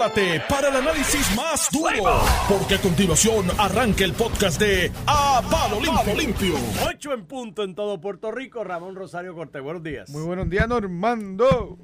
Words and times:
Prepárate 0.00 0.40
para 0.48 0.68
el 0.70 0.76
análisis 0.76 1.36
más 1.36 1.68
duro, 1.70 2.22
porque 2.48 2.76
a 2.76 2.80
continuación 2.80 3.46
arranca 3.58 4.02
el 4.02 4.14
podcast 4.14 4.58
de 4.58 4.90
A 5.06 5.42
Palo 5.50 5.78
Limpio. 5.78 6.14
Limpio. 6.14 6.54
8 6.88 7.12
en 7.12 7.26
punto 7.26 7.62
en 7.64 7.74
todo 7.74 8.00
Puerto 8.00 8.30
Rico. 8.30 8.64
Ramón 8.64 8.96
Rosario 8.96 9.34
Cortés, 9.34 9.62
buenos 9.62 9.82
días. 9.82 10.08
Muy 10.08 10.22
buenos 10.22 10.48
días, 10.48 10.66
Normando. 10.66 11.76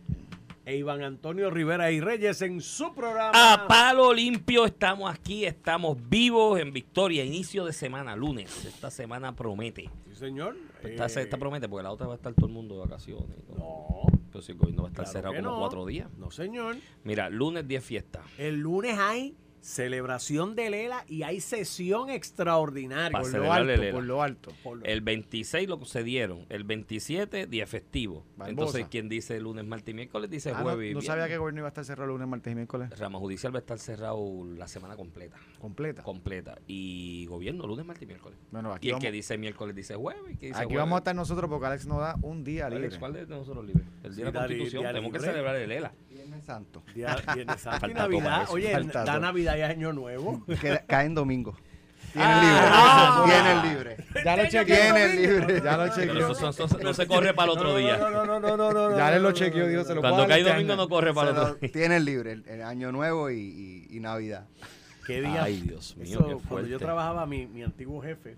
E 0.64 0.76
Iván 0.76 1.02
Antonio 1.02 1.50
Rivera 1.50 1.92
y 1.92 2.00
Reyes 2.00 2.40
en 2.40 2.62
su 2.62 2.94
programa. 2.94 3.32
A 3.52 3.68
palo 3.68 4.14
limpio 4.14 4.64
estamos 4.64 5.12
aquí, 5.12 5.44
estamos 5.44 5.98
vivos 6.08 6.58
en 6.58 6.72
Victoria, 6.72 7.22
inicio 7.22 7.66
de 7.66 7.74
semana, 7.74 8.16
lunes. 8.16 8.64
Esta 8.64 8.90
semana 8.90 9.36
promete. 9.36 9.90
Sí, 10.08 10.16
señor. 10.16 10.56
Eh, 10.88 11.22
esta 11.22 11.36
promete 11.38 11.68
porque 11.68 11.82
la 11.82 11.92
otra 11.92 12.06
va 12.06 12.14
a 12.14 12.16
estar 12.16 12.32
todo 12.34 12.46
el 12.46 12.52
mundo 12.52 12.74
de 12.76 12.80
vacaciones. 12.82 13.38
y 13.38 13.42
todo. 13.42 13.56
No, 13.58 14.18
Pero 14.32 14.42
si 14.42 14.52
el 14.52 14.58
gobierno 14.58 14.82
va 14.82 14.88
a 14.88 14.90
estar 14.92 15.04
claro 15.04 15.12
cerrado 15.12 15.34
que 15.34 15.42
como 15.42 15.54
no. 15.54 15.60
cuatro 15.60 15.86
días. 15.86 16.08
No, 16.18 16.30
señor. 16.30 16.76
Mira, 17.04 17.28
lunes 17.30 17.66
10 17.66 17.84
fiesta. 17.84 18.22
El 18.38 18.56
lunes 18.58 18.96
hay 18.98 19.36
celebración 19.66 20.54
de 20.54 20.70
Lela 20.70 21.04
y 21.08 21.22
hay 21.24 21.40
sesión 21.40 22.08
extraordinaria. 22.08 23.18
Por 23.18 23.32
lo 23.34 23.52
alto, 23.52 23.64
Lela. 23.76 23.92
por 23.92 24.04
lo 24.04 24.22
alto. 24.22 24.52
Por 24.62 24.78
lo- 24.78 24.84
El 24.84 25.00
26 25.00 25.68
lo 25.68 25.84
cedieron, 25.84 26.46
el 26.48 26.62
27 26.64 27.46
día 27.46 27.66
festivo. 27.66 28.24
Barbosa. 28.36 28.50
Entonces, 28.50 28.86
quien 28.88 29.08
dice 29.08 29.40
lunes, 29.40 29.64
martes 29.66 29.92
y 29.92 29.94
miércoles 29.94 30.30
dice 30.30 30.50
Ah, 30.50 30.58
no, 30.58 30.62
jueves 30.64 30.92
y 30.92 30.94
no 30.94 31.00
sabía 31.02 31.26
que 31.26 31.34
el 31.34 31.40
gobierno 31.40 31.60
iba 31.60 31.68
a 31.68 31.70
estar 31.70 31.84
cerrado 31.84 32.08
lunes, 32.08 32.28
martes 32.28 32.52
y 32.52 32.54
miércoles. 32.54 32.90
Rama 32.98 33.18
judicial 33.18 33.52
va 33.54 33.58
a 33.58 33.60
estar 33.60 33.78
cerrado 33.78 34.44
la 34.56 34.68
semana 34.68 34.96
completa. 34.96 35.36
Completa. 35.60 36.02
Completa. 36.04 36.58
Y 36.68 37.26
gobierno 37.26 37.66
lunes, 37.66 37.84
martes 37.84 38.04
y 38.04 38.06
miércoles. 38.06 38.38
Bueno, 38.52 38.72
aquí, 38.72 38.86
Y 38.86 38.90
el 38.90 38.94
vamos, 38.94 39.04
que 39.04 39.12
dice 39.12 39.36
miércoles 39.36 39.74
dice 39.74 39.96
jueves. 39.96 40.32
y 40.32 40.36
que 40.36 40.46
dice 40.46 40.58
aquí 40.58 40.66
jueves- 40.66 40.78
vamos 40.78 40.96
a 40.96 40.98
estar 40.98 41.16
nosotros 41.16 41.50
porque 41.50 41.66
Alex 41.66 41.86
nos 41.86 41.98
da 41.98 42.16
un 42.22 42.44
día 42.44 42.68
libre. 42.70 42.86
Alex, 42.86 42.98
¿cuál 42.98 43.12
de 43.14 43.26
nosotros 43.26 43.64
libre? 43.66 43.82
El 44.04 44.14
día 44.14 44.26
Sí, 44.26 44.32
de 44.32 44.32
la 44.32 44.46
Constitución. 44.46 44.84
Tenemos 44.84 45.12
que 45.12 45.18
celebrar 45.18 45.56
el 45.56 45.72
ELA. 45.72 45.92
Viernes 46.08 46.44
Santo. 46.44 46.82
Día, 46.94 47.16
Viernes 47.34 47.60
Santo 47.60 47.86
y 47.90 47.94
Navidad. 47.94 48.46
Oye, 48.50 48.72
da. 48.92 49.18
Navidad 49.18 49.55
Año 49.64 49.92
Nuevo. 49.92 50.44
Que 50.60 50.80
cae 50.86 51.06
en 51.06 51.14
domingo. 51.14 51.56
Tienen 52.12 52.30
Ah, 52.32 53.24
libre. 53.26 53.34
Tienen 53.34 53.62
libre. 53.96 54.24
Ya 54.24 54.36
lo 54.36 54.46
chequeé. 54.48 54.76
Tienen 54.92 55.16
libre. 55.16 55.60
Ya 55.62 55.76
lo 55.76 55.88
chequeó. 55.94 56.28
no 56.82 56.94
se 56.94 57.06
corre 57.06 57.34
para 57.34 57.52
el 57.52 57.58
otro 57.58 57.76
día. 57.76 57.98
No, 57.98 58.10
no, 58.10 58.24
no, 58.24 58.40
no, 58.40 58.56
no, 58.56 58.72
no, 58.72 58.90
no. 58.90 58.96
Ya 58.96 59.10
le 59.10 59.20
lo 59.20 59.32
chequeó, 59.32 59.66
no, 59.68 59.84
se 59.84 59.94
lo 59.94 60.00
Cuando 60.00 60.26
cae 60.26 60.40
este 60.40 60.52
domingo 60.52 60.76
no 60.76 60.88
corre 60.88 61.12
para 61.12 61.30
el 61.30 61.36
otro 61.36 61.54
día. 61.56 61.70
tienen 61.72 62.04
libre 62.06 62.32
el, 62.32 62.44
el 62.48 62.62
año 62.62 62.90
nuevo 62.90 63.30
y, 63.30 63.36
y- 63.90 63.96
y 63.96 64.00
Navidad. 64.00 64.46
¿Qué 65.06 65.20
día? 65.20 65.42
Ay, 65.44 65.60
Dios 65.60 65.96
mío, 65.96 66.18
Eso, 66.20 66.26
qué 66.42 66.48
cuando 66.48 66.68
yo 66.68 66.78
trabajaba, 66.78 67.26
mi, 67.26 67.46
mi 67.46 67.62
antiguo 67.62 68.00
jefe 68.02 68.36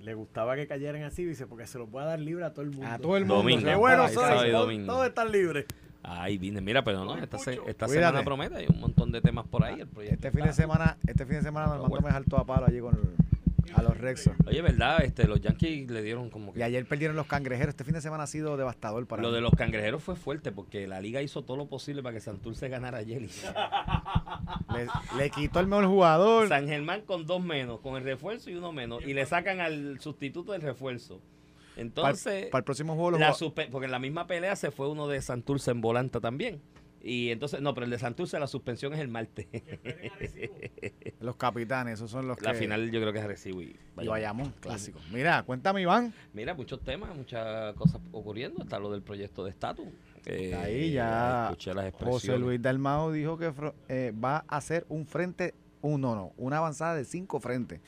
le 0.00 0.14
gustaba 0.14 0.56
que 0.56 0.66
cayeran 0.66 1.02
así, 1.02 1.24
dice, 1.24 1.46
porque 1.46 1.66
se 1.66 1.78
los 1.78 1.90
voy 1.90 2.02
a 2.02 2.06
dar 2.06 2.20
libre 2.20 2.44
a 2.46 2.52
todo 2.54 2.62
el 2.62 2.70
mundo. 2.70 2.86
A 2.86 2.98
todo 2.98 3.16
el 3.18 3.24
mundo. 3.26 3.36
Domingo. 3.36 3.66
Qué 3.66 3.74
bueno 3.74 4.08
soy, 4.08 4.50
todos 4.86 5.06
están 5.06 5.30
libres. 5.30 5.66
Ay, 6.02 6.38
vine, 6.38 6.60
mira, 6.60 6.82
pero 6.82 7.04
no, 7.04 7.16
esta, 7.18 7.38
se- 7.38 7.60
esta 7.66 7.86
semana 7.88 8.22
promete, 8.22 8.56
hay 8.56 8.66
un 8.68 8.80
montón 8.80 9.12
de 9.12 9.20
temas 9.20 9.46
por 9.46 9.64
ahí. 9.64 9.80
El 9.80 9.86
proyecto 9.88 10.14
Este 10.26 10.30
fin 10.30 10.46
de 10.46 10.52
semana, 10.54 10.96
este 11.06 11.26
fin 11.26 11.36
de 11.36 11.42
semana 11.42 11.66
Está 11.66 11.76
Normando 11.78 11.88
bueno. 11.90 12.06
me 12.08 12.12
saltó 12.12 12.36
a 12.38 12.44
palo 12.46 12.66
allí 12.66 12.80
con 12.80 12.94
el- 12.94 13.10
a 13.76 13.82
los 13.82 13.96
Rexos. 13.98 14.32
Oye, 14.48 14.62
¿verdad? 14.62 15.04
Este, 15.04 15.28
los 15.28 15.40
Yankees 15.40 15.88
le 15.92 16.02
dieron 16.02 16.28
como 16.28 16.50
Y 16.50 16.54
que... 16.54 16.64
ayer 16.64 16.84
perdieron 16.86 17.14
los 17.14 17.26
cangrejeros. 17.28 17.68
Este 17.70 17.84
fin 17.84 17.94
de 17.94 18.00
semana 18.00 18.24
ha 18.24 18.26
sido 18.26 18.56
devastador 18.56 19.06
para 19.06 19.22
Lo 19.22 19.28
mí. 19.28 19.34
de 19.36 19.40
los 19.42 19.52
cangrejeros 19.52 20.02
fue 20.02 20.16
fuerte 20.16 20.50
porque 20.50 20.88
la 20.88 21.00
liga 21.00 21.22
hizo 21.22 21.42
todo 21.42 21.56
lo 21.56 21.66
posible 21.66 22.02
para 22.02 22.14
que 22.14 22.20
Santurce 22.20 22.68
ganara 22.68 22.98
ayer. 22.98 23.22
Le, 24.74 24.86
le 25.16 25.30
quitó 25.30 25.60
el 25.60 25.66
mejor 25.68 25.86
jugador. 25.86 26.48
San 26.48 26.66
Germán 26.66 27.02
con 27.02 27.26
dos 27.26 27.42
menos, 27.42 27.80
con 27.80 27.96
el 27.96 28.02
refuerzo 28.02 28.50
y 28.50 28.54
uno 28.56 28.72
menos. 28.72 29.04
Y 29.04 29.14
le 29.14 29.24
sacan 29.26 29.60
al 29.60 30.00
sustituto 30.00 30.50
del 30.52 30.62
refuerzo. 30.62 31.20
Para, 31.74 31.82
Entonces... 31.82 32.48
el 32.52 32.64
próximo 32.64 32.94
juego 32.94 33.12
los 33.12 33.20
La 33.20 33.34
porque 33.70 33.86
en 33.86 33.90
la 33.90 33.98
misma 33.98 34.26
pelea 34.26 34.56
se 34.56 34.70
fue 34.70 34.88
uno 34.88 35.08
de 35.08 35.20
Santurce 35.22 35.70
en 35.70 35.80
volanta 35.80 36.20
también. 36.20 36.60
Y 37.02 37.30
entonces, 37.30 37.62
no, 37.62 37.72
pero 37.72 37.84
el 37.84 37.90
de 37.90 37.98
Santurce 37.98 38.38
la 38.38 38.46
suspensión 38.46 38.92
es 38.92 39.00
el 39.00 39.08
martes. 39.08 39.46
los 41.20 41.36
capitanes, 41.36 41.94
esos 41.94 42.10
son 42.10 42.28
los 42.28 42.40
la 42.42 42.52
que... 42.52 42.58
final 42.58 42.90
yo 42.90 43.00
creo 43.00 43.12
que 43.12 43.18
es 43.20 43.24
Arecibo 43.24 43.62
y 43.62 43.76
Y 44.00 44.06
Bayamón. 44.06 44.52
Clásico. 44.60 45.00
Mira, 45.10 45.42
cuéntame, 45.44 45.80
Iván. 45.80 46.12
Mira, 46.34 46.54
muchos 46.54 46.80
temas, 46.80 47.16
muchas 47.16 47.74
cosas 47.74 48.00
ocurriendo. 48.12 48.62
Está 48.62 48.78
lo 48.78 48.92
del 48.92 49.02
proyecto 49.02 49.44
de 49.44 49.50
estatus. 49.50 49.86
Eh, 50.26 50.54
Ahí 50.54 50.92
ya 50.92 51.44
Escuché 51.44 51.72
las 51.72 51.86
expresiones. 51.86 52.22
José 52.22 52.38
Luis 52.38 52.60
Dalmao 52.60 53.12
dijo 53.12 53.38
que 53.38 53.52
eh, 53.88 54.12
va 54.12 54.44
a 54.46 54.56
hacer 54.58 54.84
un 54.90 55.06
frente, 55.06 55.54
un, 55.80 56.02
no, 56.02 56.14
no, 56.14 56.32
una 56.36 56.58
avanzada 56.58 56.94
de 56.94 57.06
cinco 57.06 57.40
frentes. 57.40 57.80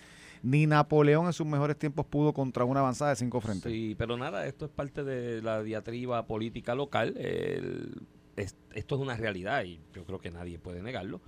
Ni 0.43 0.67
Napoleón 0.67 1.27
en 1.27 1.33
sus 1.33 1.47
mejores 1.47 1.79
tiempos 1.79 2.05
pudo 2.07 2.33
contra 2.33 2.65
una 2.65 2.81
avanzada 2.81 3.11
de 3.11 3.17
cinco 3.17 3.41
frentes. 3.41 3.71
Sí, 3.71 3.95
pero 3.97 4.17
nada, 4.17 4.47
esto 4.47 4.65
es 4.65 4.71
parte 4.71 5.05
de 5.05 5.41
la 5.41 5.63
diatriba 5.63 6.27
política 6.27 6.75
local. 6.75 7.15
Esto 8.37 8.95
es 8.95 9.01
una 9.01 9.17
realidad 9.17 9.63
y 9.65 9.79
yo 9.95 10.05
creo 10.05 10.19
que 10.19 10.31
nadie 10.31 10.59
puede 10.59 10.83
negarlo. 10.83 11.21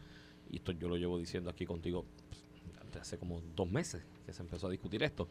Y 0.51 0.57
esto 0.57 0.73
yo 0.73 0.89
lo 0.89 0.97
llevo 0.97 1.19
diciendo 1.19 1.49
aquí 1.49 1.65
contigo 1.65 2.05
pues, 2.29 3.01
hace 3.01 3.19
como 3.19 3.41
dos 3.55 3.71
meses 3.71 4.03
que 4.27 4.33
se 4.33 4.43
empezó 4.43 4.67
a 4.67 4.71
discutir 4.71 5.03
esto. 5.03 5.29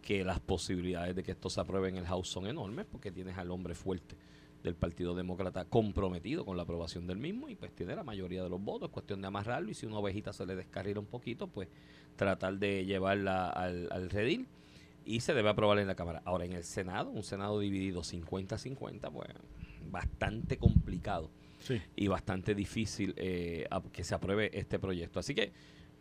Que 0.00 0.24
las 0.24 0.38
posibilidades 0.38 1.16
de 1.16 1.22
que 1.22 1.32
esto 1.32 1.50
se 1.50 1.60
apruebe 1.60 1.88
en 1.88 1.96
el 1.96 2.06
House 2.06 2.28
son 2.28 2.46
enormes 2.46 2.86
porque 2.90 3.10
tienes 3.10 3.36
al 3.36 3.50
hombre 3.50 3.74
fuerte 3.74 4.16
del 4.64 4.74
Partido 4.74 5.14
Demócrata 5.14 5.64
comprometido 5.66 6.44
con 6.44 6.56
la 6.56 6.64
aprobación 6.64 7.06
del 7.06 7.18
mismo 7.18 7.48
y 7.48 7.54
pues 7.54 7.70
tiene 7.72 7.94
la 7.94 8.02
mayoría 8.02 8.42
de 8.42 8.48
los 8.48 8.60
votos. 8.60 8.88
Es 8.88 8.92
cuestión 8.92 9.20
de 9.20 9.28
amarrarlo 9.28 9.70
y 9.70 9.74
si 9.74 9.86
una 9.86 9.98
ovejita 9.98 10.32
se 10.32 10.44
le 10.46 10.56
descarrila 10.56 10.98
un 10.98 11.06
poquito, 11.06 11.46
pues 11.46 11.68
tratar 12.16 12.58
de 12.58 12.84
llevarla 12.84 13.50
al, 13.50 13.88
al 13.92 14.10
redil 14.10 14.48
y 15.04 15.20
se 15.20 15.34
debe 15.34 15.50
aprobar 15.50 15.78
en 15.78 15.86
la 15.86 15.94
Cámara. 15.94 16.22
Ahora, 16.24 16.46
en 16.46 16.54
el 16.54 16.64
Senado, 16.64 17.10
un 17.10 17.22
Senado 17.22 17.60
dividido 17.60 18.00
50-50, 18.02 19.12
pues 19.12 19.28
bastante 19.90 20.56
complicado 20.56 21.30
Sí. 21.60 21.80
y 21.96 22.08
bastante 22.08 22.54
difícil 22.54 23.14
eh, 23.16 23.66
a- 23.70 23.82
que 23.92 24.04
se 24.04 24.14
apruebe 24.14 24.50
este 24.58 24.78
proyecto. 24.78 25.18
Así 25.20 25.34
que, 25.34 25.52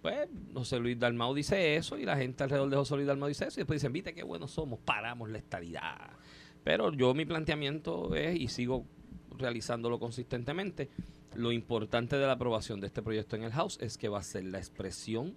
pues, 0.02 0.28
José 0.53 0.79
Luis 0.79 1.00
Dalmau 1.00 1.34
dice 1.34 1.75
eso 1.75 1.97
y 1.97 2.03
la 2.06 2.18
gente 2.18 2.44
alrededor 2.44 2.69
de 2.69 2.75
José 2.78 2.96
Luis 2.96 3.07
Dalmau 3.07 3.29
dice 3.29 3.46
eso 3.46 3.59
y 3.59 3.62
después 3.62 3.79
dicen, 3.81 3.94
viste 3.94 4.13
qué 4.13 4.23
buenos 4.23 4.52
somos, 4.52 4.79
paramos 4.79 5.29
la 5.29 5.38
estabilidad. 5.38 6.12
Pero 6.63 6.91
yo 6.94 7.13
mi 7.13 7.25
planteamiento 7.25 8.16
es, 8.16 8.40
y 8.40 8.47
sigo 8.47 8.85
realizándolo 9.38 10.00
consistentemente, 10.00 10.90
lo 11.35 11.51
importante 11.51 12.18
de 12.18 12.28
la 12.28 12.34
aprobación 12.34 12.79
de 12.79 12.88
este 12.88 13.01
proyecto 13.01 13.35
en 13.35 13.44
el 13.44 13.51
House 13.51 13.78
es 13.81 13.97
que 13.97 14.09
va 14.09 14.19
a 14.19 14.24
ser 14.24 14.46
la 14.46 14.59
expresión 14.59 15.35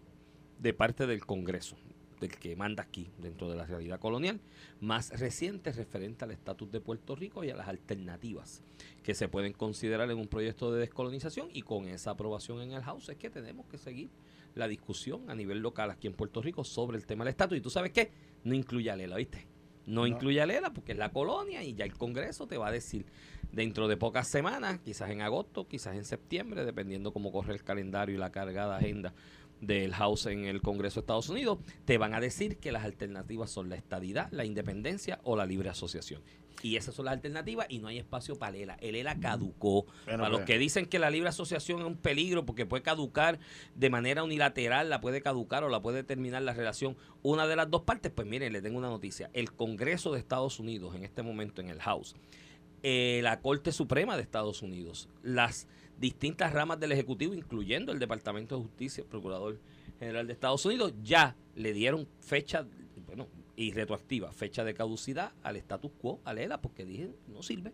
de 0.59 0.72
parte 0.72 1.06
del 1.06 1.25
Congreso, 1.25 1.76
del 2.20 2.36
que 2.36 2.54
manda 2.54 2.82
aquí 2.82 3.10
dentro 3.19 3.48
de 3.48 3.56
la 3.56 3.66
realidad 3.66 3.98
colonial, 3.98 4.41
más 4.81 5.19
reciente 5.19 5.72
referente 5.72 6.25
al 6.25 6.31
estatus 6.31 6.70
de 6.70 6.81
Puerto 6.81 7.16
Rico 7.16 7.44
y 7.44 7.50
a 7.50 7.56
las 7.56 7.69
alternativas 7.69 8.62
que 9.03 9.15
se 9.15 9.28
pueden 9.28 9.53
considerar 9.53 10.10
en 10.10 10.19
un 10.19 10.28
proyecto 10.28 10.72
de 10.72 10.81
descolonización 10.81 11.48
y 11.53 11.62
con 11.62 11.88
esa 11.88 12.10
aprobación 12.10 12.60
en 12.60 12.72
el 12.72 12.82
House 12.82 13.09
es 13.09 13.16
que 13.16 13.31
tenemos 13.31 13.66
que 13.66 13.78
seguir 13.78 14.10
la 14.54 14.69
discusión 14.69 15.31
a 15.31 15.34
nivel 15.34 15.60
local 15.60 15.91
aquí 15.91 16.06
en 16.06 16.15
Puerto 16.15 16.41
Rico 16.41 16.65
sobre 16.65 16.97
el 16.97 17.06
tema 17.06 17.25
del 17.25 17.31
estatus. 17.31 17.59
Y 17.59 17.60
tú 17.60 17.70
sabes 17.70 17.92
qué, 17.92 18.10
no 18.44 18.54
incluye 18.54 18.91
a 18.91 18.97
Lela, 18.97 19.16
¿viste? 19.16 19.47
No, 19.86 20.02
No. 20.02 20.06
incluye 20.06 20.41
a 20.41 20.47
Lela 20.47 20.72
porque 20.72 20.92
es 20.92 20.98
la 20.98 21.10
colonia 21.12 21.62
y 21.62 21.74
ya 21.74 21.84
el 21.84 21.94
Congreso 21.94 22.47
te 22.47 22.58
va 22.58 22.69
a 22.69 22.72
decir 22.72 23.06
dentro 23.52 23.88
de 23.88 23.97
pocas 23.97 24.28
semanas, 24.28 24.80
quizás 24.84 25.10
en 25.10 25.22
agosto, 25.22 25.66
quizás 25.69 25.97
en 25.97 26.04
septiembre, 26.04 26.64
dependiendo 26.64 27.12
cómo 27.12 27.32
corre 27.32 27.54
el 27.54 27.62
calendario 27.62 28.14
y 28.16 28.19
la 28.19 28.30
cargada 28.32 28.76
agenda 28.76 29.14
del 29.60 29.94
House 29.94 30.26
en 30.26 30.44
el 30.44 30.60
Congreso 30.60 30.97
de 30.97 31.04
Estados 31.04 31.28
Unidos, 31.30 31.58
te 31.86 31.97
van 31.97 32.12
a 32.12 32.20
decir 32.20 32.58
que 32.58 32.72
las 32.72 32.84
alternativas 32.84 33.50
son 33.50 33.70
la 33.70 33.76
estadidad, 33.76 34.30
la 34.32 34.44
independencia 34.44 35.20
o 35.24 35.36
la 35.36 35.47
libre 35.47 35.70
asociación. 35.70 36.20
Y 36.62 36.77
esas 36.77 36.94
son 36.94 37.05
las 37.05 37.12
alternativas 37.12 37.67
y 37.69 37.78
no 37.78 37.89
hay 37.89 37.99
espacio 37.99 38.37
para 38.37 38.56
el 38.56 38.62
ELA. 38.62 38.77
El 38.81 38.97
ELA 38.97 39.21
caducó. 39.21 39.87
Bueno, 40.05 40.19
para 40.19 40.28
los 40.28 40.39
pues. 40.41 40.47
que 40.47 40.59
dicen 40.59 40.87
que 40.87 40.99
la 40.99 41.11
libre 41.11 41.28
asociación 41.28 41.81
es 41.81 41.87
un 41.87 41.97
peligro 41.97 42.47
porque 42.47 42.67
puede 42.67 42.83
caducar 42.83 43.39
de 43.75 43.91
manera 43.91 44.25
unilateral, 44.25 44.89
la 44.89 45.00
puede 45.00 45.21
caducar 45.21 45.65
o 45.65 45.69
la 45.69 45.81
puede 45.81 46.03
terminar 46.03 46.43
la 46.43 46.55
relación 46.55 46.97
una 47.22 47.47
de 47.47 47.56
las 47.56 47.71
dos 47.71 47.83
partes, 47.83 48.12
pues 48.15 48.27
miren, 48.27 48.53
le 48.53 48.62
tengo 48.62 48.78
una 48.78 48.89
noticia. 48.89 49.31
El 49.33 49.53
Congreso 49.53 50.12
de 50.12 50.19
Estados 50.19 50.59
Unidos 50.59 50.95
en 50.95 51.05
este 51.05 51.22
momento 51.22 51.61
en 51.61 51.69
el 51.69 51.81
House 51.81 52.15
eh, 52.83 53.21
la 53.22 53.41
Corte 53.41 53.72
Suprema 53.72 54.16
de 54.16 54.22
Estados 54.22 54.62
Unidos, 54.62 55.09
las 55.22 55.66
distintas 55.99 56.53
ramas 56.53 56.78
del 56.78 56.93
Ejecutivo, 56.93 57.34
incluyendo 57.34 57.91
el 57.91 57.98
Departamento 57.98 58.57
de 58.57 58.63
Justicia, 58.63 59.03
el 59.03 59.09
Procurador 59.09 59.59
General 59.98 60.27
de 60.27 60.33
Estados 60.33 60.65
Unidos, 60.66 60.95
ya 61.03 61.34
le 61.57 61.72
dieron 61.72 62.07
fecha, 62.21 62.65
y 63.56 63.72
retroactiva, 63.72 64.32
fecha 64.32 64.64
de 64.64 64.74
caducidad 64.74 65.32
al 65.42 65.56
status 65.56 65.91
quo, 65.98 66.20
al 66.24 66.38
ELA, 66.38 66.60
porque 66.60 66.84
dije, 66.84 67.14
no 67.26 67.42
sirve, 67.42 67.72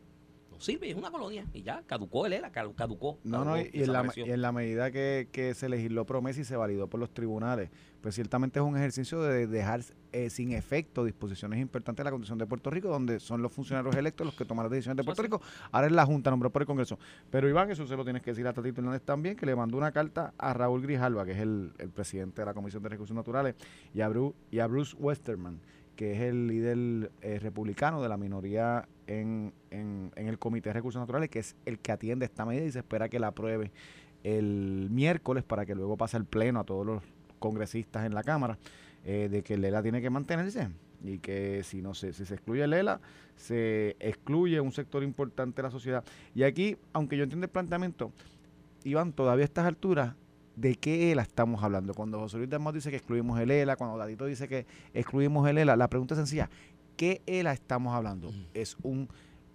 sirve, 0.62 0.88
es 0.90 0.96
una 0.96 1.10
colonia, 1.10 1.44
y 1.52 1.62
ya, 1.62 1.82
caducó 1.86 2.24
el 2.26 2.32
ELA, 2.34 2.50
cadu- 2.52 2.74
caducó. 2.74 3.18
No, 3.24 3.44
no, 3.44 3.58
y, 3.58 3.64
caducó, 3.64 3.76
y 3.78 3.82
en 3.82 3.92
la, 3.92 4.12
y 4.16 4.30
en 4.30 4.42
la 4.42 4.52
medida 4.52 4.90
que, 4.90 5.28
que 5.32 5.54
se 5.54 5.68
legisló 5.68 6.06
promesa 6.06 6.40
y 6.40 6.44
se 6.44 6.56
validó 6.56 6.88
por 6.88 7.00
los 7.00 7.12
tribunales, 7.12 7.70
pues 8.00 8.14
ciertamente 8.14 8.58
es 8.58 8.64
un 8.64 8.76
ejercicio 8.76 9.20
de 9.22 9.46
dejar 9.46 9.82
eh, 10.12 10.28
sin 10.30 10.52
efecto 10.52 11.04
disposiciones 11.04 11.60
importantes 11.60 11.98
de 11.98 12.04
la 12.04 12.10
Constitución 12.10 12.38
de 12.38 12.46
Puerto 12.46 12.68
Rico, 12.70 12.88
donde 12.88 13.20
son 13.20 13.42
los 13.42 13.52
funcionarios 13.52 13.94
electos 13.94 14.24
los 14.26 14.34
que 14.34 14.44
toman 14.44 14.64
las 14.64 14.70
decisiones 14.72 14.96
de 14.96 15.04
Puerto. 15.04 15.22
Rico. 15.22 15.40
Ahora 15.70 15.86
es 15.86 15.92
la 15.92 16.04
Junta 16.04 16.30
nombrada 16.30 16.52
por 16.52 16.62
el 16.62 16.66
Congreso. 16.66 16.98
Pero 17.30 17.48
Iván, 17.48 17.70
eso 17.70 17.86
se 17.86 17.96
lo 17.96 18.02
tienes 18.04 18.22
que 18.22 18.30
decir 18.32 18.46
a 18.46 18.52
Tatito 18.52 18.80
Hernández 18.80 19.02
también, 19.02 19.36
que 19.36 19.46
le 19.46 19.54
mandó 19.54 19.76
una 19.78 19.92
carta 19.92 20.34
a 20.36 20.52
Raúl 20.52 20.82
Grijalva, 20.82 21.24
que 21.24 21.32
es 21.32 21.38
el, 21.38 21.72
el 21.78 21.90
presidente 21.90 22.42
de 22.42 22.46
la 22.46 22.54
Comisión 22.54 22.82
de 22.82 22.88
Recursos 22.88 23.14
Naturales, 23.14 23.54
y 23.94 24.00
a, 24.00 24.08
Bru- 24.10 24.34
y 24.50 24.58
a 24.58 24.66
Bruce 24.66 24.96
Westerman, 24.98 25.60
que 25.94 26.14
es 26.14 26.20
el 26.22 26.48
líder 26.48 27.12
eh, 27.20 27.38
republicano 27.38 28.02
de 28.02 28.08
la 28.08 28.16
minoría 28.16 28.88
en, 29.06 29.52
en, 29.70 30.10
el 30.16 30.38
Comité 30.38 30.70
de 30.70 30.74
Recursos 30.74 31.00
Naturales, 31.00 31.28
que 31.28 31.40
es 31.40 31.56
el 31.66 31.78
que 31.78 31.92
atiende 31.92 32.24
esta 32.24 32.44
medida 32.44 32.64
y 32.64 32.72
se 32.72 32.80
espera 32.80 33.08
que 33.08 33.18
la 33.18 33.28
apruebe 33.28 33.70
el 34.24 34.88
miércoles 34.90 35.42
para 35.42 35.66
que 35.66 35.74
luego 35.74 35.96
pase 35.96 36.16
al 36.16 36.24
pleno 36.24 36.60
a 36.60 36.64
todos 36.64 36.86
los 36.86 37.02
congresistas 37.38 38.06
en 38.06 38.14
la 38.14 38.22
Cámara 38.22 38.58
eh, 39.04 39.28
de 39.30 39.42
que 39.42 39.56
Lela 39.56 39.82
tiene 39.82 40.00
que 40.00 40.10
mantenerse 40.10 40.68
y 41.04 41.18
que 41.18 41.62
si 41.64 41.82
no 41.82 41.94
se, 41.94 42.12
si 42.12 42.24
se 42.24 42.34
excluye 42.34 42.66
Lela, 42.66 43.00
se 43.36 43.96
excluye 43.98 44.60
un 44.60 44.72
sector 44.72 45.02
importante 45.02 45.56
de 45.56 45.62
la 45.64 45.70
sociedad. 45.70 46.04
Y 46.34 46.44
aquí, 46.44 46.76
aunque 46.92 47.16
yo 47.16 47.24
entiendo 47.24 47.44
el 47.44 47.50
planteamiento, 47.50 48.12
Iván, 48.84 49.12
todavía 49.12 49.42
a 49.42 49.44
estas 49.44 49.66
alturas, 49.66 50.14
¿de 50.56 50.76
qué 50.76 51.10
ELA 51.12 51.22
estamos 51.22 51.62
hablando? 51.62 51.94
Cuando 51.94 52.18
José 52.18 52.36
Luis 52.36 52.50
Dalmau 52.50 52.72
dice 52.72 52.90
que 52.90 52.96
excluimos 52.96 53.40
el 53.40 53.50
ELA, 53.50 53.76
cuando 53.76 53.96
Dadito 53.96 54.26
dice 54.26 54.48
que 54.48 54.66
excluimos 54.94 55.48
el 55.48 55.58
ELA, 55.58 55.76
la 55.76 55.88
pregunta 55.88 56.14
es 56.14 56.18
sencilla, 56.18 56.50
¿qué 57.02 57.20
ELA 57.26 57.52
estamos 57.52 57.96
hablando? 57.96 58.30
Mm. 58.30 58.44
¿Es 58.54 58.76
un, 58.84 59.08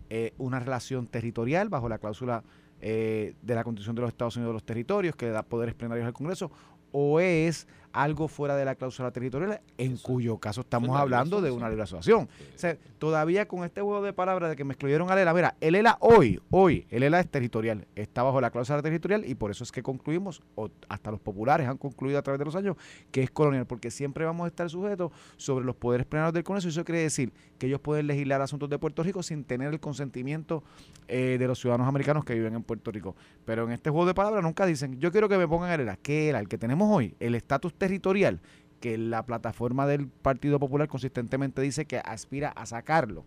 eh, 0.10 0.34
una 0.38 0.60
relación 0.60 1.08
territorial 1.08 1.70
bajo 1.70 1.88
la 1.88 1.98
cláusula 1.98 2.44
eh, 2.82 3.36
de 3.42 3.56
la 3.56 3.64
Constitución 3.64 3.96
de 3.96 4.02
los 4.02 4.10
Estados 4.10 4.36
Unidos 4.36 4.50
de 4.50 4.54
los 4.56 4.66
territorios 4.66 5.16
que 5.16 5.28
le 5.28 5.32
da 5.32 5.44
poderes 5.44 5.74
plenarios 5.74 6.06
al 6.06 6.12
Congreso? 6.12 6.52
¿O 6.92 7.22
es 7.22 7.66
algo 8.04 8.28
fuera 8.28 8.56
de 8.56 8.66
la 8.66 8.76
cláusula 8.76 9.12
territorial, 9.12 9.62
en 9.78 9.94
Eso. 9.94 10.04
cuyo 10.04 10.38
caso 10.38 10.62
estamos 10.62 10.90
una 10.90 11.00
hablando 11.00 11.42
de 11.42 11.52
una 11.52 11.70
libre 11.70 11.84
asociación? 11.84 12.30
Sí. 12.38 12.46
O 12.56 12.60
sea, 12.60 12.78
todavía 13.00 13.48
con 13.48 13.64
este 13.64 13.82
juego 13.82 14.02
de 14.04 14.14
palabras 14.14 14.50
de 14.50 14.56
que 14.56 14.64
me 14.64 14.74
excluyeron 14.74 15.10
al 15.12 15.18
ELA, 15.18 15.34
mira, 15.34 15.56
el 15.62 15.76
ELA 15.76 15.98
hoy, 16.00 16.40
hoy, 16.50 16.86
el 16.90 17.04
ELA 17.04 17.20
es 17.20 17.28
territorial, 17.28 17.88
está 17.96 18.24
bajo 18.24 18.40
la 18.42 18.52
cláusula 18.52 18.82
territorial 18.82 19.26
y 19.26 19.36
por 19.36 19.52
eso 19.52 19.64
es 19.64 19.72
que 19.72 19.82
concluimos, 19.82 20.42
o 20.56 20.70
hasta 20.90 21.12
los 21.12 21.20
populares 21.20 21.68
han 21.68 21.78
concluido 21.78 22.20
a 22.20 22.22
través 22.22 22.40
de 22.40 22.46
los 22.46 22.56
años, 22.56 22.76
que 23.12 23.24
es 23.24 23.32
colonial, 23.32 23.66
porque 23.66 23.92
siempre 23.92 24.26
vamos 24.26 24.46
a 24.46 24.48
estar 24.48 24.70
sujetos 24.70 25.12
sobre 25.38 25.66
los 25.66 25.76
poderes 25.76 26.06
plenarios 26.06 26.34
del 26.34 26.44
Congreso 26.44 26.68
y 26.68 26.72
eso 26.72 26.86
quiere 26.86 27.02
decir 27.02 27.34
que 27.58 27.68
ellos 27.68 27.80
pueden 27.80 28.08
legislar 28.08 28.42
asuntos 28.42 28.70
de 28.70 28.78
Puerto 28.78 29.04
Rico 29.04 29.24
sin 29.24 29.44
tener 29.44 29.74
el 29.74 29.80
consentimiento 29.80 30.64
eh, 31.08 31.38
de 31.40 31.48
los 31.48 31.60
ciudadanos 31.60 31.88
americanos 31.88 32.24
que 32.24 32.34
viven 32.34 32.54
en 32.54 32.64
Puerto 32.64 32.92
Rico. 32.92 33.16
Pero 33.46 33.64
en 33.66 33.72
este 33.72 33.90
juego 33.90 34.06
de 34.06 34.14
palabras 34.14 34.44
nunca 34.44 34.66
dicen, 34.66 35.00
yo 35.00 35.12
quiero 35.12 35.30
que 35.30 35.38
me 35.38 35.48
pongan 35.48 35.72
el 35.72 35.82
ELA, 35.82 35.98
¿qué 35.98 36.30
ELA? 36.30 36.40
El 36.40 36.48
que 36.48 36.58
tenemos 36.58 36.90
hoy, 36.96 37.16
el 37.20 37.36
estatus 37.36 37.74
territorial, 37.88 38.42
que 38.81 38.98
la 38.98 39.25
plataforma 39.25 39.88
del 39.88 40.07
Partido 40.07 40.60
Popular 40.60 40.89
consistentemente 40.89 41.62
dice 41.62 41.86
que 41.86 42.00
aspira 42.00 42.50
a 42.50 42.66
sacarlo. 42.66 43.24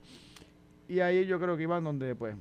Y 0.87 1.01
ahí 1.01 1.25
yo 1.27 1.41
creo 1.41 1.57
que 1.57 1.63
iban 1.63 1.83
donde 1.83 2.15
pues 2.15 2.37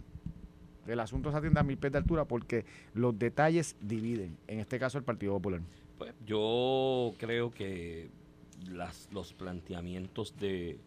el 0.85 0.99
asunto 0.99 1.31
se 1.31 1.37
atiende 1.37 1.59
a 1.59 1.63
mil 1.63 1.77
pies 1.77 1.93
de 1.93 1.99
altura 1.99 2.25
porque 2.25 2.65
los 2.93 3.17
detalles 3.17 3.75
dividen, 3.79 4.37
en 4.47 4.59
este 4.59 4.79
caso 4.79 4.97
el 4.97 5.05
Partido 5.05 5.33
Popular. 5.33 5.61
Pues 5.97 6.13
yo 6.25 7.13
creo 7.17 7.51
que 7.51 8.09
las, 8.69 9.07
los 9.13 9.33
planteamientos 9.33 10.35
de 10.37 10.77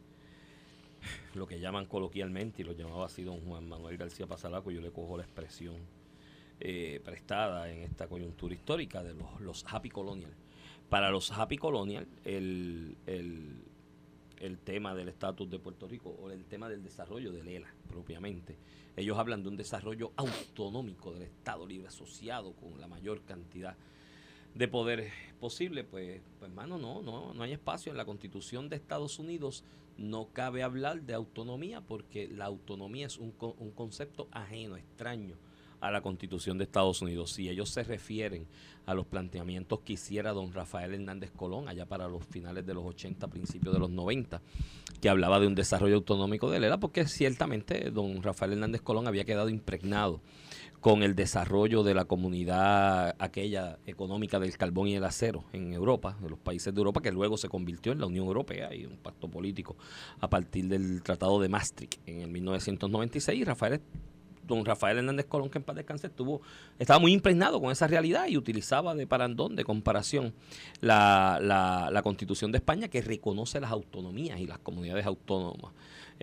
lo 1.34 1.46
que 1.46 1.61
llaman 1.61 1.87
coloquialmente, 1.87 2.62
y 2.62 2.64
lo 2.64 2.73
llamaba 2.73 3.06
así 3.06 3.23
don 3.23 3.40
Juan 3.40 3.69
Manuel 3.69 3.96
García 3.96 4.26
Pasalaco, 4.26 4.70
yo 4.70 4.81
le 4.81 4.90
cojo 4.90 5.17
la 5.17 5.23
expresión 5.23 5.76
eh, 6.61 7.00
prestada 7.05 7.70
en 7.70 7.82
esta 7.82 8.06
coyuntura 8.06 8.55
histórica 8.55 9.02
de 9.02 9.14
los, 9.14 9.40
los 9.40 9.64
happy 9.69 9.88
colonial. 9.88 10.32
Para 10.93 11.11
los 11.11 11.33
happy 11.33 11.56
colonial, 11.56 12.06
el, 12.23 12.99
el, 13.06 13.65
el 14.41 14.59
tema 14.59 14.94
del 14.94 15.09
estatus 15.09 15.49
de 15.49 15.59
Puerto 15.59 15.89
Rico 15.89 16.11
o 16.11 16.31
el 16.31 16.44
tema 16.44 16.69
del 16.69 16.83
desarrollo 16.83 17.33
del 17.33 17.49
ELA 17.49 17.75
propiamente, 17.89 18.59
ellos 18.94 19.17
hablan 19.17 19.43
de 19.43 19.49
un 19.49 19.56
desarrollo 19.56 20.12
autonómico 20.17 21.15
del 21.15 21.23
Estado 21.23 21.67
libre 21.67 21.89
asociado 21.89 22.53
con 22.53 22.79
la 22.79 22.89
mayor 22.89 23.23
cantidad 23.23 23.75
de 24.55 24.69
poderes 24.69 25.15
posible, 25.41 25.83
pues, 25.83 26.21
pues 26.39 26.50
hermano, 26.50 26.77
no, 26.77 27.00
no, 27.00 27.33
no 27.33 27.43
hay 27.43 27.53
espacio 27.53 27.91
en 27.91 27.97
la 27.97 28.05
Constitución 28.05 28.69
de 28.69 28.77
Estados 28.77 29.19
Unidos. 29.19 29.65
No 29.97 30.29
cabe 30.35 30.62
hablar 30.62 31.00
de 31.00 31.15
autonomía 31.15 31.81
porque 31.81 32.29
la 32.29 32.44
autonomía 32.44 33.06
es 33.06 33.17
un, 33.17 33.33
un 33.41 33.71
concepto 33.71 34.29
ajeno, 34.31 34.77
extraño 34.77 35.39
a 35.82 35.90
la 35.90 36.00
Constitución 36.00 36.56
de 36.56 36.64
Estados 36.64 37.02
Unidos. 37.02 37.32
Si 37.32 37.49
ellos 37.49 37.69
se 37.69 37.82
refieren 37.82 38.46
a 38.87 38.94
los 38.94 39.06
planteamientos 39.06 39.81
que 39.81 39.94
hiciera 39.94 40.32
don 40.32 40.52
Rafael 40.52 40.94
Hernández 40.94 41.31
Colón 41.31 41.69
allá 41.69 41.87
para 41.87 42.08
los 42.08 42.25
finales 42.25 42.64
de 42.64 42.73
los 42.73 42.84
80, 42.84 43.29
principios 43.29 43.75
de 43.75 43.81
los 43.81 43.90
90, 43.90 44.40
que 45.00 45.08
hablaba 45.08 45.40
de 45.40 45.49
un 45.49 45.55
desarrollo 45.55 45.96
autonómico 45.96 46.50
de 46.50 46.62
era 46.62 46.79
porque 46.79 47.06
ciertamente 47.06 47.90
don 47.90 48.23
Rafael 48.23 48.52
Hernández 48.52 48.81
Colón 48.81 49.08
había 49.08 49.25
quedado 49.25 49.49
impregnado 49.49 50.20
con 50.81 51.05
el 51.05 51.14
desarrollo 51.14 51.84
de 51.84 51.94
la 51.94 52.06
comunidad 52.06 53.14
aquella 53.20 53.79
económica 53.87 54.40
del 54.40 54.56
carbón 54.56 54.88
y 54.88 54.96
el 54.96 55.05
acero 55.05 55.44
en 55.52 55.73
Europa, 55.73 56.17
de 56.20 56.29
los 56.29 56.40
países 56.40 56.75
de 56.75 56.79
Europa, 56.79 57.00
que 57.00 57.12
luego 57.12 57.37
se 57.37 57.49
convirtió 57.49 57.93
en 57.93 58.00
la 58.00 58.06
Unión 58.06 58.26
Europea 58.26 58.75
y 58.75 58.84
un 58.84 58.96
pacto 58.96 59.29
político 59.29 59.76
a 60.20 60.29
partir 60.29 60.67
del 60.67 61.02
Tratado 61.02 61.40
de 61.40 61.49
Maastricht 61.49 62.00
en 62.06 62.23
el 62.23 62.29
1996. 62.31 63.40
Y 63.40 63.44
Rafael, 63.44 63.81
don 64.47 64.65
Rafael 64.65 64.99
Hernández 64.99 65.27
Colón, 65.27 65.50
que 65.50 65.59
en 65.59 65.65
paz 65.65 65.77
descanse, 65.77 66.09
estuvo, 66.09 66.43
estaba 66.79 66.99
muy 66.99 67.12
impregnado 67.12 67.61
con 67.61 67.71
esa 67.71 67.87
realidad 67.87 68.27
y 68.29 68.37
utilizaba 68.37 68.94
de 68.94 69.06
parandón, 69.06 69.56
de 69.56 69.65
comparación, 69.65 70.35
la, 70.81 71.39
la, 71.41 71.91
la 71.91 72.03
Constitución 72.03 72.53
de 72.53 72.59
España 72.59 72.89
que 72.89 73.03
reconoce 73.03 73.61
las 73.61 73.71
autonomías 73.71 74.41
y 74.41 74.47
las 74.47 74.59
comunidades 74.59 75.06
autónomas 75.06 75.73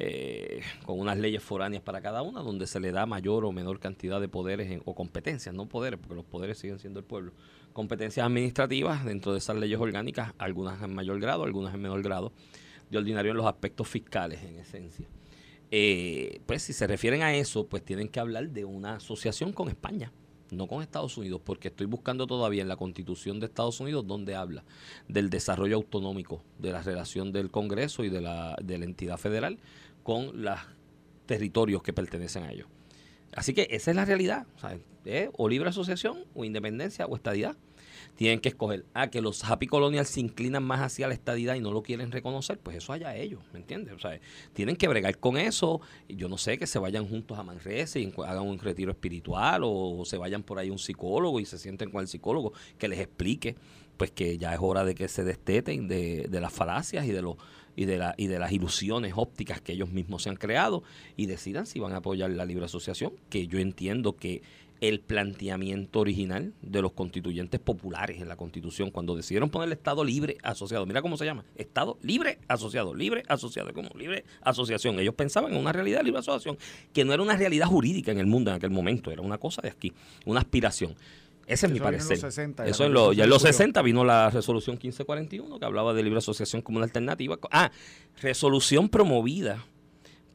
eh, 0.01 0.61
con 0.85 0.97
unas 0.97 1.17
leyes 1.17 1.43
foráneas 1.43 1.83
para 1.83 1.99
cada 1.99 2.21
una, 2.21 2.41
donde 2.41 2.67
se 2.67 2.79
le 2.79 2.93
da 2.93 3.05
mayor 3.05 3.43
o 3.43 3.51
menor 3.51 3.79
cantidad 3.79 4.21
de 4.21 4.29
poderes 4.29 4.81
o 4.85 4.95
competencias, 4.95 5.53
no 5.53 5.65
poderes, 5.65 5.99
porque 5.99 6.15
los 6.15 6.23
poderes 6.23 6.57
siguen 6.57 6.79
siendo 6.79 6.99
el 6.99 7.05
pueblo, 7.05 7.33
competencias 7.73 8.25
administrativas 8.25 9.03
dentro 9.03 9.33
de 9.33 9.39
esas 9.39 9.57
leyes 9.57 9.77
orgánicas, 9.77 10.33
algunas 10.37 10.81
en 10.81 10.95
mayor 10.95 11.19
grado, 11.19 11.43
algunas 11.43 11.73
en 11.73 11.81
menor 11.81 12.01
grado, 12.01 12.31
de 12.89 12.97
ordinario 12.97 13.31
en 13.31 13.37
los 13.37 13.45
aspectos 13.45 13.89
fiscales, 13.89 14.41
en 14.41 14.59
esencia. 14.59 15.05
Eh, 15.71 16.41
pues 16.45 16.63
si 16.63 16.73
se 16.73 16.87
refieren 16.87 17.21
a 17.21 17.35
eso, 17.35 17.67
pues 17.67 17.83
tienen 17.83 18.09
que 18.09 18.19
hablar 18.19 18.49
de 18.49 18.65
una 18.65 18.95
asociación 18.95 19.53
con 19.53 19.69
España, 19.69 20.11
no 20.51 20.67
con 20.67 20.81
Estados 20.81 21.17
Unidos, 21.17 21.41
porque 21.43 21.67
estoy 21.67 21.85
buscando 21.85 22.25
todavía 22.25 22.61
en 22.61 22.67
la 22.67 22.75
Constitución 22.75 23.39
de 23.39 23.45
Estados 23.45 23.79
Unidos 23.79 24.07
donde 24.07 24.35
habla 24.35 24.63
del 25.07 25.29
desarrollo 25.29 25.75
autonómico, 25.75 26.43
de 26.57 26.71
la 26.71 26.81
relación 26.81 27.31
del 27.31 27.51
Congreso 27.51 28.03
y 28.03 28.09
de 28.09 28.21
la, 28.21 28.57
de 28.61 28.77
la 28.77 28.85
entidad 28.85 29.17
federal 29.17 29.59
con 30.03 30.41
los 30.43 30.59
territorios 31.27 31.83
que 31.83 31.93
pertenecen 31.93 32.43
a 32.43 32.51
ellos. 32.51 32.67
Así 33.33 33.53
que 33.53 33.67
esa 33.69 33.91
es 33.91 33.95
la 33.95 34.05
realidad. 34.05 34.47
¿Eh? 35.05 35.29
o 35.37 35.47
libre 35.47 35.69
asociación, 35.69 36.25
o 36.35 36.43
independencia, 36.43 37.05
o 37.05 37.15
estadidad. 37.15 37.55
Tienen 38.19 38.41
que 38.41 38.49
escoger. 38.49 38.85
Ah, 38.93 39.09
que 39.09 39.21
los 39.21 39.45
happy 39.45 39.65
colonials 39.65 40.09
se 40.09 40.19
inclinan 40.19 40.61
más 40.61 40.81
hacia 40.81 41.07
la 41.07 41.13
estadidad 41.13 41.55
y 41.55 41.61
no 41.61 41.71
lo 41.71 41.83
quieren 41.83 42.11
reconocer, 42.11 42.59
pues 42.59 42.75
eso 42.75 42.91
allá 42.91 43.15
ellos, 43.15 43.39
¿me 43.53 43.59
entiendes? 43.59 43.93
O 43.93 43.97
sea, 43.97 44.19
tienen 44.51 44.75
que 44.75 44.89
bregar 44.89 45.17
con 45.19 45.37
eso. 45.37 45.79
Yo 46.09 46.27
no 46.27 46.37
sé, 46.37 46.57
que 46.57 46.67
se 46.67 46.79
vayan 46.79 47.07
juntos 47.07 47.39
a 47.39 47.43
Manresa 47.43 47.97
y 47.97 48.13
hagan 48.27 48.45
un 48.45 48.59
retiro 48.59 48.91
espiritual 48.91 49.61
o, 49.63 50.03
se 50.03 50.17
vayan 50.17 50.43
por 50.43 50.59
ahí 50.59 50.69
un 50.69 50.79
psicólogo 50.79 51.39
y 51.39 51.45
se 51.45 51.57
sienten 51.57 51.91
con 51.91 52.01
el 52.01 52.09
psicólogo 52.09 52.51
que 52.77 52.89
les 52.89 52.99
explique, 52.99 53.55
pues 53.95 54.11
que 54.11 54.37
ya 54.37 54.53
es 54.53 54.59
hora 54.61 54.83
de 54.83 54.95
que 54.95 55.07
se 55.07 55.23
desteten 55.23 55.87
de, 55.87 56.27
de 56.29 56.41
las 56.41 56.51
falacias 56.51 57.05
y 57.05 57.13
de 57.13 57.21
los 57.21 57.37
y 57.79 57.85
de, 57.85 57.97
la, 57.97 58.13
y 58.17 58.27
de 58.27 58.39
las 58.39 58.51
ilusiones 58.51 59.13
ópticas 59.15 59.61
que 59.61 59.71
ellos 59.71 59.89
mismos 59.89 60.23
se 60.23 60.29
han 60.29 60.35
creado 60.35 60.83
y 61.15 61.27
decidan 61.27 61.65
si 61.65 61.79
van 61.79 61.93
a 61.93 61.97
apoyar 61.97 62.29
la 62.29 62.43
libre 62.43 62.65
asociación, 62.65 63.13
que 63.29 63.47
yo 63.47 63.57
entiendo 63.57 64.17
que 64.17 64.41
el 64.81 65.01
planteamiento 65.01 65.99
original 65.99 66.53
de 66.61 66.81
los 66.81 66.93
constituyentes 66.93 67.59
populares 67.59 68.21
en 68.21 68.27
la 68.29 68.35
constitución, 68.37 68.91
cuando 68.91 69.15
decidieron 69.15 69.49
poner 69.49 69.67
el 69.67 69.73
Estado 69.73 70.03
libre 70.03 70.37
asociado, 70.41 70.85
mira 70.85 71.01
cómo 71.01 71.17
se 71.17 71.25
llama, 71.25 71.43
Estado 71.55 71.97
libre 72.01 72.39
asociado, 72.47 72.93
libre 72.93 73.23
asociado, 73.27 73.73
como 73.73 73.89
libre 73.97 74.23
asociación. 74.41 74.99
Ellos 74.99 75.15
pensaban 75.15 75.51
en 75.53 75.59
una 75.59 75.73
realidad 75.73 75.99
de 75.99 76.05
libre 76.05 76.19
asociación, 76.19 76.57
que 76.93 77.03
no 77.03 77.13
era 77.13 77.21
una 77.23 77.35
realidad 77.35 77.67
jurídica 77.67 78.11
en 78.11 78.19
el 78.19 78.25
mundo 78.25 78.51
en 78.51 78.57
aquel 78.57 78.71
momento, 78.71 79.11
era 79.11 79.21
una 79.21 79.37
cosa 79.37 79.61
de 79.61 79.69
aquí, 79.69 79.91
una 80.25 80.39
aspiración. 80.39 80.95
Ese 81.45 81.65
es 81.65 81.71
mi 81.71 81.77
Eso 81.79 81.83
vino 81.85 81.87
en 81.87 81.93
parecer. 82.07 82.11
los 82.11 82.19
60, 82.33 82.67
y 82.67 82.69
Eso 82.69 82.83
la 82.83 82.87
en 82.87 82.93
lo- 82.93 83.11
ya 83.13 83.23
en 83.23 83.29
los 83.31 83.39
Constitución 83.41 83.67
60 83.67 83.81
vino 83.81 84.05
la 84.05 84.29
resolución 84.29 84.75
1541 84.75 85.57
que 85.59 85.65
hablaba 85.65 85.93
de 85.95 86.03
libre 86.03 86.19
asociación 86.19 86.61
como 86.61 86.77
una 86.77 86.85
alternativa. 86.85 87.37
Ah, 87.51 87.71
resolución 88.21 88.87
promovida 88.87 89.65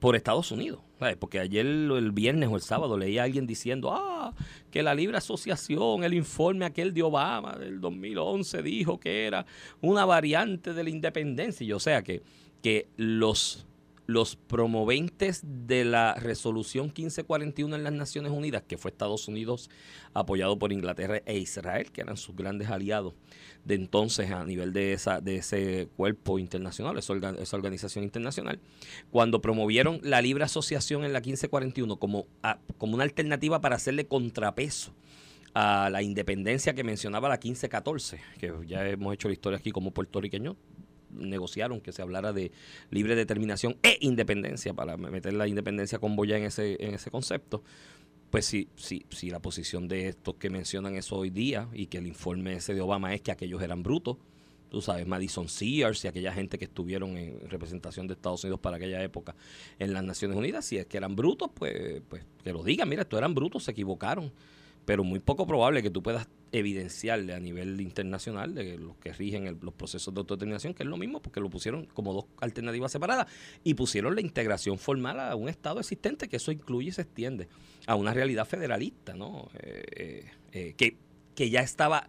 por 0.00 0.16
Estados 0.16 0.50
Unidos. 0.52 0.80
Porque 1.18 1.38
ayer, 1.38 1.66
el 1.66 2.12
viernes 2.12 2.48
o 2.50 2.56
el 2.56 2.62
sábado, 2.62 2.96
leía 2.96 3.22
a 3.22 3.24
alguien 3.24 3.46
diciendo, 3.46 3.92
ah, 3.92 4.32
que 4.70 4.82
la 4.82 4.94
libre 4.94 5.18
asociación, 5.18 6.02
el 6.02 6.14
informe 6.14 6.64
aquel 6.64 6.94
de 6.94 7.02
Obama 7.02 7.56
del 7.56 7.80
2011 7.80 8.62
dijo 8.62 8.98
que 8.98 9.26
era 9.26 9.44
una 9.80 10.04
variante 10.04 10.72
de 10.72 10.82
la 10.82 10.90
independencia. 10.90 11.66
Y 11.66 11.72
o 11.72 11.80
sea 11.80 12.02
que, 12.02 12.22
que 12.62 12.88
los, 12.96 13.66
los 14.06 14.36
promoventes 14.36 15.40
de 15.44 15.84
la 15.84 16.14
resolución 16.14 16.86
1541 16.86 17.74
en 17.76 17.84
las 17.84 17.92
Naciones 17.92 18.32
Unidas, 18.32 18.62
que 18.66 18.76
fue 18.76 18.90
Estados 18.90 19.28
Unidos 19.28 19.70
apoyado 20.12 20.58
por 20.58 20.72
Inglaterra 20.72 21.22
e 21.24 21.38
Israel, 21.38 21.90
que 21.90 22.02
eran 22.02 22.16
sus 22.16 22.36
grandes 22.36 22.68
aliados 22.68 23.14
de 23.64 23.76
entonces 23.76 24.30
a 24.30 24.44
nivel 24.44 24.72
de, 24.74 24.92
esa, 24.92 25.20
de 25.22 25.36
ese 25.36 25.88
cuerpo 25.96 26.38
internacional, 26.38 26.98
esa, 26.98 27.14
orga- 27.14 27.38
esa 27.40 27.56
organización 27.56 28.04
internacional, 28.04 28.60
cuando 29.10 29.40
promovieron 29.40 30.00
la 30.02 30.20
libre 30.20 30.44
asociación 30.44 31.04
en 31.04 31.12
la 31.14 31.20
1541 31.20 31.96
como, 31.96 32.26
como 32.76 32.94
una 32.94 33.04
alternativa 33.04 33.60
para 33.62 33.76
hacerle 33.76 34.06
contrapeso 34.06 34.92
a 35.54 35.88
la 35.88 36.02
independencia 36.02 36.74
que 36.74 36.84
mencionaba 36.84 37.28
la 37.28 37.36
1514, 37.36 38.20
que 38.38 38.52
ya 38.66 38.86
hemos 38.88 39.14
hecho 39.14 39.28
la 39.28 39.34
historia 39.34 39.58
aquí 39.58 39.70
como 39.70 39.92
puertorriqueños, 39.92 40.56
negociaron 41.14 41.80
que 41.80 41.92
se 41.92 42.02
hablara 42.02 42.32
de 42.32 42.52
libre 42.90 43.14
determinación 43.14 43.76
e 43.82 43.98
independencia 44.00 44.74
para 44.74 44.96
meter 44.96 45.32
la 45.34 45.48
independencia 45.48 45.98
con 45.98 46.16
boya 46.16 46.36
en 46.36 46.44
ese, 46.44 46.76
en 46.84 46.94
ese 46.94 47.10
concepto 47.10 47.62
pues 48.34 48.46
si, 48.46 48.66
si, 48.74 49.06
si 49.10 49.30
la 49.30 49.38
posición 49.38 49.86
de 49.86 50.08
estos 50.08 50.34
que 50.34 50.50
mencionan 50.50 50.96
eso 50.96 51.16
hoy 51.16 51.30
día 51.30 51.68
y 51.72 51.86
que 51.86 51.98
el 51.98 52.06
informe 52.08 52.54
ese 52.54 52.74
de 52.74 52.80
Obama 52.80 53.14
es 53.14 53.20
que 53.20 53.30
aquellos 53.30 53.62
eran 53.62 53.84
brutos, 53.84 54.16
tú 54.70 54.82
sabes, 54.82 55.06
Madison 55.06 55.48
Sears 55.48 56.04
y 56.04 56.08
aquella 56.08 56.32
gente 56.32 56.58
que 56.58 56.64
estuvieron 56.64 57.16
en 57.16 57.48
representación 57.48 58.08
de 58.08 58.14
Estados 58.14 58.42
Unidos 58.42 58.58
para 58.58 58.76
aquella 58.76 59.00
época 59.04 59.36
en 59.78 59.92
las 59.92 60.02
Naciones 60.02 60.36
Unidas, 60.36 60.64
si 60.64 60.78
es 60.78 60.86
que 60.86 60.96
eran 60.96 61.14
brutos, 61.14 61.48
pues, 61.54 62.02
pues 62.08 62.24
que 62.42 62.52
lo 62.52 62.64
digan, 62.64 62.88
mira, 62.88 63.02
estos 63.02 63.18
eran 63.18 63.36
brutos, 63.36 63.62
se 63.62 63.70
equivocaron. 63.70 64.32
Pero 64.84 65.04
muy 65.04 65.18
poco 65.18 65.46
probable 65.46 65.82
que 65.82 65.90
tú 65.90 66.02
puedas 66.02 66.28
evidenciarle 66.52 67.34
a 67.34 67.40
nivel 67.40 67.80
internacional 67.80 68.54
de 68.54 68.78
los 68.78 68.96
que 68.98 69.12
rigen 69.12 69.58
los 69.60 69.74
procesos 69.74 70.14
de 70.14 70.20
autodeterminación, 70.20 70.72
que 70.72 70.84
es 70.84 70.88
lo 70.88 70.96
mismo, 70.96 71.20
porque 71.20 71.40
lo 71.40 71.50
pusieron 71.50 71.86
como 71.86 72.12
dos 72.12 72.26
alternativas 72.40 72.92
separadas 72.92 73.26
y 73.64 73.74
pusieron 73.74 74.14
la 74.14 74.20
integración 74.20 74.78
formal 74.78 75.18
a 75.18 75.34
un 75.34 75.48
Estado 75.48 75.80
existente, 75.80 76.28
que 76.28 76.36
eso 76.36 76.52
incluye 76.52 76.90
y 76.90 76.92
se 76.92 77.02
extiende 77.02 77.48
a 77.86 77.96
una 77.96 78.14
realidad 78.14 78.46
federalista, 78.46 79.14
¿no? 79.14 79.48
Eh, 79.58 79.84
eh, 79.96 80.30
eh, 80.52 80.74
que, 80.76 80.96
que 81.34 81.50
ya 81.50 81.60
estaba 81.60 82.08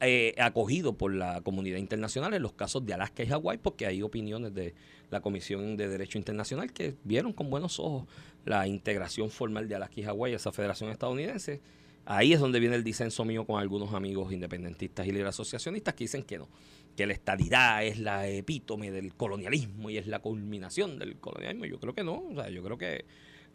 eh, 0.00 0.34
acogido 0.38 0.98
por 0.98 1.14
la 1.14 1.40
comunidad 1.40 1.78
internacional 1.78 2.34
en 2.34 2.42
los 2.42 2.52
casos 2.52 2.84
de 2.84 2.94
Alaska 2.94 3.22
y 3.22 3.26
Hawái, 3.26 3.58
porque 3.58 3.86
hay 3.86 4.02
opiniones 4.02 4.54
de 4.54 4.74
la 5.10 5.20
Comisión 5.20 5.76
de 5.76 5.88
Derecho 5.88 6.18
Internacional 6.18 6.72
que 6.72 6.94
vieron 7.04 7.32
con 7.32 7.48
buenos 7.48 7.78
ojos 7.78 8.06
la 8.44 8.66
integración 8.66 9.30
formal 9.30 9.68
de 9.68 9.76
Alaska 9.76 10.00
y 10.00 10.02
Hawái 10.02 10.32
a 10.32 10.36
esa 10.36 10.52
federación 10.52 10.90
estadounidense. 10.90 11.60
Ahí 12.06 12.34
es 12.34 12.40
donde 12.40 12.60
viene 12.60 12.76
el 12.76 12.84
disenso 12.84 13.24
mío 13.24 13.46
con 13.46 13.60
algunos 13.60 13.94
amigos 13.94 14.30
independentistas 14.30 15.06
y 15.06 15.10
líderes 15.10 15.30
asociacionistas 15.30 15.94
que 15.94 16.04
dicen 16.04 16.22
que 16.22 16.38
no, 16.38 16.48
que 16.96 17.06
la 17.06 17.14
estadidad 17.14 17.84
es 17.84 17.98
la 17.98 18.28
epítome 18.28 18.90
del 18.90 19.14
colonialismo 19.14 19.88
y 19.88 19.96
es 19.96 20.06
la 20.06 20.18
culminación 20.18 20.98
del 20.98 21.16
colonialismo. 21.16 21.64
Yo 21.64 21.80
creo 21.80 21.94
que 21.94 22.04
no, 22.04 22.24
o 22.30 22.34
sea, 22.34 22.50
yo 22.50 22.62
creo 22.62 22.76
que 22.76 23.06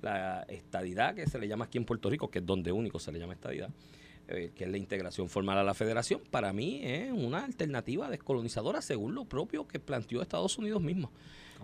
la 0.01 0.43
estadidad 0.48 1.13
que 1.13 1.27
se 1.27 1.38
le 1.38 1.48
llama 1.48 1.65
aquí 1.65 1.77
en 1.77 1.86
Puerto 1.86 2.10
Rico, 2.10 2.31
que 2.31 2.39
es 2.39 2.46
donde 2.46 2.72
único 2.72 3.00
se 3.00 3.12
le 3.12 3.19
llama 3.19 3.34
estadidad, 3.34 3.69
eh, 4.31 4.51
que 4.55 4.65
es 4.65 4.69
la 4.69 4.77
integración 4.77 5.27
formal 5.27 5.57
a 5.57 5.63
la 5.63 5.74
federación, 5.74 6.21
para 6.29 6.53
mí 6.53 6.81
es 6.83 7.12
una 7.12 7.43
alternativa 7.43 8.09
descolonizadora 8.09 8.81
según 8.81 9.15
lo 9.15 9.25
propio 9.25 9.67
que 9.67 9.79
planteó 9.79 10.21
Estados 10.21 10.57
Unidos 10.59 10.81
mismo 10.83 11.12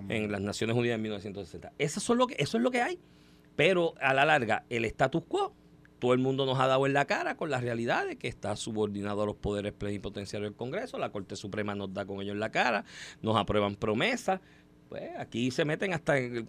en 0.10 0.32
las 0.32 0.42
Naciones 0.42 0.76
Unidas 0.76 0.96
en 0.96 1.04
1960. 1.04 1.74
Eso, 1.78 2.00
son 2.00 2.18
lo 2.18 2.28
que, 2.28 2.36
eso 2.40 2.58
es 2.58 2.64
lo 2.64 2.72
que 2.72 2.82
hay. 2.82 3.00
Pero 3.56 3.94
a 4.02 4.16
la 4.16 4.26
larga, 4.26 4.66
el 4.70 4.84
status 4.86 5.24
quo, 5.28 5.54
todo 6.00 6.14
el 6.14 6.20
mundo 6.20 6.46
nos 6.46 6.60
ha 6.60 6.68
dado 6.68 6.86
en 6.86 6.94
la 6.94 7.06
cara 7.06 7.38
con 7.38 7.50
la 7.50 7.62
realidad 7.62 8.08
de 8.08 8.18
que 8.18 8.28
está 8.28 8.56
subordinado 8.56 9.22
a 9.22 9.26
los 9.26 9.36
poderes 9.36 9.72
plenipotenciarios 9.72 10.50
del 10.50 10.58
Congreso, 10.58 10.98
la 10.98 11.12
Corte 11.12 11.36
Suprema 11.36 11.76
nos 11.76 11.94
da 11.94 12.06
con 12.06 12.20
ellos 12.22 12.34
en 12.34 12.40
la 12.40 12.52
cara, 12.52 12.84
nos 13.22 13.38
aprueban 13.38 13.76
promesas. 13.76 14.42
Pues 14.96 15.12
aquí 15.20 15.52
se 15.52 15.66
meten 15.66 15.94
hasta 15.94 16.18
en 16.18 16.36
el 16.38 16.46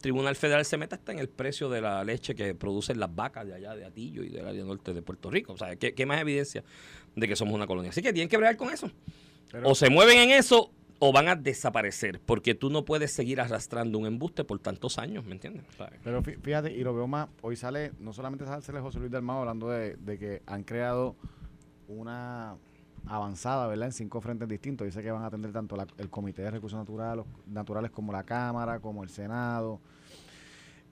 Tribunal 0.00 0.36
Federal 0.36 0.64
se 0.64 0.76
mete 0.76 0.94
hasta 0.94 1.10
en 1.12 1.18
el 1.18 1.28
precio 1.28 1.68
de 1.68 1.80
la 1.80 2.04
leche 2.04 2.34
que 2.36 2.54
producen 2.54 3.00
las 3.00 3.12
vacas 3.14 3.46
de 3.46 3.54
allá 3.54 3.74
de 3.74 3.84
Atillo 3.84 4.22
y 4.22 4.28
del 4.28 4.46
área 4.46 4.64
norte 4.64 4.94
de 4.94 5.02
Puerto 5.02 5.28
Rico. 5.30 5.54
O 5.54 5.58
sea, 5.58 5.74
¿qué, 5.76 5.92
qué 5.92 6.06
más 6.06 6.20
evidencia 6.20 6.62
de 7.16 7.26
que 7.28 7.34
somos 7.34 7.52
una 7.54 7.66
colonia? 7.66 7.90
Así 7.90 8.00
que 8.00 8.12
tienen 8.12 8.28
que 8.28 8.36
bregar 8.36 8.56
con 8.56 8.72
eso. 8.72 8.90
o 9.64 9.74
se 9.74 9.90
mueven 9.90 10.18
en 10.18 10.30
eso 10.30 10.70
o 11.00 11.12
van 11.12 11.28
a 11.28 11.34
desaparecer, 11.34 12.20
porque 12.24 12.54
tú 12.54 12.70
no 12.70 12.84
puedes 12.84 13.10
seguir 13.12 13.40
arrastrando 13.40 13.98
un 13.98 14.06
embuste 14.06 14.44
por 14.44 14.58
tantos 14.60 14.98
años, 14.98 15.24
¿me 15.24 15.32
entiendes? 15.32 15.64
Pero 16.04 16.22
fí- 16.22 16.38
fíjate, 16.40 16.72
y 16.72 16.82
lo 16.84 16.94
veo 16.94 17.06
más, 17.08 17.28
hoy 17.42 17.56
sale, 17.56 17.90
no 17.98 18.12
solamente 18.12 18.44
sale 18.44 18.80
José 18.80 18.98
Luis 19.00 19.10
del 19.10 19.22
Mao 19.22 19.40
hablando 19.40 19.68
de, 19.70 19.96
de 19.96 20.18
que 20.18 20.42
han 20.46 20.62
creado 20.62 21.16
una 21.88 22.54
avanzada, 23.06 23.66
¿verdad? 23.66 23.86
En 23.86 23.92
cinco 23.92 24.20
frentes 24.20 24.48
distintos. 24.48 24.84
Dice 24.86 25.02
que 25.02 25.10
van 25.10 25.22
a 25.22 25.26
atender 25.26 25.52
tanto 25.52 25.76
la- 25.76 25.86
el 25.98 26.08
Comité 26.10 26.42
de 26.42 26.50
Recursos 26.50 26.78
Naturales, 26.78 27.24
Naturales 27.46 27.90
como 27.90 28.12
la 28.12 28.22
Cámara, 28.22 28.80
como 28.80 29.02
el 29.02 29.08
Senado. 29.10 29.80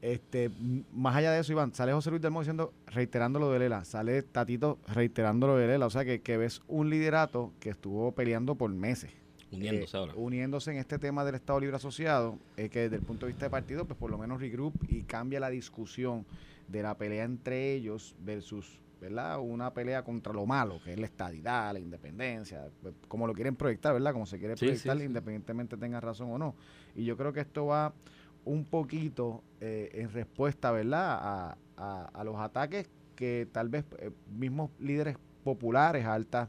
Este, 0.00 0.48
más 0.92 1.16
allá 1.16 1.32
de 1.32 1.40
eso, 1.40 1.50
Iván, 1.50 1.74
sale 1.74 1.92
José 1.92 2.10
Luis 2.10 2.22
del 2.22 2.30
Mao 2.30 2.42
diciendo, 2.42 2.72
reiterando 2.86 3.40
lo 3.40 3.50
de 3.50 3.58
Lela, 3.58 3.84
sale 3.84 4.22
Tatito 4.22 4.78
reiterando 4.86 5.48
lo 5.48 5.56
de 5.56 5.66
Lela, 5.66 5.86
o 5.86 5.90
sea 5.90 6.04
que, 6.04 6.20
que 6.20 6.36
ves 6.36 6.62
un 6.68 6.88
liderato 6.88 7.52
que 7.58 7.70
estuvo 7.70 8.12
peleando 8.12 8.54
por 8.54 8.70
meses. 8.70 9.10
uniéndose 9.50 9.96
eh, 9.96 10.00
ahora. 10.00 10.12
uniéndose 10.14 10.70
en 10.70 10.76
este 10.76 11.00
tema 11.00 11.24
del 11.24 11.34
Estado 11.34 11.58
Libre 11.58 11.74
Asociado, 11.74 12.38
eh, 12.56 12.68
que 12.68 12.82
desde 12.82 12.94
el 12.96 13.02
punto 13.02 13.26
de 13.26 13.32
vista 13.32 13.46
de 13.46 13.50
partido, 13.50 13.86
pues 13.86 13.98
por 13.98 14.08
lo 14.08 14.18
menos 14.18 14.40
regroup 14.40 14.74
y 14.88 15.02
cambia 15.02 15.40
la 15.40 15.50
discusión 15.50 16.24
de 16.68 16.82
la 16.84 16.96
pelea 16.96 17.24
entre 17.24 17.72
ellos 17.72 18.14
versus, 18.20 18.78
¿verdad? 19.00 19.38
Una 19.40 19.73
pelea 19.73 20.02
contra 20.02 20.33
lo 20.33 20.45
malo, 20.47 20.81
que 20.83 20.93
es 20.93 20.99
la 20.99 21.07
estadidad, 21.07 21.73
la 21.73 21.78
independencia, 21.78 22.69
como 23.09 23.26
lo 23.26 23.33
quieren 23.35 23.57
proyectar, 23.57 23.93
¿verdad? 23.93 24.12
Como 24.12 24.26
se 24.26 24.38
quiere 24.38 24.57
Sí, 24.57 24.67
proyectar, 24.67 24.97
sí, 24.97 25.02
sí. 25.02 25.07
independientemente 25.07 25.76
tenga 25.76 26.00
razón 26.00 26.31
o 26.33 26.38
no. 26.38 26.55
Y 26.95 27.05
yo 27.05 27.17
creo 27.17 27.33
que 27.33 27.40
esto 27.40 27.67
va 27.67 27.93
un 28.45 28.64
poquito 28.64 29.43
eh, 29.61 29.90
en 29.95 30.11
respuesta, 30.12 30.71
¿verdad? 30.73 31.19
A, 31.21 31.59
a- 31.76 32.11
a 32.12 32.25
los 32.25 32.37
ataques 32.37 32.88
que 33.14 33.47
tal 33.52 33.69
vez 33.69 33.85
eh, 33.99 34.11
mismos 34.37 34.71
líderes 34.78 35.17
populares 35.45 36.05
altas 36.07 36.49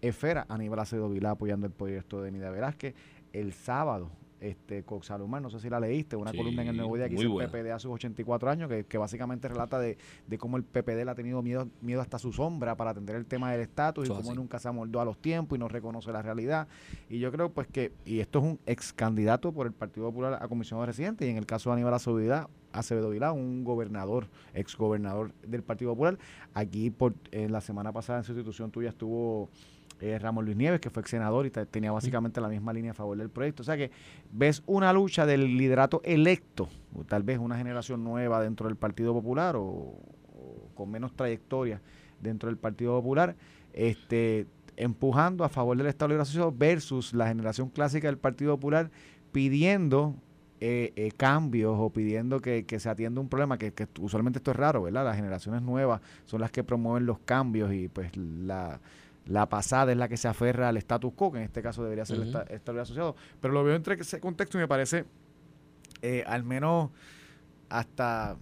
esferas, 0.00 0.46
Aníbal 0.48 0.78
Acevedo 0.80 1.08
Vilá 1.10 1.30
apoyando 1.32 1.66
el 1.66 1.72
proyecto 1.72 2.22
de 2.22 2.30
Nida 2.32 2.50
Velázquez, 2.50 2.94
el 3.32 3.52
sábado, 3.52 4.10
este 4.40 4.82
Coxalumar, 4.84 5.42
no 5.42 5.50
sé 5.50 5.60
si 5.60 5.68
la 5.68 5.78
leíste, 5.80 6.16
una 6.16 6.30
Sí, 6.30 6.36
columna 6.36 6.62
en 6.62 6.68
el 6.68 6.76
Nuevo 6.76 6.96
Día 6.96 7.08
que 7.08 7.14
hizo 7.14 7.22
el 7.22 7.28
buena. 7.28 7.50
PPD 7.50 7.70
a 7.72 7.78
sus 7.78 7.92
84 7.92 8.50
años, 8.50 8.68
que, 8.68 8.84
que 8.84 8.98
básicamente 8.98 9.48
relata 9.48 9.78
de, 9.78 9.98
de 10.26 10.38
cómo 10.38 10.56
el 10.56 10.64
PPD 10.64 11.04
le 11.04 11.10
ha 11.10 11.14
tenido 11.14 11.42
miedo, 11.42 11.68
miedo 11.80 12.00
hasta 12.00 12.18
su 12.18 12.32
sombra 12.32 12.76
para 12.76 12.90
atender 12.90 13.16
el 13.16 13.26
tema 13.26 13.52
del 13.52 13.60
estatus 13.60 14.06
y 14.06 14.08
cómo 14.08 14.34
nunca 14.34 14.58
se 14.58 14.68
amoldó 14.68 15.00
a 15.00 15.04
los 15.04 15.18
tiempos 15.18 15.56
y 15.56 15.58
no 15.58 15.68
reconoce 15.68 16.10
la 16.12 16.22
realidad. 16.22 16.68
Y 17.08 17.18
yo 17.18 17.30
creo 17.30 17.50
pues 17.50 17.66
que, 17.68 17.92
y 18.04 18.20
esto 18.20 18.38
es 18.38 18.44
un 18.44 18.58
ex 18.66 18.92
candidato 18.92 19.52
por 19.52 19.66
el 19.66 19.72
Partido 19.72 20.06
Popular 20.06 20.38
a 20.40 20.48
comisionado 20.48 20.86
residente, 20.86 21.26
y 21.26 21.30
en 21.30 21.36
el 21.36 21.46
caso 21.46 21.70
de 21.70 21.74
Aníbal 21.74 21.94
Acevedo 21.94 22.48
Acevedo 22.72 23.10
Vilá, 23.10 23.32
un 23.32 23.64
gobernador, 23.64 24.28
ex 24.54 24.76
gobernador 24.76 25.32
del 25.42 25.62
Partido 25.62 25.90
Popular, 25.92 26.18
aquí 26.54 26.90
por 26.90 27.14
en 27.32 27.52
la 27.52 27.60
semana 27.60 27.92
pasada 27.92 28.20
en 28.20 28.24
sustitución 28.24 28.70
tuya 28.70 28.90
estuvo 28.90 29.48
eh, 30.00 30.18
Ramón 30.18 30.44
Luis 30.44 30.56
Nieves, 30.56 30.80
que 30.80 30.90
fue 30.90 31.00
ex 31.02 31.10
senador 31.10 31.46
y 31.46 31.50
te- 31.50 31.66
tenía 31.66 31.92
básicamente 31.92 32.40
la 32.40 32.48
misma 32.48 32.72
línea 32.72 32.92
a 32.92 32.94
favor 32.94 33.16
del 33.18 33.30
proyecto. 33.30 33.62
O 33.62 33.64
sea 33.64 33.76
que 33.76 33.90
ves 34.32 34.62
una 34.66 34.92
lucha 34.92 35.26
del 35.26 35.56
liderato 35.56 36.00
electo, 36.04 36.68
o 36.94 37.04
tal 37.04 37.22
vez 37.22 37.38
una 37.38 37.56
generación 37.56 38.02
nueva 38.04 38.42
dentro 38.42 38.66
del 38.68 38.76
Partido 38.76 39.12
Popular 39.12 39.56
o, 39.56 39.62
o 39.62 40.70
con 40.74 40.90
menos 40.90 41.12
trayectoria 41.14 41.80
dentro 42.20 42.48
del 42.48 42.56
Partido 42.58 42.96
Popular, 42.98 43.36
este 43.72 44.46
empujando 44.76 45.44
a 45.44 45.48
favor 45.50 45.76
del 45.76 45.86
Estado 45.88 46.08
Libre 46.08 46.22
Asociado 46.22 46.52
versus 46.56 47.12
la 47.12 47.28
generación 47.28 47.68
clásica 47.68 48.08
del 48.08 48.16
Partido 48.16 48.54
Popular 48.56 48.90
pidiendo 49.30 50.14
eh, 50.60 50.92
eh, 50.96 51.10
cambios 51.16 51.74
o 51.78 51.90
pidiendo 51.90 52.40
que, 52.40 52.64
que 52.66 52.78
se 52.80 52.88
atienda 52.88 53.20
un 53.20 53.28
problema 53.28 53.56
que, 53.58 53.72
que 53.72 53.86
usualmente 53.98 54.38
esto 54.38 54.50
es 54.50 54.56
raro, 54.56 54.82
¿verdad? 54.82 55.04
Las 55.04 55.16
generaciones 55.16 55.62
nuevas 55.62 56.00
son 56.26 56.40
las 56.40 56.50
que 56.50 56.64
promueven 56.64 57.06
los 57.06 57.18
cambios 57.20 57.72
y 57.72 57.88
pues 57.88 58.14
la, 58.16 58.80
la 59.26 59.48
pasada 59.48 59.92
es 59.92 59.98
la 59.98 60.08
que 60.08 60.16
se 60.16 60.28
aferra 60.28 60.68
al 60.68 60.76
status 60.78 61.12
quo, 61.14 61.30
que 61.32 61.38
en 61.38 61.44
este 61.44 61.62
caso 61.62 61.82
debería 61.82 62.04
ser 62.04 62.16
el 62.16 62.28
Ujú. 62.28 62.38
esta- 62.38 62.54
Estado 62.54 62.72
Libre 62.72 62.82
Asociado. 62.82 63.16
Pero 63.40 63.54
lo 63.54 63.62
veo 63.64 63.76
entre 63.76 63.94
ese 63.94 64.18
contexto 64.20 64.58
y 64.58 64.60
me 64.60 64.68
parece 64.68 65.04
eh, 66.02 66.24
al 66.26 66.42
menos 66.44 66.90
hasta 67.68 68.36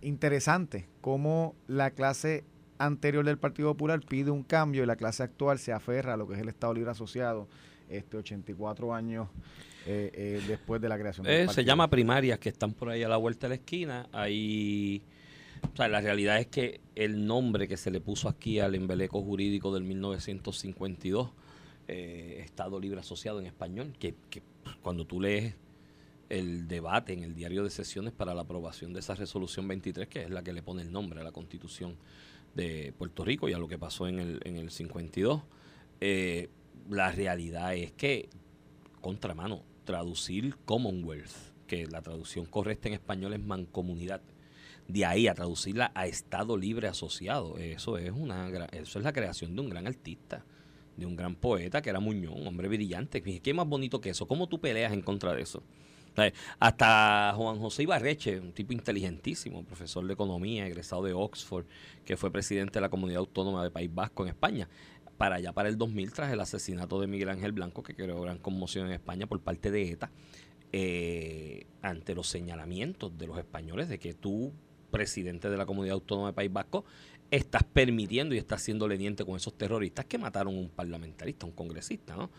interesante 0.00 0.88
cómo 1.00 1.54
la 1.68 1.90
clase 1.92 2.44
anterior 2.78 3.24
del 3.24 3.38
Partido 3.38 3.72
Popular 3.72 4.00
pide 4.00 4.30
un 4.30 4.42
cambio 4.42 4.82
y 4.82 4.86
la 4.86 4.96
clase 4.96 5.22
actual 5.22 5.58
se 5.58 5.72
aferra 5.72 6.14
a 6.14 6.16
lo 6.16 6.26
que 6.26 6.34
es 6.34 6.40
el 6.40 6.48
Estado 6.48 6.74
Libre 6.74 6.90
Asociado 6.90 7.46
este 7.88 8.16
84 8.16 8.94
años 8.94 9.28
eh, 9.86 10.10
eh, 10.14 10.42
después 10.48 10.80
de 10.80 10.88
la 10.88 10.98
creación 10.98 11.26
del 11.26 11.48
se 11.50 11.64
llama 11.64 11.90
primarias 11.90 12.38
que 12.38 12.48
están 12.48 12.72
por 12.72 12.88
ahí 12.88 13.02
a 13.02 13.08
la 13.08 13.16
vuelta 13.16 13.46
de 13.46 13.48
la 13.50 13.54
esquina. 13.56 14.06
O 15.62 15.76
sea, 15.76 15.88
la 15.88 16.00
realidad 16.00 16.38
es 16.38 16.46
que 16.46 16.80
el 16.94 17.26
nombre 17.26 17.68
que 17.68 17.76
se 17.76 17.90
le 17.90 18.00
puso 18.00 18.28
aquí 18.28 18.60
al 18.60 18.74
embeleco 18.74 19.22
jurídico 19.22 19.72
del 19.72 19.84
1952, 19.84 21.30
eh, 21.88 22.40
Estado 22.44 22.78
Libre 22.80 23.00
Asociado 23.00 23.40
en 23.40 23.46
español, 23.46 23.92
que, 23.98 24.14
que 24.30 24.42
cuando 24.82 25.06
tú 25.06 25.20
lees 25.20 25.54
el 26.28 26.66
debate 26.66 27.12
en 27.12 27.22
el 27.22 27.34
diario 27.34 27.62
de 27.62 27.70
sesiones 27.70 28.12
para 28.12 28.34
la 28.34 28.42
aprobación 28.42 28.92
de 28.92 29.00
esa 29.00 29.14
resolución 29.14 29.68
23, 29.68 30.08
que 30.08 30.22
es 30.22 30.30
la 30.30 30.42
que 30.42 30.52
le 30.52 30.62
pone 30.62 30.82
el 30.82 30.90
nombre 30.90 31.20
a 31.20 31.24
la 31.24 31.32
constitución 31.32 31.96
de 32.54 32.92
Puerto 32.96 33.24
Rico 33.24 33.48
y 33.48 33.52
a 33.52 33.58
lo 33.58 33.68
que 33.68 33.78
pasó 33.78 34.08
en 34.08 34.18
el, 34.18 34.40
en 34.44 34.56
el 34.56 34.70
52, 34.70 35.42
eh, 36.00 36.48
la 36.90 37.12
realidad 37.12 37.74
es 37.74 37.92
que, 37.92 38.28
contramano, 39.00 39.62
traducir 39.84 40.56
Commonwealth, 40.64 41.30
que 41.66 41.86
la 41.86 42.02
traducción 42.02 42.46
correcta 42.46 42.88
en 42.88 42.94
español 42.94 43.32
es 43.34 43.40
mancomunidad, 43.40 44.20
de 44.88 45.04
ahí 45.06 45.28
a 45.28 45.34
traducirla 45.34 45.92
a 45.94 46.06
Estado 46.06 46.56
Libre 46.56 46.88
Asociado, 46.88 47.56
eso 47.58 47.98
es 47.98 48.10
una 48.10 48.48
eso 48.72 48.98
es 48.98 49.04
la 49.04 49.12
creación 49.12 49.54
de 49.54 49.62
un 49.62 49.70
gran 49.70 49.86
artista, 49.86 50.44
de 50.96 51.06
un 51.06 51.16
gran 51.16 51.34
poeta 51.34 51.80
que 51.82 51.90
era 51.90 52.00
Muñoz, 52.00 52.34
un 52.36 52.46
hombre 52.46 52.68
brillante. 52.68 53.22
¿Qué 53.22 53.54
más 53.54 53.66
bonito 53.66 54.00
que 54.00 54.10
eso? 54.10 54.26
¿Cómo 54.26 54.48
tú 54.48 54.60
peleas 54.60 54.92
en 54.92 55.02
contra 55.02 55.32
de 55.34 55.42
eso? 55.42 55.62
Hasta 56.58 57.32
Juan 57.36 57.58
José 57.58 57.84
Ibarreche, 57.84 58.38
un 58.38 58.52
tipo 58.52 58.72
inteligentísimo, 58.74 59.64
profesor 59.64 60.06
de 60.06 60.12
economía, 60.12 60.66
egresado 60.66 61.02
de 61.04 61.14
Oxford, 61.14 61.64
que 62.04 62.16
fue 62.18 62.30
presidente 62.30 62.74
de 62.74 62.80
la 62.82 62.90
comunidad 62.90 63.20
autónoma 63.20 63.62
de 63.64 63.70
País 63.70 63.90
Vasco 63.94 64.22
en 64.22 64.28
España, 64.28 64.68
para 65.16 65.36
allá 65.36 65.52
para 65.52 65.68
el 65.70 65.78
2000 65.78 66.12
tras 66.12 66.32
el 66.32 66.40
asesinato 66.40 67.00
de 67.00 67.06
Miguel 67.06 67.30
Ángel 67.30 67.52
Blanco, 67.52 67.82
que 67.82 67.94
creó 67.94 68.20
gran 68.20 68.38
conmoción 68.38 68.86
en 68.88 68.92
España 68.92 69.26
por 69.26 69.40
parte 69.40 69.70
de 69.70 69.90
ETA. 69.90 70.10
eh, 70.72 71.66
ante 71.82 72.14
los 72.14 72.28
señalamientos 72.28 73.16
de 73.18 73.26
los 73.26 73.38
españoles 73.38 73.88
de 73.88 73.98
que 73.98 74.14
tú, 74.14 74.52
presidente 74.92 75.50
de 75.50 75.56
la 75.56 75.66
comunidad 75.66 75.94
autónoma 75.94 76.28
de 76.28 76.34
País 76.34 76.52
Vasco, 76.52 76.84
estás 77.32 77.64
permitiendo 77.64 78.34
y 78.34 78.38
estás 78.38 78.62
siendo 78.62 78.86
leniente 78.86 79.24
con 79.24 79.34
esos 79.34 79.58
terroristas 79.58 80.04
que 80.04 80.18
mataron 80.18 80.54
a 80.54 80.58
un 80.58 80.68
parlamentarista, 80.68 81.46
un 81.46 81.52
congresista, 81.52 82.14
¿no? 82.14 82.30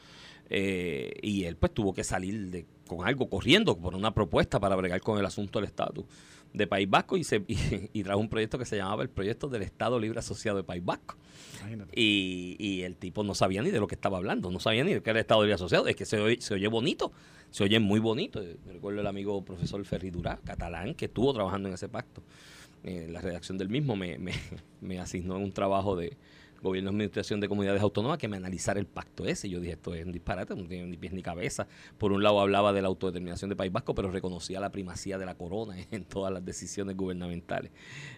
Eh, 0.50 1.14
y 1.22 1.46
él 1.46 1.56
pues 1.56 1.74
tuvo 1.74 1.94
que 1.94 2.04
salir 2.04 2.50
de, 2.52 2.66
con 2.86 3.06
algo 3.08 3.30
corriendo 3.30 3.78
por 3.78 3.96
una 3.96 4.14
propuesta 4.14 4.60
para 4.60 4.76
bregar 4.76 5.02
con 5.02 5.18
el 5.18 5.26
asunto 5.26 5.60
del 5.60 5.68
estatus 5.68 6.06
de 6.54 6.68
País 6.68 6.88
Vasco 6.88 7.18
y, 7.18 7.24
se, 7.24 7.44
y, 7.48 7.58
y 7.92 8.04
trajo 8.04 8.20
un 8.20 8.30
proyecto 8.30 8.60
que 8.60 8.66
se 8.66 8.78
llamaba 8.78 9.02
el 9.02 9.10
proyecto 9.10 9.48
del 9.48 9.64
Estado 9.64 10.00
Libre 10.00 10.20
Asociado 10.20 10.58
de 10.58 10.64
País 10.64 10.86
Vasco. 10.86 11.18
Y, 11.96 12.56
y 12.60 12.82
el 12.82 12.98
tipo 12.98 13.24
no 13.24 13.34
sabía 13.34 13.64
ni 13.64 13.72
de 13.72 13.80
lo 13.80 13.88
que 13.88 13.96
estaba 13.96 14.18
hablando, 14.18 14.52
no 14.52 14.60
sabía 14.60 14.84
ni 14.84 14.94
de 14.94 15.02
qué 15.02 15.10
era 15.10 15.20
el 15.20 15.24
Estado 15.24 15.42
Libre 15.42 15.56
Asociado. 15.56 15.88
Es 15.88 15.96
que 15.96 16.06
se 16.06 16.40
se 16.40 16.54
oye 16.54 16.68
bonito, 16.68 17.12
se 17.54 17.64
oye 17.64 17.80
muy 17.80 18.00
bonito. 18.00 18.42
Eh, 18.42 18.58
recuerdo 18.66 19.02
el 19.02 19.08
amigo 19.08 19.46
profesor 19.46 19.86
Ferri 19.86 20.10
Durá, 20.10 20.38
catalán, 20.44 20.96
que 20.96 21.06
estuvo 21.06 21.32
trabajando 21.36 21.70
en 21.70 21.76
ese 21.76 21.88
pacto. 21.88 22.24
Eh, 22.84 23.08
la 23.12 23.22
redacción 23.22 23.60
del 23.60 23.70
mismo 23.70 23.96
me, 23.96 24.18
me, 24.82 25.00
asignó 25.00 25.38
un 25.38 25.52
trabajo 25.52 25.96
de 25.96 26.18
gobierno 26.64 26.90
de 26.90 26.96
administración 26.96 27.40
de 27.40 27.48
comunidades 27.48 27.82
autónomas 27.82 28.18
que 28.18 28.28
me 28.28 28.38
analizara 28.38 28.80
el 28.80 28.88
pacto 28.88 29.26
ese. 29.26 29.50
Yo 29.50 29.60
dije, 29.60 29.74
esto 29.74 29.94
es 29.94 30.06
un 30.06 30.12
disparate, 30.12 30.56
no 30.56 30.66
tiene 30.66 30.88
ni 30.88 30.98
pies 30.98 31.14
ni 31.14 31.22
cabeza. 31.22 31.68
Por 31.98 32.12
un 32.12 32.24
lado 32.24 32.40
hablaba 32.40 32.74
de 32.74 32.82
la 32.82 32.88
autodeterminación 32.88 33.50
de 33.50 33.56
País 33.56 33.72
Vasco, 33.72 33.94
pero 33.94 34.10
reconocía 34.10 34.60
la 34.60 34.72
primacía 34.72 35.18
de 35.18 35.26
la 35.26 35.36
corona 35.36 35.76
en 35.92 36.06
todas 36.06 36.34
las 36.34 36.44
decisiones 36.44 36.98
gubernamentales 36.98 37.72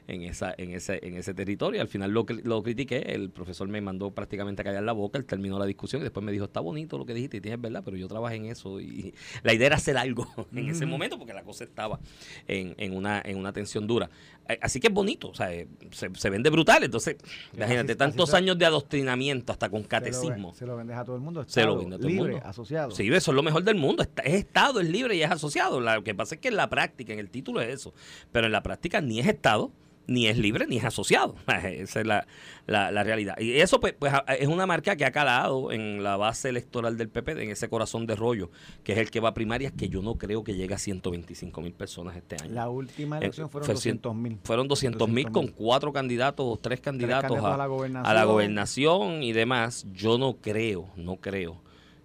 en 0.08 0.22
esa 0.22 0.54
en 0.58 0.72
ese 0.72 1.00
en 1.06 1.18
ese 1.18 1.34
territorio. 1.34 1.82
Al 1.82 1.88
final 1.88 2.12
lo, 2.12 2.26
lo 2.44 2.64
critiqué, 2.64 3.00
el 3.00 3.30
profesor 3.32 3.68
me 3.68 3.82
mandó 3.82 4.12
prácticamente 4.12 4.62
a 4.62 4.66
callar 4.66 4.84
la 4.84 4.94
boca, 4.94 5.18
él 5.18 5.26
terminó 5.26 5.60
la 5.60 5.66
discusión 5.66 6.02
y 6.02 6.04
después 6.04 6.24
me 6.24 6.32
dijo, 6.32 6.46
está 6.46 6.60
bonito 6.60 6.98
lo 6.98 7.06
que 7.06 7.14
dijiste 7.14 7.38
y 7.38 7.42
tienes 7.42 7.60
verdad, 7.60 7.82
pero 7.84 7.98
yo 7.98 8.08
trabajé 8.08 8.36
en 8.36 8.46
eso 8.46 8.80
y 8.80 9.14
la 9.44 9.54
idea 9.54 9.68
era 9.68 9.76
hacer 9.78 9.98
algo 9.98 10.28
en 10.54 10.70
ese 10.70 10.86
momento 10.86 11.18
porque 11.18 11.34
la 11.34 11.44
cosa 11.44 11.64
estaba 11.64 12.00
en, 12.48 12.76
en 12.78 12.96
una 12.96 13.22
en 13.26 13.38
una 13.38 13.52
tensión 13.52 13.88
dura. 13.88 14.10
Eh, 14.48 14.60
Así 14.62 14.80
que 14.80 14.88
es 14.88 14.94
bonito, 14.94 15.30
o 15.30 15.34
sea, 15.34 15.52
eh, 15.54 15.68
se, 15.92 16.10
se 16.16 16.30
vende 16.30 16.50
brutal, 16.50 16.84
entonces, 16.84 17.16
imagínate, 17.54 17.94
así 17.94 17.98
tantos 17.98 18.34
años 18.34 18.58
de 18.58 18.66
adoctrinamiento 18.66 19.52
hasta 19.52 19.70
con 19.70 19.84
catecismo. 19.84 20.54
se 20.54 20.66
lo 20.66 20.76
vendes 20.78 20.98
a 20.98 21.04
todo 21.04 21.16
el 21.16 21.22
mundo. 21.22 21.44
Se 21.48 21.64
lo 21.64 21.78
vende 21.78 21.96
a 21.96 22.00
todo 22.00 22.08
el 22.10 22.16
mundo. 22.16 22.40
asociado. 22.44 22.92
Sí, 22.92 23.08
eso 23.08 23.32
es 23.32 23.36
lo 23.36 23.44
mejor 23.44 23.64
del 23.64 23.76
mundo. 23.76 24.04
Está- 24.04 24.22
es 24.24 24.34
Estado, 24.36 24.80
es 24.80 24.90
libre 24.90 25.16
y 25.16 25.24
es 25.24 25.32
asociado. 25.32 25.80
Lo 25.80 26.04
que 26.04 26.14
pasa 26.14 26.36
es 26.36 26.42
que 26.42 26.50
en 26.50 26.58
la 26.58 26.70
práctica, 26.70 27.14
en 27.14 27.20
el 27.20 27.30
título 27.30 27.62
es 27.62 27.70
eso. 27.74 27.94
Pero 28.32 28.46
en 28.46 28.52
la 28.52 28.62
práctica 28.64 29.02
ni 29.02 29.20
es 29.20 29.28
Estado, 29.28 29.72
ni 30.08 30.28
es 30.28 30.38
libre, 30.38 30.68
ni 30.68 30.78
es 30.78 30.84
asociado. 30.84 31.36
Esa 31.64 32.02
es 32.02 32.06
la, 32.08 32.28
la- 32.68 32.92
la 32.92 33.04
realidad. 33.04 33.38
Y 33.40 33.54
eso 33.54 33.80
pues, 33.80 33.94
pues, 33.98 34.14
es 34.40 34.48
una 34.48 34.66
marca 34.66 34.96
que 34.96 35.06
ha 35.06 35.12
calado 35.12 35.72
en 35.72 36.04
la 36.04 36.18
base 36.18 36.50
electoral 36.50 36.98
del 36.98 37.10
PP, 37.10 37.44
en 37.44 37.50
ese 37.52 37.70
corazón 37.70 38.06
de 38.06 38.16
rollo, 38.16 38.50
que 38.84 38.94
es 38.94 38.98
el 39.00 39.10
que 39.12 39.20
va 39.20 39.30
a 39.30 39.34
primarias, 39.34 39.72
que 39.72 39.90
yo 39.90 40.02
no 40.02 40.16
creo 40.16 40.44
que 40.44 40.54
llegue 40.56 40.74
a 40.74 40.78
125 40.78 41.62
mil 41.62 41.74
personas 41.74 42.16
este 42.16 42.36
año. 42.42 42.54
La 42.54 42.70
última 42.70 43.18
elección 43.18 43.48
Eh, 43.48 43.50
fueron 43.50 43.66
fue 43.66 43.76
cien- 43.76 44.00
200 44.02 44.16
mil. 44.16 44.38
Fueron 44.44 44.68
200 44.68 45.10
mil 45.10 45.32
con 45.32 45.48
200.000. 45.48 45.54
cuatro 45.56 45.94
candidatos, 45.94 46.62
tres 46.62 46.82
candidatos, 46.82 47.24
candidatos 47.30 47.52
a, 47.52 47.56
a 47.56 47.58
la 47.58 47.66
gobernación. 47.68 48.06
a 48.12 48.14
la 48.14 48.24
gobernación 48.26 49.24
y 49.24 49.34
demás. 49.34 49.86
Yo 49.94 50.18
no 50.18 50.38
creo, 50.38 50.90
no 50.96 51.18
creo 51.18 51.62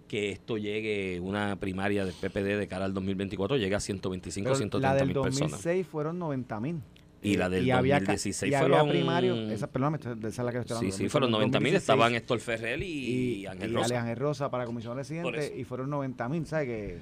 que 0.07 0.29
esto 0.31 0.57
llegue, 0.57 1.19
una 1.21 1.55
primaria 1.55 2.03
del 2.03 2.13
PPD 2.13 2.57
de 2.59 2.67
cara 2.67 2.83
al 2.83 2.93
2024, 2.93 3.55
llegue 3.55 3.75
a 3.75 3.79
125, 3.79 4.43
Pero 4.43 4.53
la 4.53 4.57
130 4.57 4.95
del 4.95 5.07
mil 5.07 5.13
personas. 5.21 5.51
2006 5.51 5.87
fueron 5.87 6.19
90 6.19 6.59
mil. 6.59 6.81
Y 7.23 7.37
la 7.37 7.49
del 7.49 7.69
había 7.71 7.95
ca- 7.99 8.13
2016 8.13 8.51
y 8.51 8.55
había 8.55 8.67
fueron- 8.67 8.89
primario, 8.89 9.35
esa, 9.51 9.69
esa 9.69 10.27
es 10.27 10.37
la 10.39 10.51
que 10.51 10.57
estoy 10.59 10.67
Sí, 10.67 10.73
hablando. 10.75 10.97
sí, 10.97 11.09
fueron 11.09 11.31
90 11.31 11.59
mil. 11.59 11.71
2016, 11.73 11.81
Estaban 11.83 12.15
Héctor 12.15 12.39
Ferrer 12.39 12.81
y, 12.81 12.85
y, 13.41 13.45
Ángel 13.45 13.71
y 13.71 13.73
Rosa. 13.75 13.85
Ale 13.85 13.97
Ángel 13.97 14.17
Rosa 14.17 14.49
para 14.49 14.65
comisión 14.65 14.95
residente 14.97 15.53
y 15.55 15.63
fueron 15.63 15.89
90 15.91 16.27
mil, 16.29 16.45
¿sabes? 16.47 16.67
Que 16.67 16.97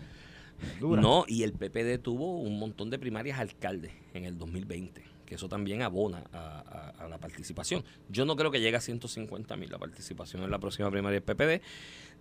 dura. 0.80 1.02
No, 1.02 1.24
y 1.28 1.44
el 1.44 1.54
PPD 1.54 2.00
tuvo 2.02 2.38
un 2.40 2.60
montón 2.60 2.90
de 2.90 3.00
primarias 3.00 3.40
alcaldes 3.40 3.94
en 4.14 4.26
el 4.26 4.38
2020, 4.38 5.02
que 5.26 5.36
eso 5.36 5.48
también 5.48 5.84
abona 5.84 6.26
a, 6.34 6.94
a- 7.00 7.06
a 7.06 7.08
la 7.08 7.18
participación. 7.18 7.86
Yo 8.10 8.26
no 8.26 8.36
creo 8.36 8.52
que 8.52 8.60
llegue 8.60 8.76
a 8.76 8.82
150 8.82 9.56
mil 9.56 9.70
la 9.70 9.78
participación 9.78 10.44
en 10.44 10.52
la 10.52 10.60
próxima 10.60 10.92
primaria 10.92 11.22
del 11.22 11.24
PPD. 11.24 11.62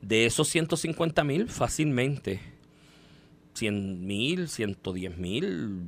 De 0.03 0.25
esos 0.27 0.47
150 0.47 1.25
mil, 1.25 1.49
fácilmente 1.49 2.39
100 3.55 4.07
mil, 4.07 4.49
110 4.49 5.19
mil 5.19 5.81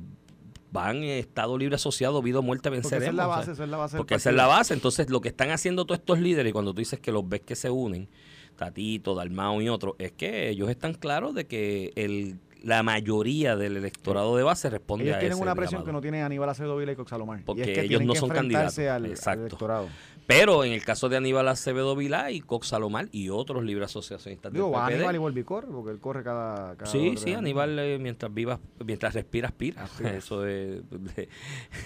van 0.71 1.03
Estado 1.03 1.57
Libre 1.57 1.75
Asociado, 1.75 2.21
vida 2.21 2.39
o 2.39 2.41
muerte, 2.41 2.69
Porque 2.69 2.81
venceremos. 2.81 3.03
esa 3.03 3.09
es 3.11 3.15
la 3.15 3.27
base, 3.27 3.51
esa 3.51 3.63
es 3.63 3.69
la 3.69 3.77
base. 3.77 3.97
porque 3.97 4.15
esa 4.15 4.29
es 4.29 4.35
la 4.35 4.47
base. 4.47 4.73
Entonces, 4.73 5.09
lo 5.09 5.21
que 5.21 5.29
están 5.29 5.51
haciendo 5.51 5.85
todos 5.85 5.99
estos 5.99 6.19
líderes, 6.19 6.49
y 6.49 6.53
cuando 6.53 6.73
tú 6.73 6.79
dices 6.79 6.99
que 6.99 7.11
los 7.11 7.27
ves 7.27 7.41
que 7.41 7.55
se 7.55 7.69
unen, 7.69 8.07
Tatito, 8.55 9.15
Dalmao 9.15 9.61
y 9.61 9.69
otros, 9.69 9.95
es 9.99 10.11
que 10.11 10.49
ellos 10.49 10.69
están 10.69 10.93
claros 10.93 11.33
de 11.33 11.45
que 11.47 11.91
el, 11.95 12.37
la 12.63 12.83
mayoría 12.83 13.55
del 13.55 13.77
electorado 13.77 14.35
de 14.37 14.43
base 14.43 14.69
responde 14.69 15.05
Ellos 15.05 15.15
a 15.15 15.19
tienen 15.19 15.33
ese 15.37 15.41
una 15.41 15.55
presión 15.55 15.79
llamado. 15.81 15.85
que 15.87 15.91
no 15.93 16.01
tiene 16.01 16.21
Aníbal 16.23 16.49
Acevedo 16.49 16.77
Vila 16.77 16.91
y 16.91 16.95
Coxalomar. 16.95 17.39
y 17.39 17.43
Porque 17.43 17.61
es 17.63 17.67
que 17.69 17.79
ellos 17.81 17.87
tienen 17.89 18.07
no 18.07 18.13
que 18.13 18.19
son 18.19 18.29
candidatos. 18.29 18.77
Al, 18.79 18.87
al 19.05 19.39
electorado. 19.39 19.87
Pero 20.27 20.63
en 20.63 20.71
el 20.71 20.83
caso 20.83 21.09
de 21.09 21.17
Aníbal 21.17 21.47
Acevedo 21.47 21.95
Vilá 21.95 22.31
y 22.31 22.39
Cox 22.41 22.67
Salomar 22.67 23.09
y 23.11 23.29
otros 23.29 23.63
libres 23.63 23.85
asociacionistas 23.87 24.53
Digo, 24.53 24.71
del 24.71 24.95
PPD, 24.97 25.05
Aníbal 25.07 25.45
corre, 25.45 25.67
porque 25.67 25.91
él 25.91 25.99
corre 25.99 26.23
cada. 26.23 26.75
cada 26.77 26.89
Sí, 26.89 27.15
sí, 27.17 27.33
Aníbal 27.33 27.77
eh, 27.79 27.97
mientras 27.99 28.33
vivas, 28.33 28.59
mientras 28.85 29.13
respira, 29.13 29.49
aspira. 29.49 29.83
Aspira. 29.83 30.15
Eso 30.15 30.45
es, 30.45 30.81
de- 30.89 31.29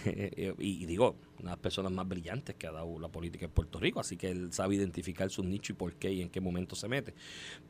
y, 0.60 0.84
y 0.84 0.86
digo, 0.86 1.16
una 1.40 1.52
de 1.52 1.56
las 1.56 1.60
personas 1.60 1.92
más 1.92 2.08
brillantes 2.08 2.56
que 2.56 2.68
ha 2.68 2.72
dado 2.72 3.00
la 3.00 3.08
política 3.08 3.46
en 3.46 3.52
Puerto 3.52 3.80
Rico, 3.80 4.00
así 4.00 4.16
que 4.18 4.30
él 4.30 4.54
sabe 4.54 4.76
identificar 4.76 5.30
sus 5.30 5.46
nichos 5.46 5.72
y 5.72 5.74
por 5.74 5.94
qué 5.94 6.12
y 6.12 6.22
en 6.22 6.30
qué 6.30 6.40
momento 6.42 6.76
se 6.76 6.88
mete. 6.88 7.14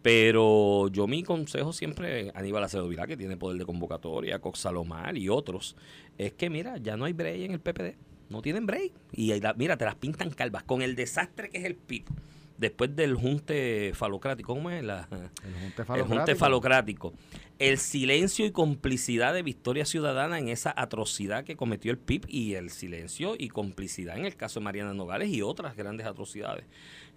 Pero 0.01 0.87
yo 0.89 1.07
mi 1.07 1.23
consejo 1.23 1.73
siempre, 1.73 2.31
Aníbal 2.35 2.63
Acevedo 2.63 2.87
Vilá, 2.87 3.07
que 3.07 3.17
tiene 3.17 3.37
poder 3.37 3.57
de 3.57 3.65
convocatoria, 3.65 4.39
Cox 4.39 4.59
Salomar 4.59 5.17
y 5.17 5.29
otros, 5.29 5.75
es 6.17 6.33
que 6.33 6.49
mira, 6.49 6.77
ya 6.77 6.97
no 6.97 7.05
hay 7.05 7.13
break 7.13 7.41
en 7.41 7.51
el 7.51 7.59
PPD. 7.59 7.95
No 8.29 8.41
tienen 8.41 8.65
break. 8.65 8.91
Y 9.11 9.33
mira, 9.55 9.77
te 9.77 9.85
las 9.85 9.95
pintan 9.95 10.29
calvas. 10.31 10.63
Con 10.63 10.81
el 10.81 10.95
desastre 10.95 11.49
que 11.49 11.59
es 11.59 11.65
el 11.65 11.75
PIB. 11.75 12.05
Después 12.57 12.95
del 12.95 13.15
junte 13.15 13.91
falocrático, 13.93 14.53
¿cómo 14.53 14.69
es? 14.69 14.83
La. 14.83 15.07
El 15.11 15.17
Junte 15.19 15.81
el 15.81 15.85
junte 16.03 16.35
Falocrático. 16.35 16.37
falocrático. 16.39 17.13
El 17.59 17.77
silencio 17.77 18.45
y 18.45 18.51
complicidad 18.51 19.33
de 19.33 19.41
Victoria 19.43 19.85
Ciudadana 19.85 20.39
en 20.39 20.49
esa 20.49 20.73
atrocidad 20.75 21.43
que 21.43 21.55
cometió 21.55 21.91
el 21.91 21.97
PIB 21.97 22.25
y 22.27 22.53
el 22.55 22.69
silencio 22.69 23.35
y 23.37 23.49
complicidad 23.49 24.17
en 24.17 24.25
el 24.25 24.35
caso 24.35 24.59
de 24.59 24.65
Mariana 24.65 24.93
Nogales 24.93 25.29
y 25.29 25.41
otras 25.41 25.75
grandes 25.75 26.05
atrocidades 26.05 26.65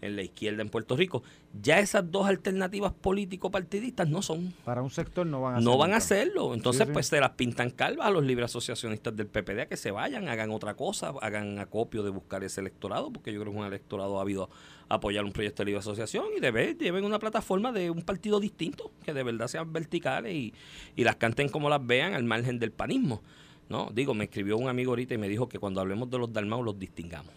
en 0.01 0.15
la 0.15 0.23
izquierda 0.23 0.63
en 0.63 0.69
Puerto 0.69 0.97
Rico. 0.97 1.25
Ya 1.61 1.81
esas 1.81 2.09
dos 2.11 2.29
alternativas 2.29 2.93
político-partidistas 2.93 4.09
no 4.09 4.23
son. 4.23 4.55
Para 4.65 4.83
un 4.83 4.91
sector 4.91 5.27
no 5.27 5.41
van 5.43 5.57
a 5.57 5.61
No 5.61 5.77
van 5.77 5.93
a 5.93 5.97
hacerlo. 5.97 6.55
Entonces, 6.55 6.83
Sí, 6.83 6.87
sí. 6.87 6.93
pues 6.93 7.07
se 7.09 7.21
las 7.21 7.31
pintan 7.31 7.71
calvas 7.71 8.07
a 8.07 8.11
los 8.11 8.25
libres 8.25 8.47
asociacionistas 8.47 9.17
del 9.17 9.27
PPD 9.27 9.61
a 9.63 9.67
que 9.67 9.77
se 9.77 9.91
vayan, 9.91 10.29
hagan 10.29 10.51
otra 10.51 10.75
cosa, 10.75 11.13
hagan 11.21 11.59
acopio 11.59 12.03
de 12.05 12.11
buscar 12.11 12.45
ese 12.45 12.61
electorado, 12.61 13.13
porque 13.13 13.33
yo 13.33 13.41
creo 13.41 13.53
que 13.53 13.59
es 13.59 13.63
un 13.65 13.69
electorado 13.69 14.21
ávido 14.21 14.45
a 14.45 14.49
apoyar 14.89 15.25
un 15.25 15.33
proyecto 15.33 15.63
de 15.63 15.67
libre 15.67 15.81
asociación 15.81 16.27
y 16.37 16.41
de 16.41 16.51
ver, 16.51 16.79
lleven 16.79 17.05
una 17.05 17.19
plataforma 17.19 17.73
de 17.73 17.91
un 17.91 18.03
partido 18.03 18.41
distinto, 18.41 18.91
que 19.05 19.13
de 19.13 19.23
verdad 19.23 19.49
sean 19.49 19.73
verticales 19.73 20.35
y, 20.35 20.55
y 20.97 21.05
las 21.05 21.17
canten 21.17 21.49
como 21.49 21.69
las 21.69 21.85
vean 21.87 22.15
al 22.15 22.25
margen 22.25 22.59
del 22.59 22.73
panismo. 22.73 23.23
¿no? 23.69 23.91
Digo, 23.93 24.15
me 24.15 24.25
escribió 24.25 24.57
un 24.57 24.69
amigo 24.69 24.93
ahorita 24.93 25.15
y 25.15 25.19
me 25.19 25.29
dijo 25.29 25.49
que 25.49 25.59
cuando 25.59 25.81
hablemos 25.81 26.11
de 26.11 26.19
los 26.19 26.33
Dalmau 26.33 26.63
los 26.63 26.79
distingamos. 26.79 27.33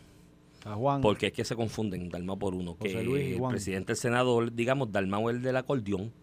A 0.63 0.75
Juan. 0.75 1.01
Porque 1.01 1.27
es 1.27 1.33
que 1.33 1.43
se 1.43 1.55
confunden 1.55 2.09
Dalmau 2.09 2.37
por 2.37 2.53
uno. 2.53 2.75
José 2.75 2.93
Que 2.93 3.03
Luis 3.03 3.23
y 3.25 3.31
el 3.33 3.39
Juan. 3.39 3.51
presidente 3.51 3.87
del 3.87 3.97
Senado, 3.97 4.45
digamos, 4.45 4.91
Dalmau 4.91 5.29
el 5.29 5.41
del 5.41 5.57
acordeón 5.57 6.13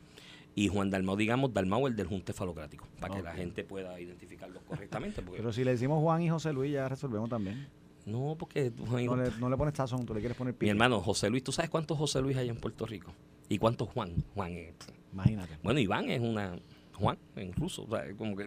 y 0.54 0.68
Juan 0.68 0.90
Dalmau, 0.90 1.16
digamos, 1.16 1.52
Dalmau 1.52 1.86
el 1.86 1.96
del 1.96 2.06
junte 2.06 2.32
falocrático. 2.32 2.86
Para 3.00 3.16
que 3.16 3.22
la 3.22 3.32
gente 3.34 3.64
pueda 3.64 4.00
identificarlos 4.00 4.62
correctamente. 4.62 5.22
Porque, 5.22 5.38
Pero 5.38 5.52
si 5.52 5.64
le 5.64 5.72
decimos 5.72 6.00
Juan 6.02 6.22
y 6.22 6.30
José 6.30 6.52
Luis, 6.52 6.72
ya 6.72 6.88
resolvemos 6.88 7.28
también. 7.28 7.66
No, 8.08 8.36
porque 8.38 8.72
No 8.78 9.16
le, 9.16 9.30
no 9.38 9.48
le 9.50 9.56
pones 9.56 9.74
sazón, 9.74 10.04
tú 10.06 10.14
le 10.14 10.20
quieres 10.20 10.36
poner 10.36 10.54
mi 10.54 10.58
pique. 10.58 10.70
hermano 10.70 11.00
José 11.00 11.30
Luis, 11.30 11.44
¿tú 11.44 11.52
sabes 11.52 11.70
cuántos 11.70 11.96
José 11.98 12.20
Luis 12.20 12.36
hay 12.36 12.48
en 12.48 12.56
Puerto 12.56 12.86
Rico? 12.86 13.12
¿Y 13.48 13.58
cuántos 13.58 13.88
Juan? 13.90 14.12
Juan 14.34 14.52
es- 14.52 14.74
Imagínate. 15.12 15.58
bueno, 15.62 15.80
Iván 15.80 16.10
es 16.10 16.20
una 16.20 16.58
Juan 16.94 17.16
en 17.36 17.52
ruso. 17.54 17.84
O 17.84 17.90
sea, 17.96 18.04
como 18.16 18.36
que, 18.36 18.46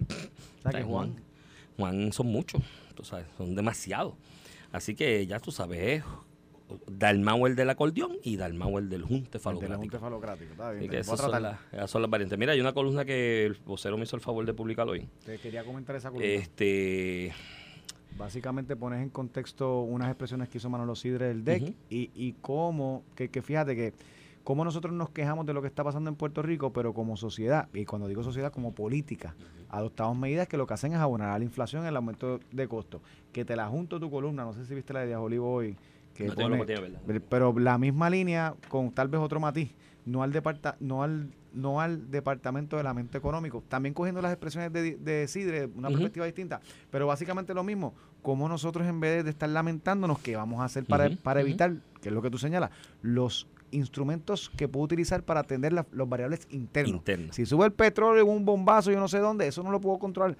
sea, 0.62 0.72
que 0.72 0.84
Juan. 0.84 1.16
Juan 1.78 2.12
son 2.14 2.28
muchos, 2.28 2.62
tú 2.96 3.04
sabes, 3.04 3.26
son 3.38 3.56
demasiados. 3.56 4.14
Así 4.72 4.94
que 4.94 5.26
ya 5.26 5.40
tú 5.40 5.52
sabes, 5.52 5.80
es 6.00 6.04
Dalmau 6.88 7.48
el 7.48 7.56
del 7.56 7.70
acordeón 7.70 8.18
y 8.24 8.38
Dalmau 8.38 8.78
el 8.78 8.90
del 8.90 9.02
junte 9.04 9.26
El 9.26 9.32
de 9.32 9.38
la 9.38 9.40
falocrático. 9.78 10.00
Falocrático. 10.00 10.52
Está 10.52 10.72
bien. 10.72 11.04
son, 11.04 11.32
las, 11.42 11.58
esas 11.72 11.90
son 11.92 12.02
las 12.02 12.12
variantes. 12.12 12.38
Mira, 12.38 12.54
hay 12.54 12.62
una 12.62 12.74
columna 12.74 13.04
que 13.04 13.46
el 13.46 13.56
vocero 13.66 13.98
me 13.98 14.04
hizo 14.04 14.16
el 14.16 14.22
favor 14.22 14.46
de 14.46 14.54
publicar 14.54 14.88
hoy. 14.88 15.08
Te 15.26 15.38
quería 15.40 15.64
comentar 15.66 15.96
esa 15.96 16.10
columna. 16.10 16.30
Este, 16.32 17.34
Básicamente 18.22 18.76
pones 18.76 19.02
en 19.02 19.10
contexto 19.10 19.82
unas 19.82 20.08
expresiones 20.10 20.48
que 20.48 20.60
hizo 20.60 20.70
Manolo 20.70 20.96
Sidre 20.96 21.28
del 21.28 21.44
DEC 21.44 21.76
y, 21.90 22.12
y 22.14 22.34
cómo, 22.42 23.04
que, 23.16 23.30
que 23.30 23.42
fíjate 23.42 23.76
que 23.76 23.94
cómo 24.44 24.64
nosotros 24.64 24.94
nos 24.94 25.10
quejamos 25.10 25.46
de 25.46 25.54
lo 25.54 25.62
que 25.62 25.68
está 25.68 25.84
pasando 25.84 26.10
en 26.10 26.16
Puerto 26.16 26.42
Rico, 26.42 26.72
pero 26.72 26.94
como 26.94 27.18
sociedad, 27.18 27.68
y 27.74 27.86
cuando 27.86 28.08
digo 28.08 28.24
sociedad, 28.24 28.52
como 28.52 28.74
política, 28.74 29.36
adoptamos 29.70 30.18
medidas 30.18 30.48
que 30.48 30.58
lo 30.58 30.68
que 30.68 30.74
hacen 30.76 30.94
es 30.94 31.00
abonar 31.00 31.30
a 31.30 31.38
la 31.40 31.46
inflación, 31.46 31.86
el 31.86 31.96
aumento 31.96 32.40
de 32.52 32.68
costos. 32.68 33.02
Que 33.32 33.44
te 33.44 33.56
la 33.56 33.68
junto 33.68 34.00
tu 34.00 34.10
columna, 34.12 34.44
no 34.44 34.54
sé 34.54 34.66
si 34.66 34.76
viste 34.76 34.94
la 34.94 35.00
de 35.02 35.08
Díaz 35.08 35.20
Olivo 35.20 35.52
hoy, 35.52 35.76
que 36.14 36.26
no 36.26 36.36
tengo 36.36 36.50
pone- 36.58 36.66
verla. 36.66 37.00
Pero- 37.30 37.58
la 37.60 37.78
misma 37.78 38.10
línea 38.10 38.54
con 38.70 38.92
tal 38.92 39.08
vez 39.08 39.20
otro 39.22 39.40
matiz, 39.40 39.72
no 40.06 40.24
al 40.24 40.32
departa, 40.32 40.76
no 40.80 41.04
al 41.04 41.30
no 41.54 41.82
al 41.82 42.10
Departamento 42.10 42.78
de 42.78 42.84
Lamento 42.84 43.18
Económico. 43.18 43.62
También 43.68 43.94
cogiendo 43.94 44.22
las 44.22 44.32
expresiones 44.32 44.72
de, 44.72 44.96
de 44.96 45.28
Sidre, 45.28 45.66
una 45.76 45.90
perspectiva 45.90 46.26
distinta, 46.26 46.62
pero 46.90 47.08
básicamente 47.08 47.54
lo 47.54 47.62
mismo, 47.62 47.94
como 48.22 48.48
nosotros 48.50 48.88
en 48.88 49.00
vez 49.00 49.24
de 49.24 49.30
estar 49.30 49.50
lamentándonos, 49.50 50.20
¿qué 50.20 50.36
vamos 50.36 50.62
a 50.62 50.66
hacer 50.66 50.86
para, 50.86 51.10
para 51.24 51.42
evitar, 51.42 51.74
que 52.02 52.10
es 52.10 52.14
lo 52.16 52.22
que 52.22 52.30
tú 52.30 52.38
señalas, 52.38 52.70
los 53.02 53.48
instrumentos 53.72 54.50
que 54.56 54.68
puedo 54.68 54.84
utilizar 54.86 55.24
para 55.24 55.40
atender 55.42 55.74
la- 55.74 55.86
los 55.92 56.08
variables 56.08 56.48
internos? 56.52 57.02
Si 57.34 57.46
sube 57.46 57.66
el 57.66 57.72
petróleo, 57.74 58.26
un 58.26 58.46
bombazo, 58.46 58.92
yo 58.92 59.00
no 59.00 59.08
sé 59.08 59.20
dónde, 59.20 59.48
eso 59.48 59.64
no 59.64 59.72
lo 59.72 59.80
puedo 59.82 59.98
controlar. 60.00 60.36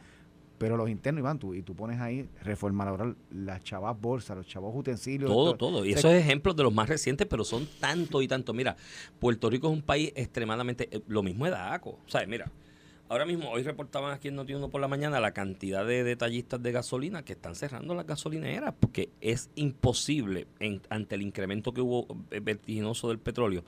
Pero 0.58 0.78
los 0.78 0.88
internos, 0.92 1.22
Iván, 1.22 1.40
tú, 1.40 1.56
y 1.56 1.64
tú 1.64 1.76
pones 1.76 2.00
ahí 2.00 2.30
reforma 2.44 2.86
laboral, 2.86 3.16
las 3.32 3.64
chavas 3.64 4.00
bolsas, 4.00 4.38
los 4.38 4.46
chavos 4.46 4.72
utensilios. 4.76 5.28
Todo, 5.28 5.56
todo. 5.56 5.84
Y 5.86 5.94
o 5.96 5.98
sea, 5.98 6.12
esos 6.12 6.14
ejemplos 6.24 6.56
de 6.56 6.62
los 6.62 6.72
más 6.72 6.88
recientes, 6.88 7.26
pero 7.28 7.44
son 7.44 7.68
tanto 7.80 8.22
y 8.22 8.28
tanto. 8.28 8.54
Mira, 8.54 8.76
Puerto 9.20 9.50
Rico 9.50 9.68
es 9.70 9.74
un 9.74 9.82
país 9.82 10.12
extremadamente... 10.16 10.88
eh, 10.92 11.02
lo 11.08 11.24
mismo 11.24 11.48
es 11.48 11.52
DACO. 11.52 11.90
O 12.06 12.10
sea, 12.10 12.24
mira, 12.28 12.46
ahora 13.12 13.26
mismo, 13.26 13.50
hoy 13.52 13.62
reportaban 13.64 14.14
aquí 14.14 14.30
en 14.30 14.38
Noti1 14.38 14.70
por 14.70 14.80
la 14.82 14.88
mañana 14.88 15.20
la 15.20 15.34
cantidad 15.34 15.86
de 15.86 16.04
detallistas 16.04 16.62
de 16.64 16.72
gasolina 16.72 17.24
que 17.24 17.34
están 17.34 17.56
cerrando 17.56 17.94
las 17.94 18.08
gasolineras 18.08 18.74
porque 18.80 19.10
es 19.20 19.50
imposible, 19.56 20.48
en- 20.60 20.82
ante 20.90 21.16
el 21.16 21.22
incremento 21.22 21.74
que 21.74 21.82
hubo 21.82 22.08
eh, 22.32 22.40
vertiginoso 22.40 23.10
del 23.10 23.20
petróleo, 23.20 23.64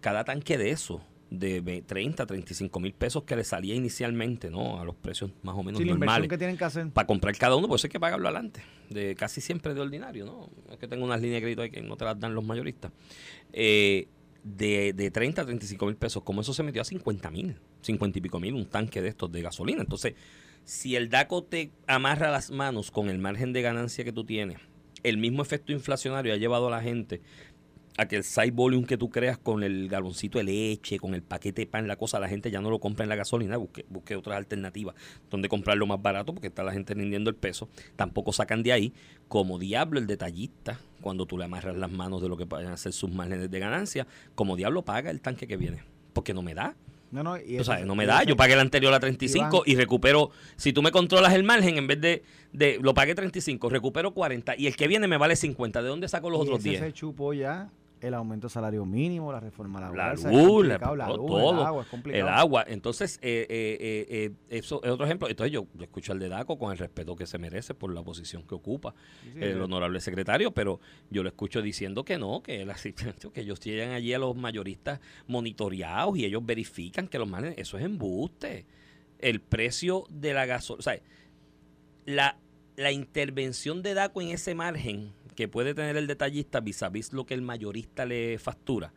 cada 0.00 0.24
tanque 0.24 0.56
de 0.58 0.70
eso 0.70 1.02
de 1.30 1.60
ve- 1.60 1.82
30, 1.82 2.26
35 2.26 2.80
mil 2.80 2.92
pesos 2.92 3.22
que 3.22 3.36
le 3.36 3.44
salía 3.44 3.74
inicialmente, 3.74 4.50
¿no? 4.50 4.80
A 4.80 4.84
los 4.84 4.96
precios 4.96 5.30
más 5.42 5.54
o 5.54 5.62
menos 5.62 5.78
sí, 5.78 5.84
la 5.84 5.92
inversión 5.92 5.98
normales 5.98 6.28
que 6.28 6.38
tienen 6.38 6.56
que 6.56 6.64
hacer. 6.64 6.88
para 6.90 7.06
comprar 7.06 7.36
cada 7.36 7.54
uno, 7.54 7.68
pues 7.68 7.84
hay 7.84 7.90
que 7.90 8.00
pagarlo 8.00 8.26
adelante. 8.26 8.62
De 8.88 9.14
casi 9.14 9.40
siempre 9.40 9.72
de 9.74 9.80
ordinario, 9.80 10.24
¿no? 10.24 10.50
Es 10.72 10.78
que 10.78 10.88
tengo 10.88 11.04
unas 11.04 11.20
líneas 11.20 11.36
de 11.36 11.42
crédito 11.42 11.62
ahí 11.62 11.70
que 11.70 11.82
no 11.82 11.96
te 11.96 12.04
las 12.04 12.18
dan 12.18 12.34
los 12.34 12.44
mayoristas. 12.44 12.90
Eh, 13.52 14.08
de, 14.42 14.92
de 14.92 15.10
30 15.10 15.42
a 15.42 15.44
35 15.44 15.86
mil 15.86 15.96
pesos, 15.96 16.22
como 16.22 16.40
eso 16.40 16.54
se 16.54 16.62
metió 16.62 16.82
a 16.82 16.84
50 16.84 17.30
mil, 17.30 17.56
50 17.82 18.18
y 18.18 18.22
pico 18.22 18.40
mil, 18.40 18.54
un 18.54 18.66
tanque 18.66 19.02
de 19.02 19.08
estos 19.08 19.30
de 19.30 19.42
gasolina. 19.42 19.82
Entonces, 19.82 20.14
si 20.64 20.96
el 20.96 21.08
DACO 21.10 21.44
te 21.44 21.70
amarra 21.86 22.30
las 22.30 22.50
manos 22.50 22.90
con 22.90 23.08
el 23.08 23.18
margen 23.18 23.52
de 23.52 23.62
ganancia 23.62 24.04
que 24.04 24.12
tú 24.12 24.24
tienes, 24.24 24.58
el 25.02 25.18
mismo 25.18 25.42
efecto 25.42 25.72
inflacionario 25.72 26.32
ha 26.32 26.36
llevado 26.36 26.68
a 26.68 26.70
la 26.70 26.82
gente 26.82 27.22
a 27.96 28.06
que 28.06 28.16
el 28.16 28.24
side 28.24 28.50
volume 28.50 28.86
que 28.86 28.96
tú 28.96 29.10
creas 29.10 29.38
con 29.38 29.62
el 29.62 29.88
galoncito 29.88 30.38
de 30.38 30.44
leche, 30.44 30.98
con 30.98 31.14
el 31.14 31.22
paquete 31.22 31.62
de 31.62 31.66
pan, 31.66 31.86
la 31.86 31.96
cosa, 31.96 32.18
la 32.20 32.28
gente 32.28 32.50
ya 32.50 32.60
no 32.60 32.70
lo 32.70 32.78
compra 32.78 33.04
en 33.04 33.08
la 33.08 33.16
gasolina, 33.16 33.56
busque, 33.56 33.84
busque 33.88 34.16
otras 34.16 34.36
alternativas 34.36 34.94
donde 35.30 35.48
comprarlo 35.48 35.86
más 35.86 36.00
barato 36.00 36.32
porque 36.32 36.48
está 36.48 36.62
la 36.62 36.72
gente 36.72 36.94
rindiendo 36.94 37.30
el 37.30 37.36
peso. 37.36 37.68
Tampoco 37.96 38.32
sacan 38.32 38.62
de 38.62 38.72
ahí, 38.72 38.92
como 39.28 39.58
diablo 39.58 39.98
el 39.98 40.06
detallista, 40.06 40.80
cuando 41.00 41.26
tú 41.26 41.36
le 41.38 41.44
amarras 41.44 41.76
las 41.76 41.90
manos 41.90 42.22
de 42.22 42.28
lo 42.28 42.36
que 42.36 42.46
pueden 42.46 42.68
hacer 42.68 42.92
sus 42.92 43.10
márgenes 43.10 43.50
de 43.50 43.58
ganancia, 43.58 44.06
como 44.34 44.56
diablo 44.56 44.82
paga 44.82 45.10
el 45.10 45.20
tanque 45.20 45.46
que 45.46 45.56
viene, 45.56 45.82
porque 46.12 46.34
no 46.34 46.42
me 46.42 46.54
da. 46.54 46.76
No, 47.10 47.24
no, 47.24 47.36
y 47.38 47.58
O 47.58 47.64
sea, 47.64 47.84
no 47.84 47.96
me 47.96 48.04
y 48.04 48.06
da. 48.06 48.22
Yo 48.22 48.36
pagué 48.36 48.54
el 48.54 48.60
anterior 48.60 48.94
a 48.94 49.00
35 49.00 49.64
y 49.66 49.74
recupero. 49.74 50.30
Si 50.54 50.72
tú 50.72 50.80
me 50.80 50.92
controlas 50.92 51.34
el 51.34 51.42
margen, 51.42 51.76
en 51.76 51.88
vez 51.88 52.00
de, 52.00 52.22
de. 52.52 52.78
Lo 52.80 52.94
pagué 52.94 53.16
35, 53.16 53.68
recupero 53.68 54.14
40 54.14 54.54
y 54.56 54.68
el 54.68 54.76
que 54.76 54.86
viene 54.86 55.08
me 55.08 55.16
vale 55.16 55.34
50. 55.34 55.82
¿De 55.82 55.88
dónde 55.88 56.06
saco 56.06 56.30
los 56.30 56.38
y 56.38 56.42
otros 56.42 56.60
ese 56.60 56.68
10? 56.68 56.80
se 56.80 56.92
chupó 56.92 57.32
ya 57.32 57.68
el 58.00 58.14
aumento 58.14 58.46
del 58.46 58.52
salario 58.52 58.84
mínimo, 58.86 59.30
la 59.32 59.40
reforma 59.40 59.78
La 59.80 59.86
laboral. 59.86 60.14
luz, 60.14 60.24
la- 60.24 60.78
luz, 61.08 61.26
todo, 61.26 61.50
el 61.60 61.66
agua, 61.66 61.82
es 61.82 61.88
complicado. 61.88 62.26
El 62.28 62.32
agua. 62.34 62.64
Entonces, 62.66 63.18
eh, 63.22 63.46
eh, 63.50 63.76
eh, 63.80 64.06
eh, 64.08 64.56
eso 64.58 64.82
es 64.82 64.90
otro 64.90 65.04
ejemplo. 65.04 65.28
Entonces, 65.28 65.52
yo, 65.52 65.66
yo 65.74 65.82
escucho 65.84 66.12
al 66.12 66.18
de 66.18 66.28
DACO 66.28 66.58
con 66.58 66.72
el 66.72 66.78
respeto 66.78 67.14
que 67.16 67.26
se 67.26 67.38
merece 67.38 67.74
por 67.74 67.92
la 67.92 68.02
posición 68.02 68.42
que 68.46 68.54
ocupa 68.54 68.94
Sí, 69.22 69.30
sí, 69.34 69.38
el 69.42 69.54
sí. 69.54 69.60
honorable 69.60 70.00
secretario, 70.00 70.50
pero 70.52 70.80
yo 71.10 71.22
lo 71.22 71.28
escucho 71.28 71.60
diciendo 71.62 72.04
que 72.04 72.18
no, 72.18 72.42
que, 72.42 72.62
el 72.62 72.70
asistente- 72.70 73.30
que 73.30 73.40
ellos 73.42 73.60
llegan 73.60 73.90
allí 73.90 74.14
a 74.14 74.18
los 74.18 74.34
mayoristas 74.36 75.00
monitoreados 75.26 76.16
y 76.16 76.24
ellos 76.24 76.44
verifican 76.44 77.08
que 77.08 77.18
los 77.18 77.28
manes, 77.28 77.54
eso 77.58 77.76
es 77.78 77.84
embuste. 77.84 78.64
El 79.18 79.40
precio 79.40 80.06
de 80.08 80.32
la 80.32 80.46
gasolina, 80.46 80.78
o 80.80 80.82
sea, 80.82 81.00
la, 82.06 82.38
la 82.76 82.92
intervención 82.92 83.82
de 83.82 83.94
DACO 83.94 84.22
en 84.22 84.28
ese 84.28 84.54
margen 84.54 85.12
que 85.40 85.48
puede 85.48 85.72
tener 85.72 85.96
el 85.96 86.06
detallista 86.06 86.60
vis 86.60 86.82
a 86.82 86.90
vis 86.90 87.14
lo 87.14 87.24
que 87.24 87.32
el 87.32 87.40
mayorista 87.40 88.04
le 88.04 88.38
factura, 88.38 88.92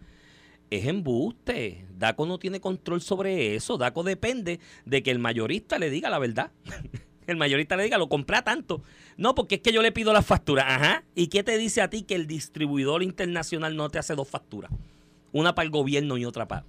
es 0.69 0.85
embuste. 0.87 1.85
DACO 1.97 2.25
no 2.25 2.37
tiene 2.37 2.59
control 2.59 2.99
sobre 2.99 3.55
eso. 3.55 3.77
DACO 3.77 4.03
depende 4.03 4.59
de 4.83 5.03
que 5.03 5.11
el 5.11 5.19
mayorista 5.19 5.79
le 5.79 5.89
diga 5.89 6.09
la 6.09 6.19
verdad. 6.19 6.51
el 7.27 7.37
mayorista 7.37 7.77
le 7.77 7.83
diga, 7.83 7.97
lo 7.97 8.09
compré 8.09 8.35
a 8.35 8.43
tanto. 8.43 8.83
No, 9.15 9.35
porque 9.35 9.55
es 9.55 9.61
que 9.61 9.71
yo 9.71 9.81
le 9.81 9.93
pido 9.93 10.11
las 10.11 10.25
facturas. 10.25 10.65
Ajá. 10.67 11.05
¿Y 11.15 11.27
qué 11.27 11.43
te 11.43 11.57
dice 11.57 11.81
a 11.81 11.89
ti 11.89 12.01
que 12.01 12.15
el 12.15 12.27
distribuidor 12.27 13.03
internacional 13.03 13.77
no 13.77 13.89
te 13.89 13.99
hace 13.99 14.13
dos 14.13 14.27
facturas? 14.27 14.69
Una 15.31 15.55
para 15.55 15.63
el 15.63 15.71
gobierno 15.71 16.17
y 16.17 16.25
otra 16.25 16.45
para 16.45 16.65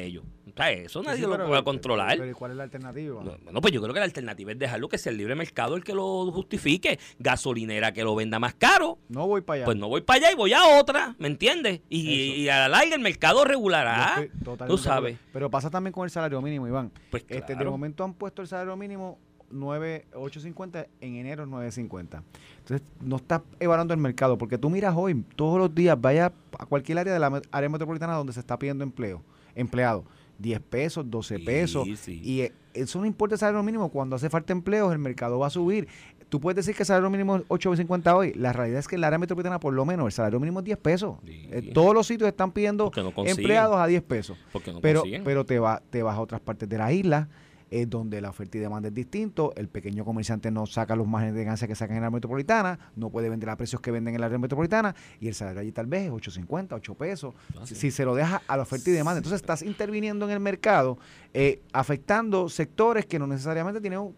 ellos. 0.00 0.24
Sea, 0.56 0.70
eso 0.70 1.00
Sí, 1.00 1.06
nadie 1.06 1.18
sí, 1.20 1.26
lo 1.26 1.32
pero- 1.32 1.48
puede 1.48 1.64
controlar. 1.64 2.16
Pero 2.16 2.30
¿y 2.30 2.32
¿cuál 2.32 2.52
es 2.52 2.56
la 2.56 2.62
alternativa? 2.64 3.22
No, 3.24 3.36
Bueno, 3.42 3.60
pues 3.60 3.72
yo 3.74 3.82
creo 3.82 3.92
que 3.92 4.00
la 4.00 4.04
alternativa 4.06 4.52
es 4.52 4.58
dejarlo 4.58 4.88
que 4.88 4.98
sea 4.98 5.10
el 5.10 5.18
libre 5.18 5.34
mercado 5.34 5.74
el 5.76 5.82
que 5.82 5.94
lo 5.94 6.30
justifique. 6.32 6.98
Gasolinera 7.18 7.92
que 7.92 8.04
lo 8.04 8.14
venda 8.14 8.38
más 8.38 8.54
caro. 8.54 8.98
No 9.08 9.26
voy 9.26 9.40
para 9.40 9.56
allá. 9.56 9.64
Pues 9.64 9.76
no 9.76 9.88
voy 9.88 10.02
para 10.02 10.18
allá 10.18 10.32
y 10.32 10.36
voy 10.36 10.52
a 10.52 10.78
otra, 10.78 11.16
¿me 11.18 11.26
entiendes? 11.26 11.80
Y, 11.88 12.00
y 12.34 12.48
a 12.48 12.60
la 12.60 12.68
larga 12.68 12.94
el 12.94 13.00
mercado 13.00 13.44
regulará. 13.44 14.24
Tú 14.68 14.78
sabes. 14.78 15.18
Pero 15.32 15.50
pasa 15.50 15.70
también 15.70 15.92
con 15.92 16.04
el 16.04 16.10
salario 16.10 16.40
mínimo, 16.40 16.68
Iván. 16.68 16.92
Pues 17.10 17.24
Este, 17.28 17.52
de 17.52 17.56
claro. 17.56 17.70
momento 17.72 18.04
han 18.04 18.14
puesto 18.14 18.40
el 18.42 18.48
salario 18.48 18.76
mínimo 18.76 19.18
9, 19.50 20.06
8.50, 20.14 20.86
en 21.00 21.16
enero 21.16 21.46
9.50. 21.46 22.22
Entonces, 22.58 22.86
no 23.00 23.16
estás 23.16 23.42
evaluando 23.60 23.94
el 23.94 24.00
mercado, 24.00 24.36
porque 24.38 24.58
tú 24.58 24.70
miras 24.70 24.94
hoy, 24.96 25.22
todos 25.36 25.58
los 25.58 25.74
días, 25.74 26.00
vaya 26.00 26.32
a 26.58 26.66
cualquier 26.66 26.98
área 26.98 27.12
de 27.12 27.18
la 27.20 27.42
área 27.52 27.68
metropolitana 27.68 28.14
donde 28.14 28.32
se 28.32 28.40
está 28.40 28.58
pidiendo 28.58 28.82
empleo, 28.84 29.22
empleado. 29.54 30.04
10 30.38 30.60
pesos, 30.60 31.04
12 31.10 31.36
Sí, 31.38 31.42
pesos. 31.44 31.88
sí. 31.98 32.20
Y 32.22 32.40
eh, 32.42 32.52
eso 32.74 32.98
no 33.00 33.06
importa 33.06 33.34
el 33.34 33.38
salario 33.38 33.62
mínimo. 33.62 33.88
Cuando 33.90 34.16
hace 34.16 34.28
falta 34.30 34.52
empleo, 34.52 34.92
el 34.92 34.98
mercado 34.98 35.38
va 35.38 35.46
a 35.46 35.50
subir. 35.50 35.86
Tú 36.28 36.40
puedes 36.40 36.56
decir 36.56 36.74
que 36.74 36.82
el 36.82 36.86
salario 36.86 37.10
mínimo 37.10 37.36
es 37.36 37.42
8.50 37.44 38.14
hoy. 38.16 38.32
La 38.34 38.52
realidad 38.52 38.80
es 38.80 38.88
que 38.88 38.96
en 38.96 39.02
la 39.02 39.06
área 39.06 39.18
metropolitana, 39.18 39.60
por 39.60 39.72
lo 39.72 39.84
menos, 39.84 40.06
el 40.06 40.12
salario 40.12 40.40
mínimo 40.40 40.58
es 40.60 40.64
10 40.64 40.78
pesos. 40.78 41.16
Sí. 41.24 41.48
Eh, 41.52 41.70
todos 41.72 41.94
los 41.94 42.06
sitios 42.06 42.26
están 42.28 42.50
pidiendo 42.50 42.90
no 42.96 43.12
empleados 43.24 43.76
a 43.76 43.86
10 43.86 44.02
pesos 44.02 44.36
Porque 44.52 44.72
no 44.72 44.80
pero, 44.80 45.00
consiguen. 45.00 45.22
pero 45.24 45.44
te, 45.44 45.58
va, 45.60 45.80
te 45.90 46.02
vas 46.02 46.16
a 46.16 46.20
otras 46.20 46.40
partes 46.40 46.68
de 46.68 46.76
la 46.78 46.92
isla, 46.92 47.28
eh, 47.74 47.86
donde 47.86 48.20
la 48.20 48.30
oferta 48.30 48.56
y 48.56 48.60
demanda 48.60 48.86
es 48.86 48.94
distinto, 48.94 49.52
el 49.56 49.66
pequeño 49.66 50.04
comerciante 50.04 50.48
no 50.52 50.64
saca 50.64 50.94
los 50.94 51.08
márgenes 51.08 51.34
de 51.34 51.42
ganancia 51.42 51.66
que 51.66 51.74
sacan 51.74 51.96
en 51.96 52.04
la 52.04 52.10
metropolitana, 52.10 52.78
no 52.94 53.10
puede 53.10 53.28
vender 53.28 53.50
a 53.50 53.56
precios 53.56 53.80
que 53.80 53.90
venden 53.90 54.14
en 54.14 54.20
la 54.20 54.26
área 54.26 54.38
metropolitana, 54.38 54.94
y 55.18 55.26
el 55.26 55.34
salario 55.34 55.60
allí 55.60 55.72
tal 55.72 55.86
vez 55.86 56.04
es 56.04 56.12
8.50, 56.12 56.68
8 56.74 56.94
pesos, 56.94 57.34
Ah, 57.58 57.66
si, 57.66 57.74
si 57.74 57.90
se 57.90 58.04
lo 58.04 58.14
deja 58.14 58.42
a 58.46 58.56
la 58.56 58.62
oferta 58.62 58.90
y 58.90 58.92
demanda. 58.92 59.18
Entonces 59.18 59.40
estás 59.40 59.62
interviniendo 59.62 60.24
en 60.24 60.30
el 60.30 60.38
mercado, 60.38 60.98
eh, 61.36 61.60
afectando 61.72 62.48
sectores 62.48 63.06
que 63.06 63.18
no 63.18 63.26
necesariamente 63.26 63.80
tienen, 63.80 64.14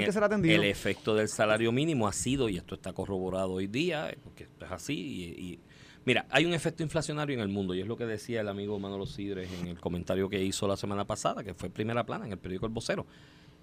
el- 0.00 0.04
que 0.06 0.12
ser 0.12 0.22
atendidos. 0.24 0.58
El 0.58 0.70
efecto 0.70 1.14
del 1.14 1.28
salario 1.28 1.72
mínimo 1.72 2.06
ha 2.06 2.12
sido, 2.12 2.48
y 2.50 2.58
esto 2.58 2.74
está 2.74 2.92
corroborado 2.92 3.52
hoy 3.52 3.66
día, 3.66 4.10
eh, 4.10 4.18
porque 4.22 4.44
esto 4.44 4.64
es 4.66 4.70
así, 4.70 4.94
y, 4.94 5.24
y- 5.52 5.58
mira, 6.04 6.26
hay 6.30 6.44
un 6.44 6.52
efecto 6.52 6.82
inflacionario 6.82 7.34
en 7.34 7.40
el 7.40 7.48
mundo, 7.48 7.74
y 7.74 7.80
es 7.80 7.86
lo 7.86 7.96
que 7.96 8.04
decía 8.04 8.42
el 8.42 8.48
amigo 8.48 8.78
Manolo 8.78 9.06
Sidres 9.06 9.48
en 9.60 9.68
el 9.68 9.80
comentario 9.80 10.28
que 10.28 10.42
hizo 10.42 10.68
la 10.68 10.76
semana 10.76 11.06
pasada, 11.06 11.42
que 11.42 11.54
fue 11.54 11.70
primera 11.70 12.04
plana 12.04 12.26
en 12.26 12.32
el 12.32 12.38
periódico 12.38 12.66
El 12.66 12.72
Vocero. 12.72 13.06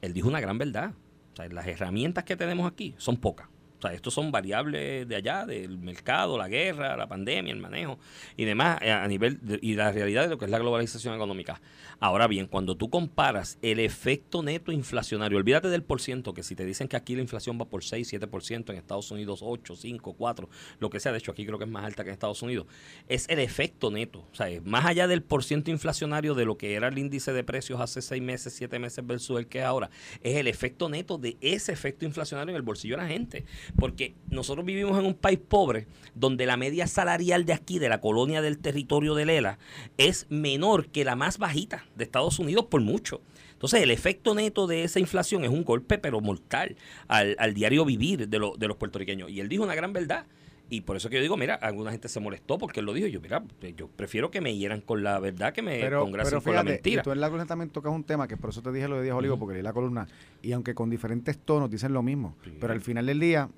Él 0.02 0.14
dijo 0.14 0.28
una 0.28 0.40
gran 0.42 0.58
verdad. 0.58 0.94
O 1.34 1.36
sea, 1.36 1.48
las 1.50 1.68
herramientas 1.68 2.24
que 2.24 2.36
tenemos 2.36 2.70
aquí 2.72 2.96
son 2.98 3.18
pocas. 3.18 3.48
O 3.80 3.82
sea, 3.82 3.94
estos 3.94 4.14
son 4.14 4.30
variables 4.30 5.08
de 5.08 5.16
allá, 5.16 5.46
del 5.46 5.78
mercado, 5.78 6.38
la 6.38 6.50
guerra, 6.50 6.98
la 6.98 7.08
pandemia, 7.08 7.54
el 7.54 7.60
manejo 7.60 7.98
y 8.36 8.44
demás, 8.44 8.80
eh, 8.82 8.92
a 8.92 9.08
nivel 9.08 9.40
y 9.62 9.76
la 9.76 9.92
realidad 9.94 10.24
de 10.24 10.30
lo 10.30 10.38
que 10.38 10.46
es 10.46 10.52
la 10.52 10.60
globalización 10.60 11.16
económica. 11.16 11.62
Ahora 12.02 12.28
bien, 12.28 12.48
cuando 12.48 12.76
tú 12.76 12.90
comparas 12.90 13.58
el 13.62 13.80
efecto 13.80 14.44
neto 14.44 14.74
inflacionario, 14.74 15.38
olvídate 15.38 15.70
del 15.70 15.84
por 15.84 16.02
ciento, 16.02 16.34
que 16.34 16.44
si 16.44 16.56
te 16.56 16.66
dicen 16.66 16.90
que 16.90 16.98
aquí 16.98 17.16
la 17.16 17.22
inflación 17.22 17.60
va 17.60 17.66
por 17.66 17.84
6, 17.84 18.14
7%, 18.14 18.70
en 18.70 18.78
Estados 18.78 19.12
Unidos 19.12 19.40
8, 19.42 19.76
5, 19.76 20.14
4, 20.14 20.50
lo 20.80 20.90
que 20.90 21.00
sea, 21.00 21.14
de 21.14 21.20
hecho 21.20 21.32
aquí 21.32 21.46
creo 21.46 21.58
que 21.58 21.66
es 21.66 21.70
más 21.70 21.86
alta 21.86 22.04
que 22.04 22.10
en 22.10 22.14
Estados 22.14 22.42
Unidos, 22.42 22.68
es 23.08 23.30
el 23.30 23.40
efecto 23.40 23.92
neto. 23.92 24.26
O 24.32 24.36
sea, 24.36 24.50
es 24.50 24.64
más 24.66 24.86
allá 24.86 25.08
del 25.08 25.24
por 25.24 25.44
ciento 25.44 25.72
inflacionario 25.72 26.36
de 26.36 26.46
lo 26.46 26.58
que 26.58 26.74
era 26.74 26.90
el 26.90 26.98
índice 26.98 27.32
de 27.32 27.44
precios 27.44 27.80
hace 27.80 28.02
6 28.02 28.22
meses, 28.22 28.54
7 28.54 28.78
meses 28.80 29.06
versus 29.06 29.40
el 29.40 29.48
que 29.48 29.60
es 29.60 29.66
ahora, 29.66 29.90
es 30.22 30.36
el 30.36 30.48
efecto 30.48 30.90
neto 30.90 31.18
de 31.18 31.38
ese 31.40 31.72
efecto 31.72 32.06
inflacionario 32.06 32.52
en 32.52 32.56
el 32.58 32.62
bolsillo 32.62 32.98
de 32.98 33.04
la 33.04 33.08
gente. 33.08 33.46
Porque 33.78 34.14
nosotros 34.30 34.66
vivimos 34.66 34.98
en 35.00 35.06
un 35.06 35.14
país 35.14 35.40
pobre 35.40 35.88
donde 36.16 36.46
la 36.46 36.58
media 36.58 36.88
salarial 36.88 37.46
de 37.46 37.54
aquí, 37.54 37.80
de 37.80 37.90
la 37.90 38.02
colonia 38.02 38.42
del 38.42 38.58
territorio 38.58 39.16
de 39.16 39.26
Lela, 39.26 39.60
es 39.98 40.26
menor 40.30 40.88
que 40.88 41.06
la 41.06 41.16
más 41.16 41.38
bajita 41.38 41.86
de 41.96 42.04
Estados 42.04 42.40
Unidos 42.40 42.66
por 42.66 42.82
mucho. 42.82 43.22
Entonces, 43.54 43.82
el 43.84 43.92
efecto 43.92 44.34
neto 44.36 44.68
de 44.68 44.84
esa 44.86 45.00
inflación 45.00 45.44
es 45.44 45.50
un 45.50 45.64
golpe, 45.66 45.98
pero 45.98 46.22
mortal, 46.22 46.78
al, 47.10 47.36
al 47.40 47.54
diario 47.54 47.84
vivir 47.86 48.30
de, 48.30 48.40
lo- 48.40 48.56
de 48.58 48.68
los 48.70 48.78
puertorriqueños. 48.78 49.30
Y 49.30 49.42
él 49.42 49.50
dijo 49.50 49.64
una 49.64 49.76
gran 49.76 49.92
verdad. 49.92 50.26
Y 50.70 50.82
por 50.82 50.96
eso 50.98 51.10
que 51.10 51.16
yo 51.16 51.22
digo, 51.22 51.36
mira, 51.36 51.56
alguna 51.56 51.92
gente 51.92 52.08
se 52.10 52.20
molestó 52.20 52.58
porque 52.58 52.80
él 52.82 52.86
lo 52.86 52.94
dijo. 52.94 53.08
Yo, 53.08 53.22
mira, 53.22 53.44
yo 53.76 53.88
prefiero 53.88 54.30
que 54.30 54.40
me 54.42 54.56
hieran 54.56 54.82
con 54.82 55.04
la 55.04 55.20
verdad 55.20 55.52
que 55.54 55.62
me 55.62 55.80
pero, 55.80 56.02
con 56.02 56.12
la 56.56 56.64
mentira. 56.64 57.02
y 57.02 57.04
tú 57.04 57.12
en 57.12 57.20
la 57.20 57.28
columna 57.28 57.46
también 57.48 57.70
tocas 57.70 57.92
un 57.92 58.04
tema 58.04 58.28
que 58.28 58.38
por 58.38 58.52
eso 58.52 58.62
te 58.62 58.72
dije 58.72 58.88
lo 58.88 58.98
de 58.98 59.04
Díaz 59.04 59.16
Olivo, 59.16 59.40
porque 59.40 59.54
leí 59.56 59.64
la 59.64 59.74
columna, 59.74 60.08
y 60.42 60.52
aunque 60.52 60.76
con 60.76 60.90
diferentes 60.90 61.38
tonos 61.40 61.70
dicen 61.72 61.92
lo 61.94 62.04
mismo, 62.04 62.36
Sí. 62.44 62.56
pero 62.60 62.74
al 62.74 62.82
final 62.82 63.06
del 63.08 63.20
día, 63.20 63.50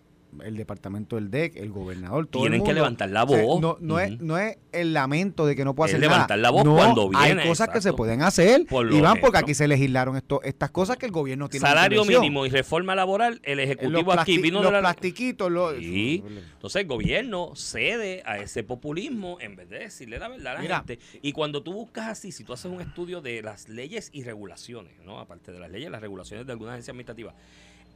el 0.43 0.55
departamento 0.55 1.15
del 1.17 1.29
DEC, 1.29 1.57
el 1.57 1.71
gobernador, 1.71 2.27
todo 2.27 2.43
Tienen 2.43 2.61
el 2.61 2.65
que 2.65 2.73
levantar 2.73 3.09
la 3.09 3.23
O 3.23 3.27
sea, 3.29 3.43
voz. 3.43 3.81
no, 3.81 3.99
es, 3.99 4.19
no 4.21 4.37
es 4.37 4.57
el 4.71 4.93
lamento 4.93 5.45
de 5.45 5.55
que 5.55 5.65
no 5.65 5.75
pueda 5.75 5.87
hacer 5.87 5.99
levantar 5.99 6.29
nada. 6.37 6.41
la 6.41 6.49
voz 6.51 6.63
No, 6.65 6.75
cuando 6.75 7.09
viene, 7.09 7.41
Hay 7.41 7.47
cosas 7.47 7.69
que 7.69 7.81
se 7.81 7.93
pueden 7.93 8.21
hacer. 8.21 8.65
Por 8.65 8.91
Y 8.93 9.01
van 9.01 9.19
porque 9.19 9.37
aquí 9.39 9.53
se 9.53 9.67
legislaron 9.67 10.15
esto, 10.15 10.41
estas 10.43 10.71
cosas 10.71 10.97
que 10.97 11.05
el 11.05 11.11
gobierno 11.11 11.49
tiene. 11.49 11.65
en 11.65 11.69
Salario 11.73 12.05
mínimo 12.05 12.45
y 12.45 12.49
reforma 12.49 12.95
laboral, 12.95 13.39
el 13.43 13.59
ejecutivo 13.59 14.13
aquí 14.13 14.37
vino 14.37 14.59
los 14.61 14.67
de 14.67 14.71
la... 14.73 14.79
plastiquitos. 14.81 15.51
Los, 15.51 15.75
Sí. 15.77 16.23
Entonces 16.53 16.81
el 16.83 16.87
gobierno 16.87 17.51
cede 17.55 18.23
a 18.25 18.37
ese 18.37 18.63
populismo 18.63 19.37
en 19.41 19.55
vez 19.55 19.69
de 19.69 19.79
decirle 19.79 20.19
la 20.19 20.27
verdad 20.29 20.53
a 20.53 20.55
la 20.55 20.61
Mira. 20.61 20.77
gente. 20.77 20.99
Y 21.21 21.31
cuando 21.33 21.63
tú 21.63 21.73
buscas 21.73 22.07
así, 22.07 22.31
si 22.31 22.43
tú 22.43 22.53
haces 22.53 22.71
un 22.71 22.81
estudio 22.81 23.21
de 23.21 23.41
las 23.41 23.67
leyes 23.69 24.09
y 24.13 24.23
regulaciones, 24.23 24.93
¿no? 25.05 25.19
Aparte 25.19 25.51
de 25.51 25.59
las 25.59 25.69
leyes, 25.71 25.91
las 25.91 26.01
regulaciones 26.01 26.45
de 26.45 26.51
alguna 26.53 26.71
agencia 26.71 26.91
administrativa, 26.91 27.33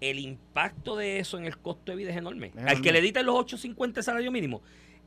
el 0.02 0.20
impacto 0.20 0.96
de 0.96 1.20
eso 1.20 1.38
en 1.38 1.46
el 1.46 1.58
costo 1.58 1.92
de 1.92 1.98
vida 1.98 2.12
es 2.12 2.18
enorme. 2.18 2.48
Es 2.48 2.54
Al 2.58 2.62
enorme. 2.64 2.82
que 2.82 2.92
le 2.92 3.02
diste 3.02 3.24
los 3.24 3.36
8.50 3.36 3.94
de 3.94 4.04
salario 4.04 4.32
mínimo, 4.32 4.62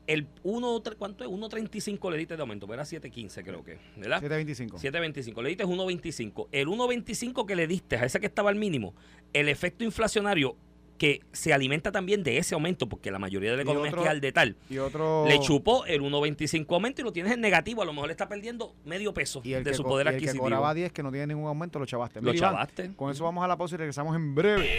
el 0.07 0.27
1, 0.43 0.81
¿cuánto 0.97 1.23
es? 1.23 1.29
1.35 1.29 2.11
le 2.11 2.17
diste 2.17 2.35
de 2.35 2.41
aumento, 2.41 2.71
era 2.73 2.83
7.15 2.83 3.43
creo 3.43 3.63
que, 3.63 3.77
¿verdad? 3.95 4.19
725. 4.19 4.77
7.25, 4.79 5.43
le 5.43 5.49
diste 5.49 5.65
1.25. 5.65 6.47
El 6.51 6.67
1.25 6.67 7.45
que 7.45 7.55
le 7.55 7.67
diste 7.67 7.95
a 7.97 8.05
ese 8.05 8.19
que 8.19 8.25
estaba 8.25 8.49
al 8.49 8.55
mínimo, 8.55 8.95
el 9.33 9.49
efecto 9.49 9.83
inflacionario 9.83 10.55
que 10.99 11.21
se 11.31 11.53
alimenta 11.53 11.91
también 11.91 12.21
de 12.21 12.37
ese 12.37 12.53
aumento, 12.53 12.87
porque 12.87 13.09
la 13.09 13.17
mayoría 13.17 13.49
de 13.49 13.57
la 13.57 13.63
economía 13.63 13.89
otro- 13.89 14.03
es 14.03 14.09
al 14.09 14.21
de 14.21 14.31
tal, 14.31 14.55
Y 14.69 14.77
otro. 14.77 15.25
le 15.27 15.39
chupó 15.39 15.85
el 15.87 16.01
1.25 16.03 16.75
aumento 16.75 17.01
y 17.01 17.05
lo 17.05 17.11
tienes 17.11 17.33
en 17.33 17.41
negativo. 17.41 17.81
A 17.81 17.85
lo 17.85 17.93
mejor 17.93 18.09
le 18.09 18.13
está 18.13 18.29
perdiendo 18.29 18.75
medio 18.85 19.11
peso 19.15 19.41
Y 19.43 19.53
el, 19.53 19.63
de 19.63 19.71
que, 19.71 19.77
su 19.77 19.83
poder 19.83 20.05
y 20.05 20.09
el 20.09 20.13
que 20.13 20.17
adquisitivo. 20.17 20.43
cobraba 20.43 20.73
10 20.75 20.91
que 20.91 21.01
no 21.01 21.09
tiene 21.09 21.25
ningún 21.27 21.47
aumento, 21.47 21.79
lo 21.79 21.87
chavaste. 21.87 22.21
Lo 22.21 22.31
Iván, 22.33 22.51
chavaste. 22.51 22.91
Con 22.95 23.09
eso 23.09 23.23
vamos 23.23 23.43
a 23.43 23.47
la 23.47 23.57
pausa 23.57 23.73
y 23.75 23.77
regresamos 23.79 24.15
en 24.15 24.35
breve. 24.35 24.69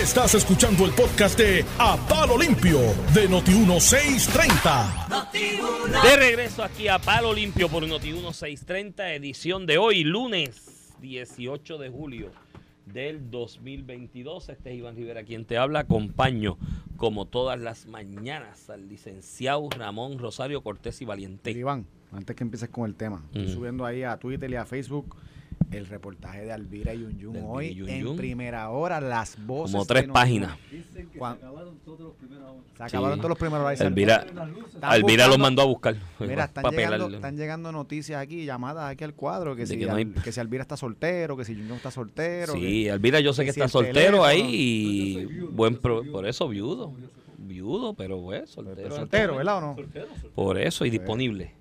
Estás 0.00 0.34
escuchando 0.34 0.84
el 0.84 0.92
podcast 0.92 1.38
de 1.38 1.64
A 1.78 1.96
Palo 2.08 2.36
Limpio 2.38 2.78
de 3.14 3.28
Noti1630. 3.28 5.32
De 6.02 6.16
regreso 6.16 6.62
aquí 6.62 6.88
a 6.88 6.98
Palo 6.98 7.32
Limpio 7.32 7.68
por 7.68 7.86
Noti 7.86 8.12
1630, 8.12 9.14
edición 9.14 9.66
de 9.66 9.78
hoy, 9.78 10.04
lunes 10.04 10.94
18 11.00 11.78
de 11.78 11.88
julio 11.88 12.30
del 12.92 13.30
2022. 13.30 14.48
Este 14.48 14.70
es 14.72 14.76
Iván 14.78 14.96
Rivera 14.96 15.22
quien 15.24 15.44
te 15.44 15.56
habla. 15.58 15.80
Acompaño, 15.80 16.56
como 16.96 17.26
todas 17.26 17.58
las 17.60 17.86
mañanas, 17.86 18.70
al 18.70 18.88
licenciado 18.88 19.68
Ramón 19.70 20.18
Rosario 20.18 20.62
Cortés 20.62 21.00
y 21.02 21.04
Valiente. 21.04 21.50
Iván, 21.50 21.86
antes 22.12 22.34
que 22.36 22.44
empieces 22.44 22.68
con 22.68 22.86
el 22.88 22.94
tema, 22.94 23.22
estoy 23.26 23.44
Ujú. 23.44 23.52
subiendo 23.54 23.84
ahí 23.84 24.02
a 24.02 24.16
Twitter 24.16 24.50
y 24.50 24.56
a 24.56 24.64
Facebook 24.64 25.16
el 25.70 25.86
reportaje 25.86 26.42
de 26.44 26.52
Alvira 26.52 26.94
y 26.94 27.00
Yun 27.00 27.18
Yun 27.18 27.32
De 27.34 27.38
Alvira 27.40 27.52
hoy 27.54 27.74
Yun 27.74 27.88
en 27.88 28.00
Yun. 28.04 28.16
primera 28.16 28.70
hora 28.70 29.00
las 29.00 29.36
voces 29.44 29.72
Como 29.72 29.84
tres 29.86 30.04
Noti1. 30.08 30.12
páginas. 30.12 30.56
Se 30.92 31.00
acabaron 31.20 31.78
todos 31.84 32.00
los 32.00 32.14
primeros 32.14 32.44
horas. 32.50 32.62
Se 32.76 32.82
acabaron 32.84 33.14
Sí. 33.14 33.20
todos 33.20 33.28
los 33.30 33.38
primeros 33.38 33.66
horas. 33.66 33.80
Elvira, 33.80 34.16
Están 34.26 34.48
Alvira 34.82 35.26
los 35.28 35.38
mandó 35.38 35.62
a 35.62 35.64
buscar. 35.66 35.96
Mira, 36.20 36.44
están 36.44 36.70
llegando, 36.70 37.08
están 37.08 37.36
llegando 37.36 37.72
noticias 37.72 38.20
aquí, 38.20 38.44
llamadas 38.44 38.90
aquí 38.90 39.04
al 39.04 39.14
cuadro, 39.14 39.54
que, 39.56 39.62
De 39.62 39.66
si, 39.66 39.78
que 39.78 39.86
no 39.86 39.94
hay- 39.96 40.04
Al- 40.16 40.22
que 40.22 40.32
si 40.32 40.40
Alvira 40.40 40.62
está 40.62 40.76
soltero, 40.76 41.36
que 41.36 41.44
si 41.44 41.54
Yun 41.54 41.68
Yun 41.68 41.76
está 41.76 41.90
soltero. 41.90 42.54
que- 42.54 42.60
Sí, 42.60 42.88
Alvira 42.88 43.20
yo 43.20 43.32
sé 43.32 43.42
que 43.42 43.46
que 43.46 43.52
si 43.52 43.60
está 43.60 43.68
soltero 43.68 43.94
teléfono. 43.94 44.24
ahí 44.24 44.40
y 44.50 45.26
viudo, 45.26 45.48
buen 45.52 45.76
pro- 45.76 46.02
por 46.10 46.26
eso 46.26 46.48
viudo. 46.48 46.92
Viudo, 47.36 47.94
pero 47.94 48.20
pues 48.20 48.50
soltero. 48.50 48.76
Pero 48.76 48.96
soltero. 48.96 49.36
¿verdad 49.36 49.58
o 49.58 49.60
no? 49.60 49.74
Soltero, 49.76 50.06
soltero. 50.08 50.30
Por 50.34 50.58
eso 50.58 50.84
y 50.84 50.90
disponible. 50.90 51.52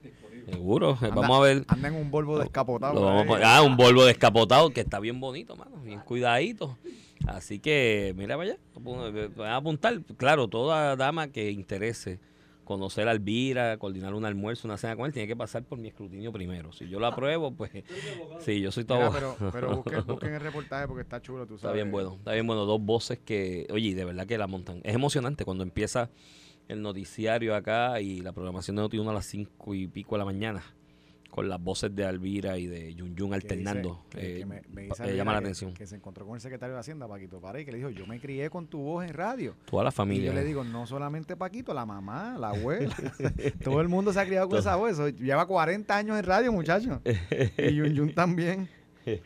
Seguro. 0.50 0.98
Anda- 1.02 1.16
Vamos 1.16 1.38
a 1.38 1.42
ver. 1.42 1.66
Anda 1.68 1.88
en 1.90 1.96
un 1.96 2.12
Volvo 2.12 2.40
descapotado. 2.40 3.02
Vamos 3.02 3.40
ah, 3.44 3.62
un 3.64 3.76
Volvo 3.76 4.06
descapotado 4.06 4.70
que 4.70 4.82
está 4.82 5.00
bien 5.00 5.20
bonito, 5.20 5.56
mano, 5.56 5.78
bien 5.84 6.00
cuidadito. 6.00 6.78
Así 7.28 7.60
que, 7.60 8.14
mira, 8.16 8.36
vaya, 8.36 8.58
voy 8.76 9.30
a 9.40 9.56
apuntar. 9.56 10.02
Claro, 10.18 10.48
toda 10.48 10.96
dama 10.96 11.28
que 11.28 11.52
interese 11.52 12.20
conocer 12.64 13.08
a 13.08 13.12
Alvira, 13.12 13.78
coordinar 13.78 14.14
un 14.14 14.26
almuerzo, 14.26 14.68
una 14.68 14.78
cena 14.78 14.96
con 14.98 15.06
él, 15.06 15.14
tiene 15.14 15.26
que 15.28 15.38
pasar 15.38 15.64
por 15.64 15.80
mi 15.80 15.88
escrutinio 15.88 16.34
primero. 16.34 16.74
Si 16.74 16.88
yo 16.90 17.00
lo 17.00 17.08
apruebo, 17.08 17.52
pues 17.52 17.72
sí, 18.40 18.60
yo 18.60 18.72
soy 18.72 18.84
todo. 18.84 19.00
Mira, 19.00 19.12
pero, 19.12 19.52
pero 19.52 19.76
busquen, 19.78 20.04
busquen 20.08 20.34
el 20.34 20.42
reportaje 20.42 20.86
porque 20.88 21.02
está 21.02 21.22
chulo, 21.22 21.46
tú 21.46 21.58
sabes. 21.58 21.64
Está 21.64 21.72
bien 21.74 21.92
bueno, 21.92 22.16
está 22.18 22.34
bien 22.34 22.46
bueno. 22.46 22.66
Dos 22.66 22.82
voces 22.82 23.20
que, 23.20 23.68
oye, 23.72 23.96
de 23.96 24.04
verdad 24.06 24.28
que 24.28 24.38
la 24.38 24.48
montan. 24.48 24.82
Es 24.84 24.96
emocionante 24.96 25.46
cuando 25.46 25.64
empieza 25.64 26.10
el 26.68 26.82
noticiario 26.82 27.56
acá 27.56 28.00
y 28.02 28.22
la 28.22 28.32
programación 28.34 28.76
de 28.76 28.84
Noti1 28.84 29.10
a 29.10 29.14
las 29.14 29.26
cinco 29.26 29.74
y 29.74 29.88
pico 29.88 30.16
de 30.16 30.20
la 30.20 30.26
mañana 30.26 30.64
con 31.30 31.48
las 31.50 31.62
voces 31.62 31.96
de 31.96 32.04
Alvira 32.04 32.58
y 32.58 32.66
de 32.66 32.96
Yun 32.96 33.16
Yun 33.16 33.34
alternando. 33.36 34.04
dice- 34.10 34.20
que- 34.22 34.36
eh, 34.36 34.40
que 34.40 34.46
me- 34.48 34.62
me 34.72 34.86
eh, 34.88 35.16
llama 35.16 35.34
la 35.34 35.40
que- 35.40 35.46
atención. 35.46 35.74
Que 35.76 35.86
se 35.86 35.96
encontró 35.96 36.26
con 36.26 36.34
el 36.36 36.42
secretario 36.42 36.74
de 36.74 36.80
Hacienda, 36.80 37.08
Paquito 37.08 37.40
Pared, 37.40 37.64
que 37.64 37.72
le 37.72 37.78
dijo, 37.78 37.90
yo 37.92 38.08
me 38.08 38.20
crié 38.20 38.50
con 38.50 38.66
tu 38.66 38.80
voz 38.80 39.06
en 39.06 39.14
radio. 39.14 39.54
Toda 39.66 39.84
la 39.84 39.90
Y 39.90 39.94
familia. 39.94 40.26
yo 40.32 40.34
le 40.34 40.44
digo, 40.44 40.64
no 40.64 40.88
solamente 40.88 41.36
Paquito, 41.36 41.76
la 41.76 41.86
mamá, 41.86 42.38
la 42.40 42.50
abuela. 42.50 42.96
Todo 43.64 43.82
el 43.82 43.88
mundo 43.88 44.12
se 44.14 44.20
ha 44.20 44.26
criado 44.26 44.50
con 44.50 44.58
esa 44.58 44.76
voz. 44.78 44.94
Eso 44.94 45.10
lleva 45.10 45.46
40 45.46 45.96
años 45.96 46.18
en 46.18 46.26
radio, 46.26 46.52
muchacho. 46.52 47.02
Y 47.58 47.76
Yun 47.76 47.94
Yun 47.94 48.14
también. 48.16 48.68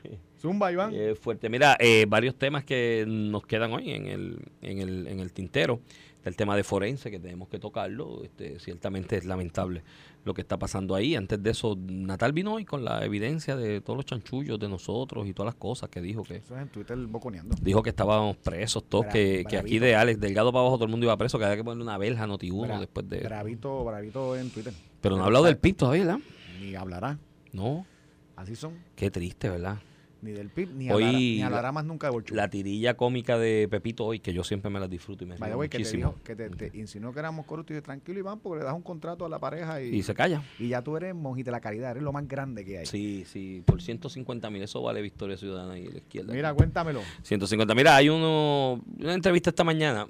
Zumba, 0.41 0.71
Iván. 0.71 0.91
Eh, 0.93 1.15
fuerte. 1.15 1.49
Mira, 1.49 1.77
eh, 1.80 2.06
varios 2.10 2.36
temas 2.36 2.63
que 2.65 3.06
nos 3.08 3.45
quedan 3.45 3.71
hoy 3.71 3.91
en 3.91 4.08
el, 4.08 4.39
en 4.62 4.80
el, 4.80 5.08
en 5.08 5.19
el 5.19 5.32
tintero. 5.32 5.80
Está 6.21 6.29
el 6.29 6.36
tema 6.36 6.55
de 6.55 6.63
forense, 6.63 7.10
que 7.10 7.19
tenemos 7.19 7.47
que 7.49 7.57
tocarlo. 7.57 8.23
Este, 8.23 8.60
ciertamente 8.60 9.17
es 9.17 9.25
lamentable 9.25 9.81
lo 10.23 10.36
que 10.36 10.41
está 10.41 10.60
pasando 10.60 10.93
ahí. 10.93 11.15
Antes 11.15 11.41
de 11.41 11.49
eso, 11.49 11.75
Natal 11.79 12.31
vino 12.31 12.53
hoy 12.53 12.63
con 12.63 12.86
la 12.86 13.03
evidencia 13.03 13.55
de 13.55 13.81
todos 13.81 13.97
los 13.97 14.05
chanchullos 14.05 14.60
de 14.60 14.69
nosotros 14.69 15.25
y 15.27 15.34
todas 15.34 15.47
las 15.47 15.55
cosas 15.55 15.89
que 15.89 15.99
dijo 15.99 16.21
que 16.21 16.36
Eso 16.36 16.55
es 16.55 16.62
en 16.62 16.67
Twitter 16.69 16.95
boconeando. 17.07 17.55
dijo 17.60 17.81
que 17.81 17.89
estábamos 17.89 18.38
presos 18.38 18.84
todos, 18.88 19.05
Bra- 19.07 19.12
que, 19.13 19.45
que 19.49 19.57
aquí 19.57 19.79
de 19.79 19.95
Alex 19.95 20.19
Delgado 20.19 20.51
para 20.51 20.62
abajo 20.62 20.75
todo 20.75 20.86
el 20.86 20.91
mundo 20.91 21.07
iba 21.07 21.17
preso, 21.17 21.39
que 21.39 21.45
había 21.45 21.57
que 21.57 21.63
ponerle 21.63 21.84
una 21.86 21.97
verja 21.97 22.25
a 22.25 22.27
Noti 22.27 22.51
uno 22.51 22.67
Bra- 22.75 22.79
después 22.79 23.10
de... 23.10 23.21
Bravito, 23.21 23.84
bravito 23.84 24.36
en 24.38 24.51
Twitter. 24.51 24.73
Pero 25.01 25.15
no 25.17 25.23
ha 25.23 25.25
hablado 25.25 25.45
del 25.45 25.57
PIB 25.57 25.75
todavía, 25.75 26.05
¿verdad? 26.05 26.19
Ni 26.60 26.75
hablará. 26.75 27.17
No, 27.51 27.88
Así 28.36 28.55
son. 28.55 28.73
qué 28.95 29.10
triste, 29.10 29.49
¿verdad? 29.49 29.79
Ni 30.21 30.31
del 30.34 30.49
PIB, 30.49 30.69
ni, 30.75 30.91
Hoy 30.91 31.03
hablará, 31.03 31.17
ni 31.17 31.38
la- 31.39 31.45
hablará 31.47 31.71
más 31.71 31.86
nunca 31.86 32.07
de 32.07 32.12
Bolchu. 32.13 32.36
La 32.36 32.49
tirilla 32.49 32.95
cómica 32.95 33.39
de 33.39 33.67
Pepito 33.69 34.05
hoy, 34.05 34.19
que 34.19 34.34
yo 34.34 34.43
siempre 34.43 34.69
me 34.69 34.79
las 34.79 34.89
disfruto 34.89 35.23
y 35.23 35.27
me 35.27 35.36
río 35.36 35.57
way, 35.57 35.67
que 35.67 35.79
te 35.79 35.97
dijo, 35.97 36.15
que 36.23 36.36
te, 36.36 36.49
te 36.49 36.71
insinuó 36.77 37.12
que 37.12 37.19
éramos 37.19 37.45
corruptos 37.45 37.73
y 37.73 37.77
yo, 37.79 37.81
tranquilo, 37.84 38.19
Iván, 38.19 38.39
porque 38.39 38.60
le 38.60 38.65
das 38.65 38.75
un 38.75 38.84
contrato 38.84 39.25
a 39.25 39.29
la 39.29 39.39
pareja 39.39 39.81
y, 39.81 39.95
Y 39.95 40.03
se 40.03 40.13
calla. 40.13 40.43
y 40.60 40.67
ya 40.69 40.81
tú 40.84 40.95
eres 40.95 41.15
monjita 41.15 41.49
de 41.49 41.53
la 41.53 41.62
caridad, 41.62 41.91
eres 41.91 42.03
lo 42.03 42.12
más 42.13 42.27
grande 42.27 42.63
que 42.63 42.77
hay. 42.79 42.86
Sí, 42.86 43.23
sí, 43.25 43.63
por 43.65 43.81
150 43.81 44.49
mil, 44.51 44.62
eso 44.62 44.81
vale 44.81 45.01
Victoria 45.01 45.38
Ciudadana 45.38 45.79
y 45.79 45.88
la 45.88 45.97
izquierda. 45.97 46.34
Mira, 46.34 46.53
cuéntamelo. 46.53 47.01
150. 47.23 47.73
Mira, 47.73 47.95
hay 47.95 48.10
uno, 48.10 48.81
una 48.99 49.13
entrevista 49.15 49.49
esta 49.49 49.63
mañana 49.63 50.07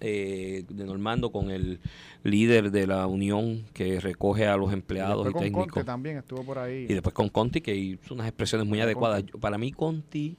eh, 0.00 0.64
de 0.68 0.84
Normando 0.84 1.30
con 1.30 1.50
el 1.50 1.80
líder 2.22 2.70
de 2.70 2.86
la 2.86 3.06
unión 3.06 3.64
que 3.72 4.00
recoge 4.00 4.46
a 4.46 4.56
los 4.56 4.72
empleados 4.72 5.28
y, 5.28 5.32
con 5.32 5.42
técnicos. 5.42 5.72
Conte 5.72 5.84
también 5.84 6.16
estuvo 6.18 6.42
por 6.44 6.58
ahí. 6.58 6.86
Y 6.88 6.92
después 6.94 7.14
con 7.14 7.28
Conti, 7.28 7.60
que 7.60 7.74
hizo 7.74 8.14
unas 8.14 8.26
expresiones 8.26 8.66
muy 8.66 8.80
adecuadas. 8.80 9.24
Yo- 9.24 9.38
Para 9.38 9.58
mí, 9.58 9.72
Conti, 9.72 10.36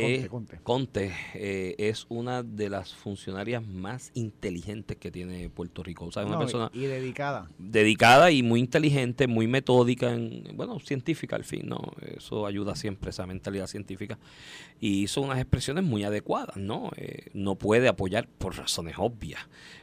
Conte, 0.00 0.28
Conte. 0.28 0.60
Conte, 0.62 1.12
eh, 1.34 1.74
es 1.78 2.06
una 2.08 2.42
de 2.42 2.68
las 2.70 2.94
funcionarias 2.94 3.66
más 3.66 4.10
inteligentes 4.14 4.96
que 4.96 5.10
tiene 5.10 5.48
Puerto 5.50 5.82
Rico. 5.82 6.06
O 6.06 6.12
sea, 6.12 6.24
una 6.24 6.36
y- 6.36 6.38
persona 6.38 6.70
y, 6.72 6.80
dedicada. 6.86 7.48
dedicada 7.58 8.30
y 8.30 8.42
muy 8.42 8.60
inteligente, 8.60 9.26
muy 9.26 9.46
metódica, 9.46 10.12
en, 10.12 10.44
bueno, 10.54 10.78
científica 10.80 11.36
al 11.36 11.44
fin, 11.44 11.62
¿no? 11.66 11.80
Eso 12.16 12.46
ayuda 12.46 12.74
siempre, 12.76 13.10
esa 13.10 13.26
mentalidad 13.26 13.66
científica. 13.66 14.18
Y 14.80 15.02
hizo 15.02 15.20
unas 15.20 15.38
expresiones 15.38 15.84
muy 15.84 16.04
adecuadas, 16.04 16.56
¿no? 16.56 16.90
Eh, 16.96 17.30
no 17.32 17.56
puede 17.56 17.88
apoyar, 17.88 18.28
por 18.28 18.56
razones 18.56 18.94
obvias, 18.98 19.40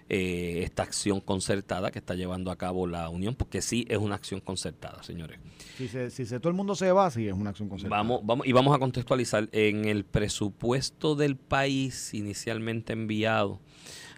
eh, 0.10 0.62
esta 0.64 0.84
acción 0.84 1.22
concertada 1.22 1.92
que 1.92 2.00
está 2.00 2.14
llevando 2.16 2.52
a 2.52 2.56
cabo 2.58 2.88
la 2.88 3.10
Unión, 3.10 3.36
porque 3.36 3.62
sí 3.62 3.86
es 3.90 3.98
una 3.98 4.16
acción 4.16 4.40
concertada, 4.42 5.02
señores. 5.04 5.40
Si, 5.78 5.88
se, 5.88 6.10
si 6.10 6.26
se, 6.26 6.40
todo 6.40 6.50
el 6.50 6.56
mundo 6.56 6.76
se 6.76 6.92
va, 6.92 7.10
sí, 7.10 7.28
es 7.28 7.34
una 7.34 7.52
acción 7.52 7.70
concertada. 7.70 8.02
Vamos, 8.02 8.22
vamos, 8.24 8.46
y 8.46 8.52
vamos 8.52 8.76
a 8.76 8.80
contextualizar. 8.80 9.50
En 9.52 9.86
el 9.86 10.04
presupuesto 10.06 11.16
del 11.16 11.36
país 11.38 12.14
inicialmente 12.14 12.94
enviado 12.94 13.60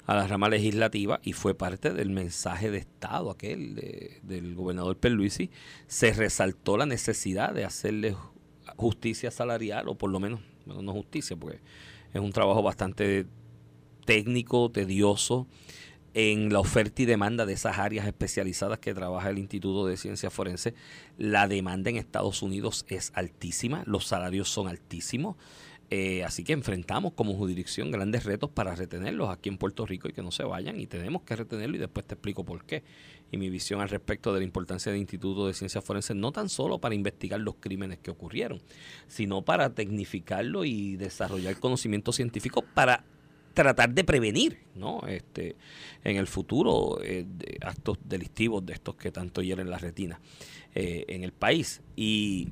a 0.08 0.16
la 0.16 0.28
rama 0.28 0.50
legislativa 0.50 1.20
y 1.24 1.34
fue 1.34 1.56
parte 1.56 1.92
del 1.92 2.10
mensaje 2.12 2.70
de 2.72 2.78
Estado 2.78 3.32
aquel 3.32 3.74
de- 3.76 4.20
del 4.24 4.54
gobernador 4.56 4.98
Perluisi, 4.98 5.50
se 5.88 6.14
resaltó 6.14 6.78
la 6.78 6.86
necesidad 6.86 7.54
de 7.54 7.66
hacerle 7.66 8.14
ju- 8.14 8.32
justicia 8.76 9.32
salarial, 9.32 9.88
o 9.88 9.96
por 9.96 10.10
lo 10.12 10.20
menos, 10.20 10.42
bueno, 10.66 10.82
no 10.82 10.92
justicia, 10.94 11.36
porque 11.36 11.60
es 12.14 12.22
un 12.22 12.32
trabajo 12.32 12.62
bastante 12.62 13.26
técnico, 14.06 14.70
tedioso, 14.70 15.48
en 16.16 16.54
la 16.54 16.60
oferta 16.60 17.02
y 17.02 17.06
demanda 17.06 17.46
de 17.46 17.52
esas 17.52 17.78
áreas 17.78 18.08
especializadas 18.08 18.80
que 18.80 18.94
trabaja 18.94 19.30
el 19.30 19.38
Instituto 19.38 19.86
de 19.86 19.98
Ciencias 19.98 20.34
Forenses. 20.34 20.74
La 21.18 21.50
demanda 21.50 21.90
en 21.90 21.98
Estados 21.98 22.42
Unidos 22.42 22.86
es 22.88 23.12
altísima, 23.16 23.84
los 23.86 24.08
salarios 24.08 24.50
son 24.50 24.70
altísimos. 24.70 25.36
eh, 25.92 26.24
así 26.24 26.44
que 26.44 26.54
enfrentamos 26.54 27.14
como 27.14 27.36
jurisdicción 27.36 27.92
grandes 27.92 28.24
retos 28.24 28.50
para 28.50 28.74
retenerlos 28.74 29.30
aquí 29.30 29.50
en 29.50 29.58
Puerto 29.58 29.86
Rico 29.86 30.08
y 30.08 30.14
que 30.14 30.24
no 30.24 30.32
se 30.32 30.44
vayan. 30.44 30.80
Y 30.80 30.88
tenemos 30.88 31.24
que 31.24 31.36
retenerlo 31.36 31.76
y 31.76 31.80
después 31.80 32.08
te 32.08 32.16
explico 32.16 32.46
por 32.46 32.64
qué. 32.64 32.84
Y 33.30 33.38
mi 33.38 33.50
visión 33.50 33.82
al 33.82 33.90
respecto 33.90 34.34
de 34.34 34.40
la 34.40 34.46
importancia 34.46 34.94
del 34.94 35.02
Instituto 35.02 35.48
de 35.48 35.54
Ciencias 35.54 35.84
Forenses, 35.84 36.16
no 36.16 36.32
tan 36.32 36.48
solo 36.48 36.80
para 36.80 36.96
investigar 36.96 37.42
los 37.42 37.56
crímenes 37.56 38.00
que 38.00 38.10
ocurrieron, 38.10 38.62
sino 39.08 39.42
para 39.44 39.76
tecnificarlo 39.76 40.64
y 40.64 40.96
desarrollar 40.96 41.60
conocimiento 41.60 42.14
científico 42.14 42.64
para 42.74 43.04
tratar 43.56 43.90
de 43.94 44.04
prevenir, 44.04 44.60
¿no? 44.76 45.02
Este, 45.08 45.56
en 46.04 46.18
el 46.18 46.28
futuro 46.28 47.00
eh, 47.02 47.26
actos 47.62 47.98
delictivos 48.04 48.64
de 48.66 48.74
estos 48.74 48.96
que 48.96 49.12
tanto 49.12 49.42
hieren 49.42 49.70
la 49.70 49.80
retina 49.80 50.20
eh, 50.76 51.06
en 51.08 51.24
el 51.24 51.32
país. 51.32 51.82
Y, 51.96 52.50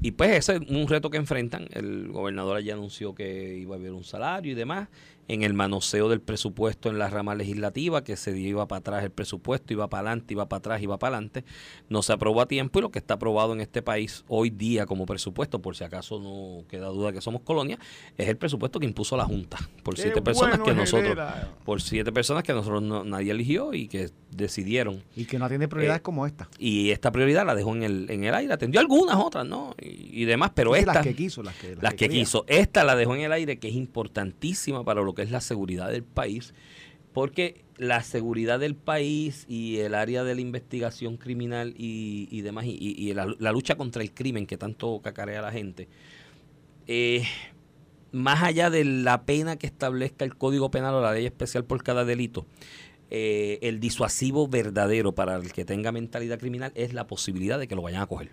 y 0.00 0.12
pues 0.12 0.30
ese 0.30 0.56
es 0.56 0.60
un 0.70 0.88
reto 0.88 1.10
que 1.10 1.18
enfrentan. 1.18 1.68
El 1.72 2.08
gobernador 2.08 2.56
allí 2.56 2.70
anunció 2.70 3.14
que 3.14 3.56
iba 3.58 3.74
a 3.74 3.78
haber 3.78 3.92
un 3.92 4.04
salario 4.04 4.52
y 4.52 4.54
demás. 4.54 4.88
En 5.28 5.42
el 5.42 5.54
manoseo 5.54 6.08
del 6.08 6.20
presupuesto 6.20 6.88
en 6.88 6.98
la 6.98 7.08
rama 7.10 7.34
legislativa, 7.34 8.04
que 8.04 8.16
se 8.16 8.36
iba 8.38 8.66
para 8.68 8.78
atrás 8.78 9.02
el 9.04 9.10
presupuesto, 9.10 9.72
iba 9.72 9.88
para 9.88 10.08
adelante, 10.10 10.34
iba 10.34 10.48
para 10.48 10.58
atrás, 10.58 10.82
iba 10.82 10.98
para 10.98 11.16
adelante. 11.16 11.44
No 11.88 12.02
se 12.02 12.12
aprobó 12.12 12.40
a 12.42 12.46
tiempo 12.46 12.78
y 12.78 12.82
lo 12.82 12.90
que 12.90 12.98
está 13.00 13.14
aprobado 13.14 13.52
en 13.52 13.60
este 13.60 13.82
país 13.82 14.24
hoy 14.28 14.50
día 14.50 14.86
como 14.86 15.04
presupuesto, 15.06 15.60
por 15.60 15.76
si 15.76 15.84
acaso 15.84 16.20
no 16.20 16.64
queda 16.68 16.86
duda 16.88 17.12
que 17.12 17.20
somos 17.20 17.42
colonia, 17.42 17.78
es 18.16 18.28
el 18.28 18.36
presupuesto 18.36 18.78
que 18.78 18.86
impuso 18.86 19.16
la 19.16 19.24
Junta 19.24 19.58
por 19.82 19.94
Qué 19.96 20.02
siete 20.02 20.22
personas 20.22 20.58
bueno 20.58 20.64
que 20.64 20.74
nosotros, 20.74 21.18
por 21.64 21.82
siete 21.82 22.12
personas 22.12 22.42
que 22.44 22.52
nosotros 22.52 22.82
no- 22.82 23.04
nadie 23.04 23.30
eligió 23.32 23.72
y 23.74 23.88
que 23.88 24.10
decidieron 24.30 25.02
Y 25.16 25.24
que 25.24 25.38
no 25.38 25.46
atiende 25.46 25.66
prioridades 25.68 26.00
Eh, 26.00 26.02
como 26.02 26.26
esta. 26.26 26.48
y 26.58 26.90
esta 26.90 27.10
prioridad 27.10 27.46
la 27.46 27.54
dejó 27.54 27.74
en 27.74 27.82
el, 27.82 28.10
en 28.10 28.24
el 28.24 28.34
aire, 28.34 28.52
atendió 28.52 28.80
algunas 28.80 29.16
otras, 29.16 29.46
¿no? 29.46 29.74
Y, 29.80 30.22
y 30.22 30.24
demás, 30.24 30.52
pero 30.54 30.74
Sí, 30.74 30.80
esta, 30.80 30.94
las 30.94 31.02
que 31.04 31.14
quiso, 31.14 31.42
las 31.42 31.54
que, 31.56 31.76
las 31.80 31.94
que 31.94 32.08
quiso, 32.08 32.44
esta 32.48 32.84
la 32.84 32.94
dejó 32.96 33.14
en 33.14 33.22
el 33.22 33.32
aire, 33.32 33.58
que 33.58 33.68
es 33.68 33.74
importantísima 33.74 34.84
para 34.84 35.00
lo 35.02 35.14
que 35.16 35.22
es 35.22 35.32
la 35.32 35.40
seguridad 35.40 35.90
del 35.90 36.04
país, 36.04 36.54
porque 37.12 37.64
la 37.76 38.02
seguridad 38.02 38.60
del 38.60 38.76
país 38.76 39.44
y 39.48 39.78
el 39.78 39.94
área 39.94 40.22
de 40.22 40.34
la 40.34 40.40
investigación 40.40 41.16
criminal 41.16 41.74
y, 41.76 42.40
demás, 42.42 42.66
y, 42.68 43.12
la, 43.14 43.52
lucha 43.52 43.74
contra 43.76 44.02
el 44.02 44.12
crimen 44.12 44.46
que 44.46 44.56
tanto 44.56 45.00
cacarea 45.02 45.42
la 45.42 45.50
gente, 45.50 45.88
eh, 46.86 47.24
más 48.12 48.42
allá 48.42 48.70
de 48.70 48.84
la 48.84 49.24
pena 49.24 49.56
que 49.56 49.66
establezca 49.66 50.24
el 50.24 50.36
Código 50.36 50.70
Penal 50.70 50.94
o 50.94 51.00
la 51.00 51.12
ley 51.12 51.26
especial 51.26 51.64
por 51.64 51.82
cada 51.82 52.04
delito, 52.04 52.46
eh, 53.10 53.58
el 53.62 53.78
disuasivo 53.80 54.48
verdadero 54.48 55.14
para 55.14 55.36
el 55.36 55.52
que 55.52 55.64
tenga 55.64 55.92
mentalidad 55.92 56.38
criminal 56.38 56.72
es 56.74 56.92
la 56.92 57.06
posibilidad 57.06 57.58
de 57.58 57.68
que 57.68 57.74
lo 57.74 57.82
vayan 57.82 58.02
a 58.02 58.06
coger. 58.06 58.32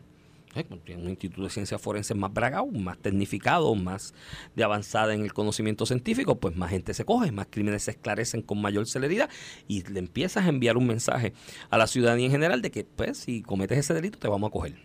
Tiene 0.83 1.01
un 1.03 1.09
instituto 1.09 1.43
de 1.43 1.49
ciencias 1.49 1.81
forenses 1.81 2.15
más 2.15 2.31
bragado, 2.31 2.67
más 2.67 2.97
tecnificado, 2.97 3.73
más 3.75 4.13
de 4.55 4.63
avanzada 4.63 5.13
en 5.13 5.21
el 5.21 5.33
conocimiento 5.33 5.85
científico, 5.85 6.39
pues 6.39 6.55
más 6.55 6.69
gente 6.69 6.93
se 6.93 7.05
coge, 7.05 7.31
más 7.31 7.47
crímenes 7.49 7.83
se 7.83 7.91
esclarecen 7.91 8.41
con 8.41 8.61
mayor 8.61 8.87
celeridad 8.87 9.29
y 9.67 9.83
le 9.83 9.99
empiezas 9.99 10.45
a 10.45 10.49
enviar 10.49 10.77
un 10.77 10.87
mensaje 10.87 11.33
a 11.69 11.77
la 11.77 11.87
ciudadanía 11.87 12.27
en 12.27 12.31
general 12.31 12.61
de 12.61 12.71
que, 12.71 12.83
pues, 12.83 13.17
si 13.17 13.41
cometes 13.41 13.77
ese 13.77 13.93
delito, 13.93 14.19
te 14.19 14.27
vamos 14.27 14.49
a 14.49 14.51
coger. 14.51 14.75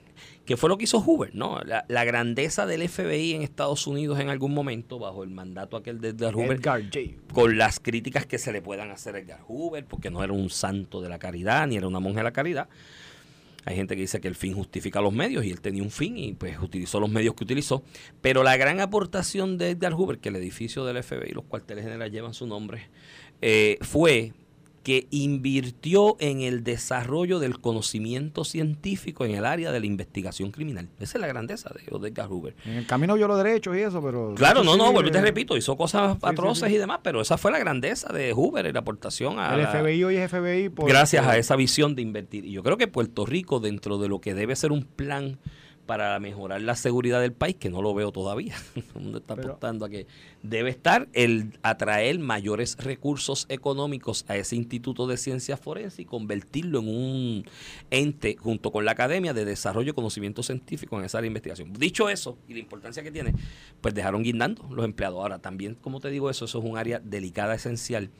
¿Qué 0.44 0.56
fue 0.56 0.68
lo 0.68 0.78
que 0.78 0.84
hizo 0.84 1.00
Hoover? 1.00 1.34
¿no? 1.34 1.60
La, 1.64 1.84
la 1.88 2.04
grandeza 2.04 2.66
del 2.66 2.88
FBI 2.88 3.34
en 3.34 3.42
Estados 3.42 3.86
Unidos 3.86 4.18
en 4.18 4.30
algún 4.30 4.54
momento, 4.54 4.98
bajo 4.98 5.22
el 5.22 5.30
mandato 5.30 5.76
aquel 5.76 6.00
de 6.00 6.08
Edgar 6.08 6.34
Hoover, 6.34 6.58
Edgar 6.58 6.82
J. 6.82 7.00
con 7.32 7.58
las 7.58 7.80
críticas 7.80 8.26
que 8.26 8.38
se 8.38 8.52
le 8.52 8.62
puedan 8.62 8.90
hacer 8.90 9.14
a 9.14 9.18
Edgar 9.18 9.40
Hoover, 9.46 9.84
porque 9.84 10.10
no 10.10 10.24
era 10.24 10.32
un 10.32 10.50
santo 10.50 11.00
de 11.00 11.08
la 11.08 11.18
caridad, 11.18 11.66
ni 11.66 11.76
era 11.76 11.86
una 11.86 12.00
monja 12.00 12.20
de 12.20 12.24
la 12.24 12.32
caridad. 12.32 12.68
Hay 13.64 13.76
gente 13.76 13.96
que 13.96 14.02
dice 14.02 14.20
que 14.20 14.28
el 14.28 14.34
fin 14.34 14.54
justifica 14.54 15.00
los 15.00 15.12
medios 15.12 15.44
y 15.44 15.50
él 15.50 15.60
tenía 15.60 15.82
un 15.82 15.90
fin 15.90 16.16
y 16.16 16.32
pues 16.32 16.58
utilizó 16.60 17.00
los 17.00 17.10
medios 17.10 17.34
que 17.34 17.44
utilizó. 17.44 17.82
Pero 18.20 18.42
la 18.42 18.56
gran 18.56 18.80
aportación 18.80 19.58
de 19.58 19.70
Edgar 19.70 19.92
Hoover, 19.92 20.18
que 20.18 20.30
el 20.30 20.36
edificio 20.36 20.84
del 20.84 21.02
FBI 21.02 21.30
y 21.30 21.34
los 21.34 21.44
cuarteles 21.44 21.84
generales 21.84 22.12
llevan 22.12 22.34
su 22.34 22.46
nombre, 22.46 22.88
eh, 23.42 23.78
fue 23.82 24.32
que 24.82 25.06
invirtió 25.10 26.16
en 26.20 26.40
el 26.40 26.64
desarrollo 26.64 27.38
del 27.38 27.60
conocimiento 27.60 28.44
científico 28.44 29.24
en 29.24 29.34
el 29.34 29.44
área 29.44 29.72
de 29.72 29.80
la 29.80 29.86
investigación 29.86 30.50
criminal. 30.50 30.88
Esa 31.00 31.18
es 31.18 31.20
la 31.20 31.26
grandeza 31.26 31.70
de, 31.70 32.08
Edgar 32.08 32.28
Hoover. 32.28 32.54
En 32.64 32.74
el 32.74 32.86
camino 32.86 33.14
vio 33.14 33.28
los 33.28 33.36
derechos 33.42 33.76
y 33.76 33.80
eso, 33.80 34.02
pero... 34.02 34.34
Claro, 34.34 34.62
no, 34.64 34.76
no, 34.76 34.92
vuelvo 34.92 35.08
y 35.08 35.12
te 35.12 35.18
eh, 35.18 35.22
repito, 35.22 35.56
hizo 35.56 35.76
cosas 35.76 36.14
sí, 36.14 36.18
atroces 36.22 36.68
sí. 36.68 36.74
y 36.74 36.78
demás, 36.78 37.00
pero 37.02 37.20
esa 37.20 37.36
fue 37.36 37.50
la 37.50 37.58
grandeza 37.58 38.12
de 38.12 38.32
Hoover 38.32 38.66
y 38.66 38.72
la 38.72 38.80
aportación 38.80 39.38
a 39.38 39.54
El 39.54 39.66
FBI 39.66 40.04
hoy 40.04 40.16
es 40.16 40.30
FBI 40.30 40.68
por... 40.70 40.88
gracias 40.88 41.26
a 41.26 41.36
esa 41.36 41.56
visión 41.56 41.94
de 41.94 42.02
invertir. 42.02 42.44
Y 42.44 42.52
yo 42.52 42.62
creo 42.62 42.76
que 42.76 42.88
Puerto 42.88 43.26
Rico, 43.26 43.60
dentro 43.60 43.98
de 43.98 44.08
lo 44.08 44.20
que 44.20 44.34
debe 44.34 44.56
ser 44.56 44.72
un 44.72 44.84
plan 44.84 45.38
para 45.88 46.20
mejorar 46.20 46.60
la 46.60 46.76
seguridad 46.76 47.18
del 47.22 47.32
país, 47.32 47.56
que 47.56 47.70
no 47.70 47.80
lo 47.80 47.94
veo 47.94 48.12
todavía, 48.12 48.54
el 48.76 48.84
mundo 49.02 49.18
está 49.18 49.34
Pero- 49.34 49.48
apostando 49.48 49.86
a 49.86 49.88
que 49.88 50.06
debe 50.42 50.68
estar 50.68 51.08
el 51.14 51.58
atraer 51.62 52.18
mayores 52.18 52.76
recursos 52.76 53.46
económicos 53.48 54.26
a 54.28 54.36
ese 54.36 54.54
Instituto 54.54 55.06
de 55.06 55.16
Ciencias 55.16 55.58
Forenses 55.58 55.98
y 55.98 56.04
convertirlo 56.04 56.80
en 56.80 56.88
un 56.88 57.44
ente 57.90 58.36
junto 58.38 58.70
con 58.70 58.84
la 58.84 58.92
Academia 58.92 59.32
de 59.32 59.46
Desarrollo 59.46 59.90
y 59.90 59.94
Conocimiento 59.94 60.42
Científico 60.42 60.98
en 60.98 61.06
esa 61.06 61.18
área 61.18 61.24
de 61.24 61.28
investigación. 61.28 61.72
Dicho 61.72 62.10
eso, 62.10 62.36
y 62.46 62.52
la 62.52 62.58
importancia 62.60 63.02
que 63.02 63.10
tiene, 63.10 63.32
pues 63.80 63.94
dejaron 63.94 64.22
guindando 64.22 64.68
los 64.70 64.84
empleados. 64.84 65.18
Ahora, 65.18 65.38
también, 65.38 65.74
como 65.74 66.00
te 66.00 66.10
digo 66.10 66.28
eso, 66.28 66.44
eso 66.44 66.58
es 66.58 66.64
un 66.66 66.76
área 66.76 67.00
delicada, 67.00 67.54
esencial. 67.54 68.10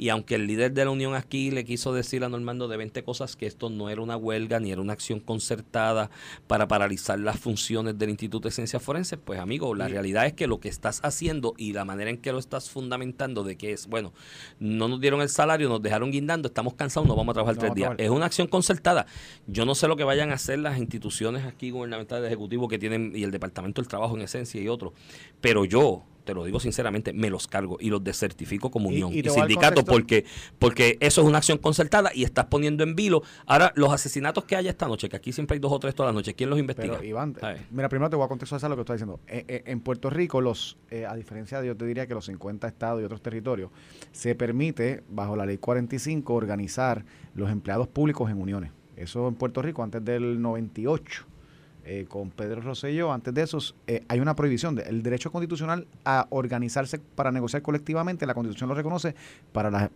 Y 0.00 0.08
aunque 0.08 0.36
el 0.36 0.46
líder 0.46 0.72
de 0.72 0.82
la 0.82 0.90
Unión 0.92 1.14
aquí 1.14 1.50
le 1.50 1.62
quiso 1.66 1.92
decir 1.92 2.24
a 2.24 2.30
Normando 2.30 2.68
de 2.68 2.78
20 2.78 3.04
cosas 3.04 3.36
que 3.36 3.44
esto 3.44 3.68
no 3.68 3.90
era 3.90 4.00
una 4.00 4.16
huelga 4.16 4.58
ni 4.58 4.72
era 4.72 4.80
una 4.80 4.94
acción 4.94 5.20
concertada 5.20 6.08
para 6.46 6.66
paralizar 6.68 7.18
las 7.18 7.38
funciones 7.38 7.98
del 7.98 8.08
Instituto 8.08 8.48
de 8.48 8.52
Ciencias 8.52 8.82
Forenses, 8.82 9.18
pues 9.22 9.38
amigo, 9.38 9.74
la 9.74 9.88
realidad 9.88 10.24
es 10.24 10.32
que 10.32 10.46
lo 10.46 10.58
que 10.58 10.70
estás 10.70 11.00
haciendo 11.02 11.52
y 11.58 11.74
la 11.74 11.84
manera 11.84 12.08
en 12.08 12.16
que 12.16 12.32
lo 12.32 12.38
estás 12.38 12.70
fundamentando 12.70 13.44
de 13.44 13.58
que 13.58 13.72
es, 13.72 13.88
bueno, 13.88 14.14
no 14.58 14.88
nos 14.88 15.02
dieron 15.02 15.20
el 15.20 15.28
salario, 15.28 15.68
nos 15.68 15.82
dejaron 15.82 16.10
guindando, 16.10 16.48
estamos 16.48 16.72
cansados, 16.72 17.06
no 17.06 17.14
vamos 17.14 17.32
a 17.32 17.34
trabajar 17.34 17.56
No 17.56 17.60
tres 17.60 17.74
días. 17.74 17.92
Es 17.98 18.08
una 18.08 18.24
acción 18.24 18.46
concertada. 18.46 19.04
Yo 19.48 19.66
no 19.66 19.74
sé 19.74 19.86
lo 19.86 19.96
que 19.96 20.04
vayan 20.04 20.30
a 20.30 20.36
hacer 20.36 20.60
las 20.60 20.78
instituciones 20.78 21.44
aquí 21.44 21.72
gubernamentales 21.72 22.22
de 22.22 22.28
ejecutivo 22.28 22.68
que 22.68 22.78
tienen 22.78 23.12
y 23.14 23.22
el 23.22 23.30
Departamento 23.30 23.82
del 23.82 23.88
Trabajo 23.88 24.16
en 24.16 24.22
esencia 24.22 24.62
y 24.62 24.68
otros, 24.68 24.94
pero 25.42 25.66
yo 25.66 26.04
te 26.30 26.34
lo 26.34 26.44
digo 26.44 26.60
sinceramente, 26.60 27.12
me 27.12 27.28
los 27.28 27.48
cargo 27.48 27.76
y 27.80 27.90
los 27.90 28.04
desertifico 28.04 28.70
como 28.70 28.88
unión 28.88 29.12
y 29.12 29.20
sindicato 29.28 29.84
porque 29.84 30.24
porque 30.60 30.96
eso 31.00 31.22
es 31.22 31.26
una 31.26 31.38
acción 31.38 31.58
concertada 31.58 32.12
y 32.14 32.22
estás 32.22 32.46
poniendo 32.46 32.84
en 32.84 32.94
vilo. 32.94 33.24
Ahora, 33.46 33.72
los 33.74 33.92
asesinatos 33.92 34.44
que 34.44 34.54
haya 34.54 34.70
esta 34.70 34.86
noche, 34.86 35.08
que 35.08 35.16
aquí 35.16 35.32
siempre 35.32 35.56
hay 35.56 35.58
dos 35.58 35.72
o 35.72 35.80
tres 35.80 35.92
todas 35.92 36.10
las 36.10 36.14
noches, 36.14 36.34
¿quién 36.36 36.48
los 36.48 36.60
investiga? 36.60 36.98
Pero, 36.98 37.04
Iván, 37.04 37.34
mira, 37.72 37.88
primero 37.88 38.08
te 38.10 38.14
voy 38.14 38.24
a 38.24 38.28
contextualizar 38.28 38.70
lo 38.70 38.76
que 38.76 38.82
estás 38.82 38.94
diciendo. 38.94 39.18
Eh, 39.26 39.44
eh, 39.48 39.62
en 39.66 39.80
Puerto 39.80 40.08
Rico, 40.08 40.40
los 40.40 40.78
eh, 40.90 41.04
a 41.04 41.16
diferencia 41.16 41.60
de, 41.60 41.66
yo 41.66 41.76
te 41.76 41.84
diría 41.84 42.06
que 42.06 42.14
los 42.14 42.26
50 42.26 42.68
estados 42.68 43.02
y 43.02 43.04
otros 43.04 43.20
territorios, 43.22 43.72
se 44.12 44.36
permite, 44.36 45.02
bajo 45.08 45.34
la 45.34 45.46
ley 45.46 45.58
45, 45.58 46.32
organizar 46.32 47.04
los 47.34 47.50
empleados 47.50 47.88
públicos 47.88 48.30
en 48.30 48.40
uniones. 48.40 48.70
Eso 48.94 49.26
en 49.26 49.34
Puerto 49.34 49.62
Rico, 49.62 49.82
antes 49.82 50.04
del 50.04 50.40
98, 50.40 51.24
eh, 51.92 52.04
con 52.08 52.30
Pedro 52.30 52.60
Rosselló, 52.60 53.12
antes 53.12 53.34
de 53.34 53.42
esos, 53.42 53.74
eh, 53.88 54.04
hay 54.06 54.20
una 54.20 54.36
prohibición. 54.36 54.76
de- 54.76 54.82
el 54.82 55.02
derecho 55.02 55.32
constitucional 55.32 55.86
a 56.04 56.26
organizarse 56.30 57.00
para 57.16 57.32
negociar 57.32 57.62
colectivamente, 57.62 58.26
la 58.26 58.34
Constitución 58.34 58.68
lo 58.68 58.76
reconoce 58.76 59.16
para 59.52 59.70
las 59.72 59.90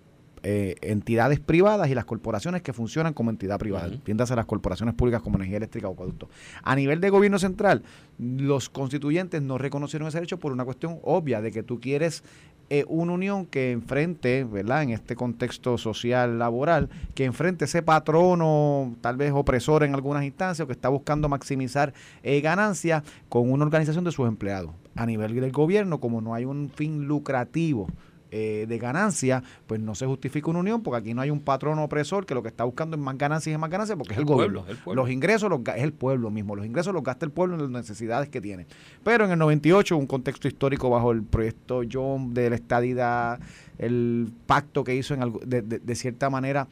eh, 0.47 0.75
entidades 0.83 1.41
privadas 1.41 1.89
y 1.89 1.95
las 1.95 2.05
corporaciones 2.05 2.61
que 2.61 2.75
funcionan 2.75 3.15
como 3.15 3.31
entidad 3.31 3.59
privada. 3.59 3.87
Ujú. 3.87 3.95
Entiéndase 3.95 4.37
las 4.37 4.45
corporaciones 4.45 4.95
públicas 4.95 5.23
como 5.23 5.37
energía 5.37 5.57
eléctrica 5.57 5.89
o 5.89 5.93
acueducto. 5.93 6.29
A 6.63 6.77
nivel 6.77 7.01
de 7.01 7.09
gobierno 7.09 7.39
central, 7.39 7.83
los 8.19 8.69
constituyentes 8.69 9.41
no 9.41 9.57
reconocieron 9.57 10.07
ese 10.09 10.19
derecho 10.19 10.39
por 10.39 10.53
una 10.53 10.65
cuestión 10.67 10.99
obvia 11.03 11.41
de 11.41 11.51
que 11.51 11.63
tú 11.63 11.81
quieres 11.81 12.23
eh, 12.71 12.85
una 12.89 13.13
unión 13.13 13.47
que 13.47 13.73
enfrente, 13.73 14.45
¿verdad? 14.45 14.83
En 14.83 14.91
este 14.91 15.17
contexto 15.17 15.79
social, 15.79 16.39
laboral, 16.39 16.89
que 17.15 17.25
enfrente 17.25 17.67
ese 17.67 17.83
patrono, 17.83 18.95
tal 19.01 19.17
vez 19.17 19.33
opresor 19.33 19.85
en 19.85 19.95
algunas 19.95 20.25
instancias, 20.25 20.65
o 20.65 20.67
que 20.67 20.73
está 20.73 20.89
buscando 20.89 21.29
maximizar 21.29 21.93
eh, 22.23 22.41
ganancias 22.41 23.03
con 23.29 23.51
una 23.51 23.65
organización 23.65 24.05
de 24.05 24.13
sus 24.13 24.27
empleados. 24.27 24.73
A 24.97 25.07
nivel 25.07 25.35
del 25.35 25.53
gobierno, 25.53 25.99
como 25.99 26.21
no 26.21 26.35
hay 26.35 26.45
un 26.45 26.71
fin 26.71 27.07
lucrativo 27.07 27.89
eh, 28.37 28.67
de 28.69 28.79
ganancia, 28.79 29.43
pues 29.69 29.81
no 29.81 29.95
se 29.95 30.07
justifica 30.07 30.51
una 30.51 30.59
unión 30.59 30.83
porque 30.83 30.99
aquí 30.99 31.15
no 31.15 31.21
hay 31.23 31.31
un 31.31 31.39
patrón 31.41 31.79
opresor 31.79 32.27
que 32.27 32.35
lo 32.35 32.43
que 32.43 32.49
está 32.49 32.65
buscando 32.65 32.97
es 32.97 33.03
más 33.03 33.17
ganancias 33.17 33.55
y 33.55 33.59
más 33.59 33.71
ganancias 33.71 33.97
porque 33.97 34.13
es 34.15 34.19
el, 34.19 34.23
El 34.23 34.27
gobierno. 34.27 34.61
pueblo, 34.63 34.73
el 34.77 34.83
pueblo. 34.83 35.03
Los 35.03 35.11
ingresos 35.13 35.49
los, 35.49 35.61
es 35.77 35.83
el 35.85 35.93
pueblo 35.93 36.31
mismo, 36.31 36.57
los 36.57 36.67
ingresos 36.67 36.93
los 36.93 37.05
gasta 37.05 37.25
el 37.25 37.31
pueblo 37.31 37.55
en 37.55 37.61
las 37.63 37.71
necesidades 37.71 38.29
que 38.29 38.41
tiene. 38.41 38.67
Pero 39.05 39.25
en 39.25 39.31
el 39.31 39.39
98, 39.39 39.97
un 39.97 40.07
contexto 40.07 40.49
histórico 40.49 40.91
bajo 40.91 41.13
el 41.13 41.23
proyecto 41.23 41.83
John 41.91 42.35
de 42.35 42.51
la 42.51 42.57
estadidad, 42.57 43.39
el 43.79 44.33
pacto 44.47 44.83
que 44.83 44.95
hizo 44.97 45.15
en 45.15 45.23
algo- 45.23 45.41
de, 45.47 45.63
de- 45.63 45.79
de 45.79 45.95
cierta 45.95 46.29
manera 46.31 46.67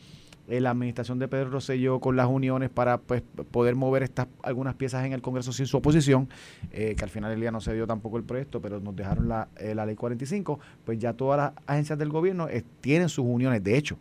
eh, 0.53 0.61
la 0.61 0.69
administración 0.71 1.19
de 1.19 1.29
Pedro 1.29 1.49
Rosselló 1.49 1.99
con 1.99 2.15
las 2.15 2.29
uniones 2.29 2.69
para 2.69 2.99
pues, 2.99 3.23
poder 3.51 3.75
mover 3.75 4.03
estas 4.03 4.27
algunas 4.43 4.75
piezas 4.75 5.03
en 5.07 5.15
el 5.15 5.23
Congreso 5.23 5.51
sin 5.51 5.67
su 5.67 5.79
oposición, 5.79 6.29
eh, 6.73 6.95
que 6.95 7.03
al 7.03 7.09
final 7.09 7.31
del 7.31 7.41
día 7.41 7.51
no 7.51 7.63
se 7.63 7.73
dio 7.73 7.87
tampoco 7.87 8.19
el 8.19 8.25
proyecto, 8.25 8.61
pero 8.61 8.79
nos 8.79 8.95
dejaron 8.95 9.31
la, 9.31 9.49
eh, 9.57 9.75
la 9.75 9.87
ley 9.87 9.95
45, 9.95 10.61
pues 10.85 10.99
ya 10.99 11.15
todas 11.15 11.39
las 11.39 11.53
agencias 11.67 11.99
del 11.99 12.11
gobierno 12.11 12.51
eh, 12.51 12.63
tienen 12.83 13.09
sus 13.09 13.25
uniones. 13.25 13.65
De 13.65 13.79
hecho, 13.79 13.97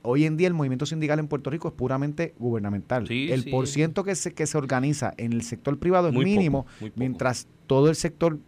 hoy 0.00 0.24
en 0.24 0.38
día 0.38 0.48
el 0.48 0.54
movimiento 0.54 0.86
sindical 0.86 1.18
en 1.18 1.28
Puerto 1.28 1.50
Rico 1.50 1.68
es 1.68 1.74
puramente 1.74 2.34
gubernamental. 2.38 3.06
Sí, 3.06 3.30
el 3.30 3.42
sí. 3.42 3.50
por 3.50 3.66
ciento 3.66 4.04
que 4.04 4.14
se, 4.14 4.32
que 4.32 4.46
se 4.46 4.56
organiza 4.56 5.12
en 5.18 5.34
el 5.34 5.42
sector 5.42 5.78
privado 5.78 6.08
es 6.08 6.14
Muy 6.14 6.24
mínimo, 6.24 6.64
poco. 6.80 6.92
mientras 6.96 7.46
todo 7.66 7.90
el 7.90 7.96
sector, 7.96 8.38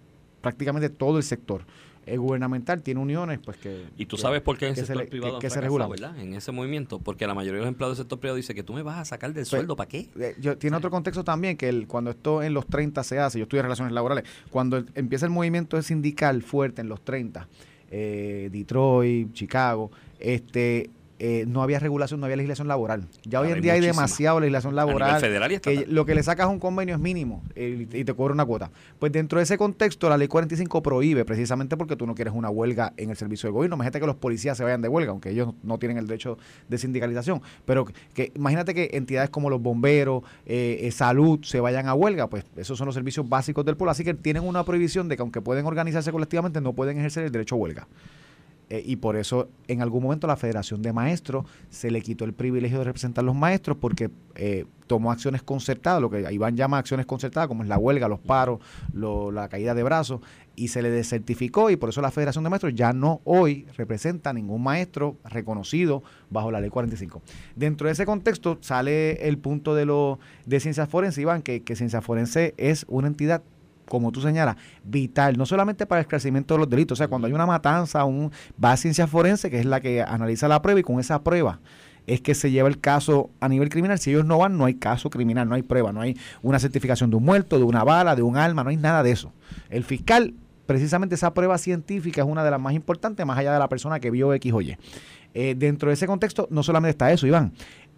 prácticamente 0.40 0.88
todo 0.88 1.18
el 1.18 1.22
sector 1.22 1.66
eh, 2.12 2.16
gubernamental 2.16 2.82
tiene 2.82 3.00
uniones, 3.00 3.38
pues 3.44 3.56
que... 3.58 3.84
Y 3.96 4.06
tú 4.06 4.16
que- 4.16 4.22
sabes 4.22 4.40
por 4.42 4.58
qué 4.58 4.68
el 4.68 4.74
se 4.76 4.86
sector 4.86 5.08
privado 5.08 5.38
que- 5.38 5.50
se 5.50 5.60
regula. 5.60 5.86
¿verdad? 5.86 6.18
En 6.18 6.34
ese 6.34 6.52
movimiento, 6.52 6.98
porque 6.98 7.26
la 7.26 7.34
mayoría 7.34 7.58
de 7.58 7.64
los 7.66 7.68
empleados 7.68 7.96
del 7.96 8.04
sector 8.04 8.18
privado 8.20 8.36
dice 8.36 8.54
que 8.54 8.62
tú 8.62 8.72
me 8.72 8.82
vas 8.82 8.98
a 8.98 9.04
sacar 9.04 9.30
del 9.30 9.42
Pues, 9.42 9.48
sueldo, 9.48 9.76
¿para 9.76 9.88
qué? 9.88 10.08
Eh, 10.18 10.34
yo, 10.40 10.56
tiene 10.58 10.76
otro 10.76 10.90
contexto 10.90 11.24
también, 11.24 11.56
que 11.56 11.68
el, 11.68 11.86
cuando 11.86 12.10
esto 12.10 12.42
en 12.42 12.54
los 12.54 12.66
30 12.66 13.02
se 13.04 13.18
hace, 13.18 13.38
yo 13.38 13.44
estudié 13.44 13.62
relaciones 13.62 13.92
laborales, 13.92 14.24
cuando 14.50 14.76
el- 14.76 14.86
empieza 14.94 15.26
el 15.26 15.32
movimiento 15.32 15.80
sindical 15.82 16.42
fuerte 16.42 16.80
en 16.82 16.88
los 16.88 17.00
30, 17.04 17.48
eh, 17.90 18.48
Detroit, 18.52 19.32
Chicago, 19.32 19.90
este, 20.18 20.90
eh, 21.22 21.44
no 21.46 21.62
había 21.62 21.78
regulación, 21.78 22.18
no 22.18 22.24
había 22.24 22.36
legislación 22.36 22.66
laboral. 22.66 23.04
Ya 23.24 23.38
Ahora 23.38 23.48
hoy 23.48 23.52
hay 23.52 23.58
en 23.58 23.62
día 23.62 23.72
hay 23.74 23.80
muchísima. 23.80 24.02
demasiada 24.02 24.40
legislación 24.40 24.74
laboral. 24.74 25.20
federal 25.20 25.52
y 25.52 25.58
que 25.60 25.84
lo 25.86 26.06
que 26.06 26.14
le 26.14 26.22
sacas 26.22 26.46
a 26.46 26.48
un 26.48 26.58
convenio 26.58 26.94
es 26.94 27.00
mínimo 27.00 27.42
eh, 27.54 27.86
y 27.92 28.04
te 28.04 28.14
cobra 28.14 28.32
una 28.32 28.46
cuota. 28.46 28.70
Pues 28.98 29.12
dentro 29.12 29.38
de 29.38 29.42
ese 29.42 29.58
contexto, 29.58 30.08
la 30.08 30.16
ley 30.16 30.28
45 30.28 30.82
prohíbe, 30.82 31.26
precisamente 31.26 31.76
porque 31.76 31.94
tú 31.94 32.06
no 32.06 32.14
quieres 32.14 32.32
una 32.32 32.48
huelga 32.48 32.94
en 32.96 33.10
el 33.10 33.16
servicio 33.18 33.46
del 33.48 33.52
gobierno. 33.52 33.76
Imagínate 33.76 34.00
que 34.00 34.06
los 34.06 34.16
policías 34.16 34.56
se 34.56 34.64
vayan 34.64 34.80
de 34.80 34.88
huelga, 34.88 35.10
aunque 35.10 35.28
ellos 35.28 35.52
no 35.62 35.78
tienen 35.78 35.98
el 35.98 36.06
derecho 36.06 36.38
de 36.68 36.78
sindicalización. 36.78 37.42
Pero 37.66 37.84
que, 37.84 37.92
que 38.14 38.32
imagínate 38.34 38.72
que 38.72 38.88
entidades 38.94 39.28
como 39.28 39.50
los 39.50 39.60
bomberos, 39.60 40.22
eh, 40.46 40.78
eh, 40.80 40.90
salud, 40.90 41.40
se 41.42 41.60
vayan 41.60 41.86
a 41.86 41.92
huelga, 41.92 42.28
pues 42.28 42.46
esos 42.56 42.78
son 42.78 42.86
los 42.86 42.94
servicios 42.94 43.28
básicos 43.28 43.62
del 43.66 43.76
pueblo. 43.76 43.90
Así 43.90 44.04
que 44.04 44.14
tienen 44.14 44.42
una 44.42 44.64
prohibición 44.64 45.06
de 45.08 45.16
que 45.16 45.22
aunque 45.22 45.42
pueden 45.42 45.66
organizarse 45.66 46.10
colectivamente, 46.12 46.62
no 46.62 46.72
pueden 46.72 46.96
ejercer 46.98 47.24
el 47.24 47.30
derecho 47.32 47.56
a 47.56 47.58
huelga. 47.58 47.88
Eh, 48.70 48.82
y 48.86 48.96
por 48.96 49.16
eso 49.16 49.48
en 49.66 49.82
algún 49.82 50.02
momento 50.04 50.28
la 50.28 50.36
Federación 50.36 50.80
de 50.80 50.92
Maestros 50.92 51.44
se 51.70 51.90
le 51.90 52.00
quitó 52.02 52.24
el 52.24 52.32
privilegio 52.32 52.78
de 52.78 52.84
representar 52.84 53.24
a 53.24 53.26
los 53.26 53.34
maestros 53.34 53.76
porque 53.80 54.10
eh, 54.36 54.64
tomó 54.86 55.10
acciones 55.10 55.42
concertadas, 55.42 56.00
lo 56.00 56.08
que 56.08 56.32
Iván 56.32 56.56
llama 56.56 56.78
acciones 56.78 57.04
concertadas, 57.04 57.48
como 57.48 57.64
es 57.64 57.68
la 57.68 57.78
huelga, 57.78 58.06
los 58.08 58.20
paros, 58.20 58.60
lo- 58.92 59.32
la 59.32 59.48
caída 59.48 59.74
de 59.74 59.82
brazos, 59.82 60.20
y 60.54 60.68
se 60.68 60.82
le 60.82 60.90
desertificó 60.90 61.70
y 61.70 61.76
por 61.76 61.88
eso 61.88 62.00
la 62.00 62.10
Federación 62.12 62.44
de 62.44 62.50
Maestros 62.50 62.74
ya 62.74 62.92
no 62.92 63.20
hoy 63.24 63.66
representa 63.76 64.30
a 64.30 64.32
ningún 64.32 64.62
maestro 64.62 65.16
reconocido 65.24 66.02
bajo 66.30 66.50
la 66.52 66.60
ley 66.60 66.70
45. 66.70 67.22
Dentro 67.56 67.86
de 67.88 67.92
ese 67.94 68.06
contexto 68.06 68.58
sale 68.60 69.26
el 69.28 69.38
punto 69.38 69.74
de, 69.74 69.84
lo, 69.84 70.20
de 70.46 70.60
ciencias 70.60 70.88
forenses, 70.88 71.18
Iván, 71.22 71.42
que, 71.42 71.62
que 71.62 71.74
ciencias 71.74 72.04
forense 72.04 72.54
es 72.56 72.84
una 72.88 73.08
entidad 73.08 73.42
como 73.90 74.12
tú 74.12 74.20
señalas, 74.20 74.56
vital, 74.84 75.36
no 75.36 75.44
solamente 75.44 75.84
para 75.84 75.98
el 75.98 76.04
esclarecimiento 76.04 76.54
de 76.54 76.58
los 76.58 76.70
delitos, 76.70 76.96
o 76.96 76.98
sea, 76.98 77.08
cuando 77.08 77.26
hay 77.26 77.34
una 77.34 77.44
matanza, 77.44 78.04
un, 78.04 78.30
va 78.62 78.70
a 78.70 78.76
ciencia 78.76 79.08
forense, 79.08 79.50
que 79.50 79.58
es 79.58 79.66
la 79.66 79.80
que 79.80 80.00
analiza 80.00 80.46
la 80.46 80.62
prueba, 80.62 80.78
y 80.78 80.84
con 80.84 81.00
esa 81.00 81.24
prueba 81.24 81.58
es 82.06 82.20
que 82.20 82.36
se 82.36 82.52
lleva 82.52 82.68
el 82.68 82.80
caso 82.80 83.30
a 83.40 83.48
nivel 83.48 83.68
criminal. 83.68 83.98
Si 83.98 84.10
ellos 84.10 84.24
no 84.24 84.38
van, 84.38 84.56
no 84.56 84.64
hay 84.64 84.74
caso 84.74 85.10
criminal, 85.10 85.48
no 85.48 85.56
hay 85.56 85.62
prueba, 85.62 85.92
no 85.92 86.00
hay 86.00 86.16
una 86.40 86.60
certificación 86.60 87.10
de 87.10 87.16
un 87.16 87.24
muerto, 87.24 87.58
de 87.58 87.64
una 87.64 87.82
bala, 87.82 88.14
de 88.14 88.22
un 88.22 88.36
alma, 88.36 88.62
no 88.62 88.70
hay 88.70 88.76
nada 88.76 89.02
de 89.02 89.10
eso. 89.10 89.32
El 89.68 89.82
fiscal, 89.82 90.34
precisamente 90.66 91.16
esa 91.16 91.34
prueba 91.34 91.58
científica 91.58 92.22
es 92.22 92.28
una 92.28 92.44
de 92.44 92.52
las 92.52 92.60
más 92.60 92.74
importantes, 92.74 93.26
más 93.26 93.38
allá 93.38 93.52
de 93.52 93.58
la 93.58 93.68
persona 93.68 93.98
que 93.98 94.12
vio 94.12 94.32
X 94.34 94.52
o 94.52 94.60
Y. 94.60 94.76
Eh, 95.34 95.56
dentro 95.58 95.88
de 95.88 95.94
ese 95.94 96.06
contexto, 96.06 96.46
no 96.50 96.62
solamente 96.62 96.90
está 96.90 97.12
eso, 97.12 97.26
Iván, 97.26 97.52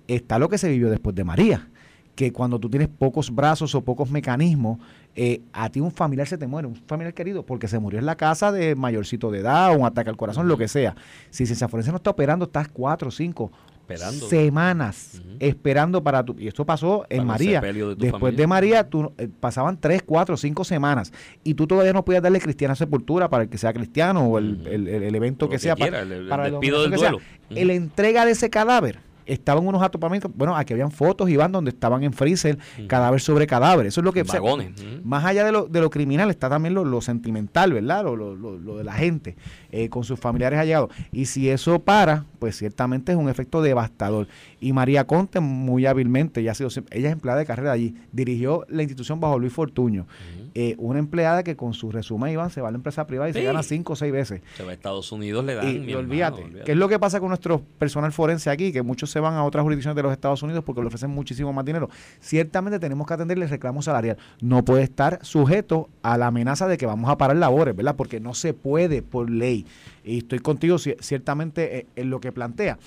está 0.09 0.39
lo 0.39 0.49
que 0.49 0.57
se 0.57 0.71
vivió 0.71 0.89
después 0.91 1.15
de 1.15 1.25
María 1.25 1.69
que 2.15 2.31
cuando 2.33 2.59
tú 2.59 2.69
tienes 2.69 2.89
pocos 2.89 3.35
brazos 3.35 3.75
o 3.75 3.81
pocos 3.83 4.11
mecanismos, 4.11 4.79
eh, 5.15 5.41
a 5.53 5.71
ti 5.71 5.81
un 5.81 5.91
familiar 5.91 6.27
se 6.27 6.37
te 6.39 6.47
muere, 6.47 6.69
un 6.69 6.75
familiar 6.87 7.15
querido, 7.15 7.45
porque 7.47 7.69
se 7.69 7.79
murió 7.79 7.99
en 7.99 8.07
la 8.07 8.17
casa 8.17 8.53
de 8.53 8.75
mayorcito 8.75 9.31
de 9.31 9.39
edad, 9.41 9.75
un 9.77 9.85
ataque 9.87 10.11
al 10.11 10.17
corazón, 10.17 10.47
lo 10.49 10.59
que 10.59 10.69
sea. 10.69 10.95
Si 11.31 11.47
Ciencia 11.47 11.69
Forense 11.69 11.91
no 11.91 11.97
está 11.97 12.11
operando, 12.11 12.45
estás 12.47 12.69
cuatro, 12.69 13.11
cinco 13.11 13.51
Esperando. 13.81 14.29
semanas 14.29 15.21
esperando 15.41 16.03
para 16.03 16.23
tu... 16.25 16.37
Y 16.39 16.49
esto 16.49 16.65
pasó 16.65 17.05
en 17.09 17.19
Para 17.19 17.27
María. 17.27 17.61
de 17.61 17.73
Después 17.73 18.11
familia. 18.13 18.37
de 18.39 18.47
María, 18.47 18.89
tú, 18.89 19.13
eh, 19.19 19.29
pasaban 19.41 19.79
tres, 19.81 20.03
cuatro, 20.05 20.37
cinco 20.37 20.65
semanas 20.65 21.13
y 21.43 21.55
tú 21.55 21.67
todavía 21.67 21.93
no 21.93 22.05
podías 22.05 22.23
darle 22.23 22.41
cristiana 22.41 22.75
sepultura 22.75 23.29
para 23.29 23.45
el 23.45 23.49
que 23.51 23.59
sea 23.59 23.73
cristiano 23.73 24.25
o 24.27 24.39
el, 24.39 24.67
el- 24.67 24.89
el- 24.89 25.03
el 25.03 25.15
evento 25.15 25.49
que, 25.49 25.57
que 25.57 25.59
sea 25.59 25.77
pa- 25.77 25.85
quiera, 25.87 26.01
el- 26.03 26.13
el 26.13 26.29
para 26.29 26.51
despido 26.51 26.83
del 26.83 26.93
duelo. 26.93 27.19
sea. 27.51 27.65
La 27.65 27.73
entrega 27.75 28.25
de 28.25 28.33
ese 28.33 28.49
cadáver 28.51 28.99
estaban 29.27 29.67
unos 29.67 29.83
atopamientos, 29.83 30.31
bueno, 30.35 30.57
aquí 30.57 30.73
habían 30.73 30.91
fotos, 30.91 31.29
Iván, 31.31 31.53
donde 31.53 31.71
estaban 31.71 32.03
en 32.05 32.13
freezer, 32.13 32.59
cadáver 32.89 33.21
sobre 33.21 33.47
cadáver. 33.47 33.87
Eso 33.87 34.01
es 34.01 34.05
lo 34.05 34.13
que... 34.13 34.21
o 34.23 34.25
sea, 34.33 34.41
más 35.05 35.25
allá 35.25 35.45
de 35.45 35.53
lo, 35.53 35.67
de 35.67 35.81
lo 35.81 35.91
criminal 35.91 36.31
está 36.31 36.49
también 36.49 36.75
lo, 36.75 36.85
lo 36.85 37.01
sentimental, 37.01 37.73
¿verdad? 37.73 38.05
Lo, 38.05 38.17
lo- 38.17 38.35
lo- 38.35 38.59
lo 38.59 38.77
de 38.79 38.85
la 38.85 38.93
gente 38.93 39.37
eh, 39.71 39.89
con 39.89 40.05
sus 40.05 40.19
familiares 40.19 40.59
allegados. 40.59 40.91
Y 41.13 41.27
si 41.27 41.49
eso 41.51 41.79
para, 41.81 42.25
pues 42.43 42.57
ciertamente 42.57 43.13
es 43.13 43.19
un 43.19 43.29
efecto 43.29 43.63
devastador. 43.63 44.27
Y 44.61 44.73
María 44.73 45.07
Conte, 45.07 45.39
muy 45.39 45.87
hábilmente, 45.87 46.41
ella, 46.41 46.51
ha 46.51 46.55
sido, 46.57 46.71
ella 46.91 47.07
es 47.07 47.13
empleada 47.13 47.39
de 47.39 47.47
carrera 47.47 47.71
allí, 47.71 47.95
dirigió 48.11 48.67
la 48.69 48.83
institución 48.83 49.21
bajo 49.21 49.39
Luis 49.39 49.53
Fortuño. 49.53 50.09
Eh, 50.57 50.75
una 50.79 50.99
empleada 50.99 51.45
que 51.45 51.55
con 51.55 51.73
su 51.73 51.93
resumen, 51.93 52.33
Iván, 52.33 52.51
se 52.51 52.61
va 52.61 52.67
a 52.67 52.71
la 52.73 52.79
empresa 52.79 53.07
privada 53.07 53.31
y 53.31 53.33
se 53.33 53.45
gana 53.45 53.63
cinco 53.63 53.93
o 53.93 53.97
seis 53.97 54.13
veces. 54.13 54.41
Se 54.57 54.65
va 54.65 54.73
a 54.73 54.75
Estados 54.75 55.13
Unidos, 55.13 55.45
le 55.45 55.55
dan. 55.55 55.69
Y, 55.69 55.89
y 55.89 55.95
olvídate, 55.95 56.43
olvídate. 56.43 56.65
¿qué 56.65 56.73
es 56.73 56.77
lo 56.77 56.89
que 56.89 56.99
pasa 56.99 57.21
con 57.21 57.29
nuestro 57.29 57.63
personal 57.79 58.11
forense 58.11 58.51
aquí? 58.51 58.73
Que 58.73 58.83
muchos 58.83 59.09
se 59.09 59.21
van 59.21 59.35
a 59.35 59.45
otras 59.45 59.63
jurisdicciones 59.63 59.95
de 59.95 60.03
los 60.03 60.11
Estados 60.11 60.43
Unidos 60.43 60.65
porque 60.65 60.81
le 60.81 60.89
ofrecen 60.89 61.11
muchísimo 61.11 61.53
más 61.53 61.65
dinero. 61.65 61.91
Ciertamente 62.19 62.81
tenemos 62.81 63.07
que 63.07 63.15
atenderle 63.15 63.45
el 63.45 63.51
reclamo 63.53 63.83
salarial. 63.83 64.17
No 64.41 64.65
puede 64.65 64.83
estar 64.83 65.21
sujeto 65.25 65.89
a 66.03 66.19
la 66.19 66.27
amenaza 66.27 66.67
de 66.67 66.77
que 66.77 66.87
vamos 66.87 67.09
a 67.09 67.17
parar 67.17 67.37
labores, 67.37 67.77
¿verdad? 67.77 67.95
Porque 67.95 68.19
no 68.19 68.35
se 68.35 68.53
puede 68.53 69.01
por 69.01 69.31
ley. 69.31 69.65
Y 70.05 70.19
estoy 70.19 70.41
contigo 70.41 70.77
ci- 70.77 70.97
ciertamente 71.01 71.79
eh, 71.79 71.87
en 71.97 72.11
lo 72.11 72.21
que 72.21 72.33
plantea. 72.33 72.79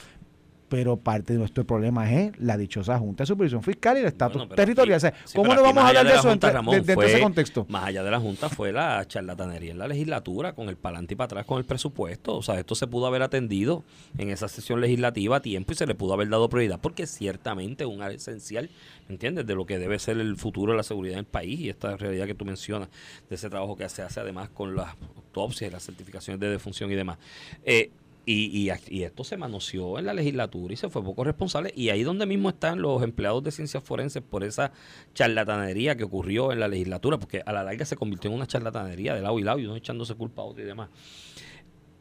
Pero 0.76 0.98
parte 0.98 1.34
de 1.34 1.40
nuestro 1.40 1.66
problema 1.66 2.12
es 2.12 2.38
la 2.40 2.58
dichosa 2.58 2.98
Junta 3.00 3.24
de 3.24 3.28
Supervisión 3.28 3.64
Fiscal 3.64 3.98
y 3.98 4.02
el 4.02 4.06
estatus 4.08 4.38
Bueno, 4.42 4.56
territorial. 4.56 4.98
aquí- 4.98 5.08
O 5.08 5.12
sea, 5.12 5.26
sí, 5.26 5.36
¿Cómo 5.36 5.54
no 5.56 5.62
vamos 5.64 5.84
a 5.84 5.88
hablar 5.88 6.06
de 6.06 6.12
eso 6.14 6.22
Junta, 6.22 6.34
entre- 6.34 6.52
Ramón, 6.52 6.84
de- 6.84 6.94
ese 7.06 7.20
contexto? 7.22 7.66
Más 7.70 7.86
allá 7.86 8.04
de 8.04 8.12
la 8.12 8.20
Junta 8.20 8.50
fue 8.50 8.72
la 8.72 9.06
charlatanería 9.08 9.72
en 9.72 9.78
la 9.80 9.88
legislatura 9.88 10.54
con 10.54 10.70
el 10.70 10.76
palante 10.78 11.14
y 11.14 11.18
para 11.18 11.26
atrás 11.26 11.46
con 11.46 11.58
el 11.60 11.66
presupuesto. 11.66 12.36
O 12.36 12.42
sea, 12.44 12.60
esto 12.60 12.76
se 12.76 12.88
pudo 12.88 13.08
haber 13.08 13.22
atendido 13.22 13.84
en 14.18 14.30
esa 14.30 14.48
sesión 14.48 14.82
legislativa 14.82 15.38
a 15.38 15.42
tiempo 15.42 15.72
y 15.72 15.76
se 15.76 15.86
le 15.88 15.96
pudo 15.96 16.14
haber 16.14 16.30
dado 16.30 16.50
prioridad 16.50 16.80
porque 16.82 17.08
ciertamente 17.08 17.84
es 17.84 17.90
un 17.90 18.02
área 18.02 18.18
esencial, 18.18 18.70
¿me 19.08 19.14
entiendes? 19.16 19.46
De 19.46 19.56
lo 19.56 19.66
que 19.66 19.78
debe 19.80 19.98
ser 20.00 20.18
el 20.18 20.36
futuro 20.38 20.72
de 20.74 20.78
la 20.78 20.84
seguridad 20.84 21.16
del 21.16 21.26
país 21.26 21.60
y 21.60 21.70
esta 21.70 21.96
realidad 21.98 22.26
que 22.26 22.36
tú 22.36 22.46
mencionas, 22.46 22.90
de 23.30 23.36
ese 23.36 23.50
trabajo 23.50 23.76
que 23.76 23.88
se 23.90 24.02
hace 24.02 24.20
además 24.20 24.50
con 24.50 24.76
las 24.76 24.90
autopsias 25.16 25.70
y 25.70 25.74
las 25.74 25.84
certificaciones 25.86 26.40
de 26.40 26.50
defunción 26.50 26.92
y 26.92 26.96
demás. 26.96 27.18
Eh, 27.64 27.92
y, 28.26 28.72
y, 28.90 29.04
esto 29.04 29.24
se 29.24 29.38
manoseó 29.38 30.00
en 30.00 30.06
la 30.06 30.14
legislatura 30.14 30.74
y 30.74 30.78
se 30.78 30.90
fue 30.90 31.04
poco 31.04 31.24
responsable. 31.24 31.72
Y 31.76 31.90
ahí 31.90 32.04
donde 32.04 32.26
mismo 32.26 32.50
están 32.50 32.82
los 32.82 33.04
empleados 33.04 33.44
de 33.44 33.52
ciencias 33.52 33.84
forenses 33.84 34.24
por 34.24 34.44
esa 34.44 34.72
charlatanería 35.14 35.96
que 35.96 36.04
ocurrió 36.04 36.52
en 36.52 36.60
la 36.60 36.68
legislatura, 36.68 37.18
porque 37.20 37.42
a 37.46 37.54
la 37.54 37.64
larga 37.64 37.86
se 37.86 37.96
convirtió 37.96 38.30
en 38.30 38.36
una 38.38 38.48
charlatanería 38.48 39.14
de 39.14 39.22
lado 39.22 39.38
y 39.40 39.44
lado 39.44 39.60
y 39.60 39.66
uno 39.66 39.76
echándose 39.76 40.16
culpa 40.16 40.42
a 40.42 40.46
otro 40.46 40.64
y 40.64 40.66
demás. 40.66 40.90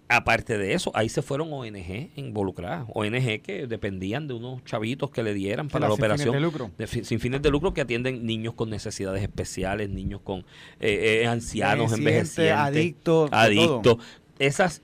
Aparte 0.06 0.58
de 0.58 0.74
eso, 0.74 0.90
ahí 0.94 1.08
se 1.08 1.22
fueron 1.22 1.50
ONG 1.50 2.10
involucradas, 2.16 2.86
ONG 2.92 3.40
que 3.40 3.66
dependían 3.66 4.28
de 4.28 4.34
unos 4.34 4.62
chavitos 4.64 5.10
que 5.10 5.22
le 5.22 5.32
dieran 5.32 5.68
para 5.68 5.88
la 5.88 5.94
Sin 5.94 5.96
fines 5.96 6.12
operación 6.12 6.34
de 6.34 6.40
lucro. 6.40 6.70
de 6.76 6.86
fi- 6.86 7.04
sin 7.04 7.20
fines 7.20 7.40
de 7.40 7.50
lucro 7.50 7.72
que 7.72 7.80
atienden 7.80 8.26
niños 8.26 8.52
con 8.52 8.68
necesidades 8.68 9.22
especiales, 9.22 9.88
niños 9.88 10.20
con 10.22 10.40
eh, 10.78 11.22
eh, 11.22 11.26
ancianos, 11.26 11.90
Envejecientes, 11.94 12.52
adictos, 12.52 13.30
adictos. 13.32 13.96
Esas 14.38 14.82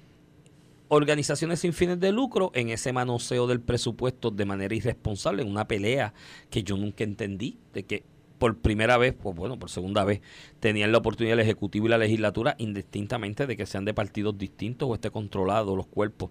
organizaciones 0.91 1.61
sin 1.61 1.73
fines 1.73 2.01
de 2.01 2.11
lucro 2.11 2.51
en 2.53 2.69
ese 2.69 2.93
manoseo 2.93 3.47
del 3.47 3.61
presupuesto 3.61 4.31
de 4.31 4.45
manera 4.45 4.75
irresponsable, 4.75 5.43
en 5.43 5.49
una 5.49 5.69
pelea 5.69 6.13
que 6.51 6.65
yo 6.65 6.77
nunca 6.77 7.05
entendí, 7.05 7.59
de 7.73 7.85
que 7.85 8.05
por 8.41 8.57
primera 8.57 8.97
vez, 8.97 9.15
o 9.23 9.35
bueno, 9.35 9.59
por 9.59 9.69
segunda 9.69 10.03
vez, 10.03 10.23
tenían 10.61 10.91
la 10.93 10.99
oportunidad 10.99 11.35
el 11.35 11.41
Ejecutivo 11.41 11.87
y 11.87 11.91
la 11.91 11.99
Legislatura, 11.99 12.57
indistintamente 12.59 13.47
de 13.47 13.55
que 13.55 13.67
sean 13.67 13.85
de 13.85 13.93
partidos 13.93 14.37
distintos 14.39 14.89
o 14.89 14.95
esté 14.95 15.11
controlado 15.11 15.77
los 15.77 15.87
cuerpos, 15.87 16.31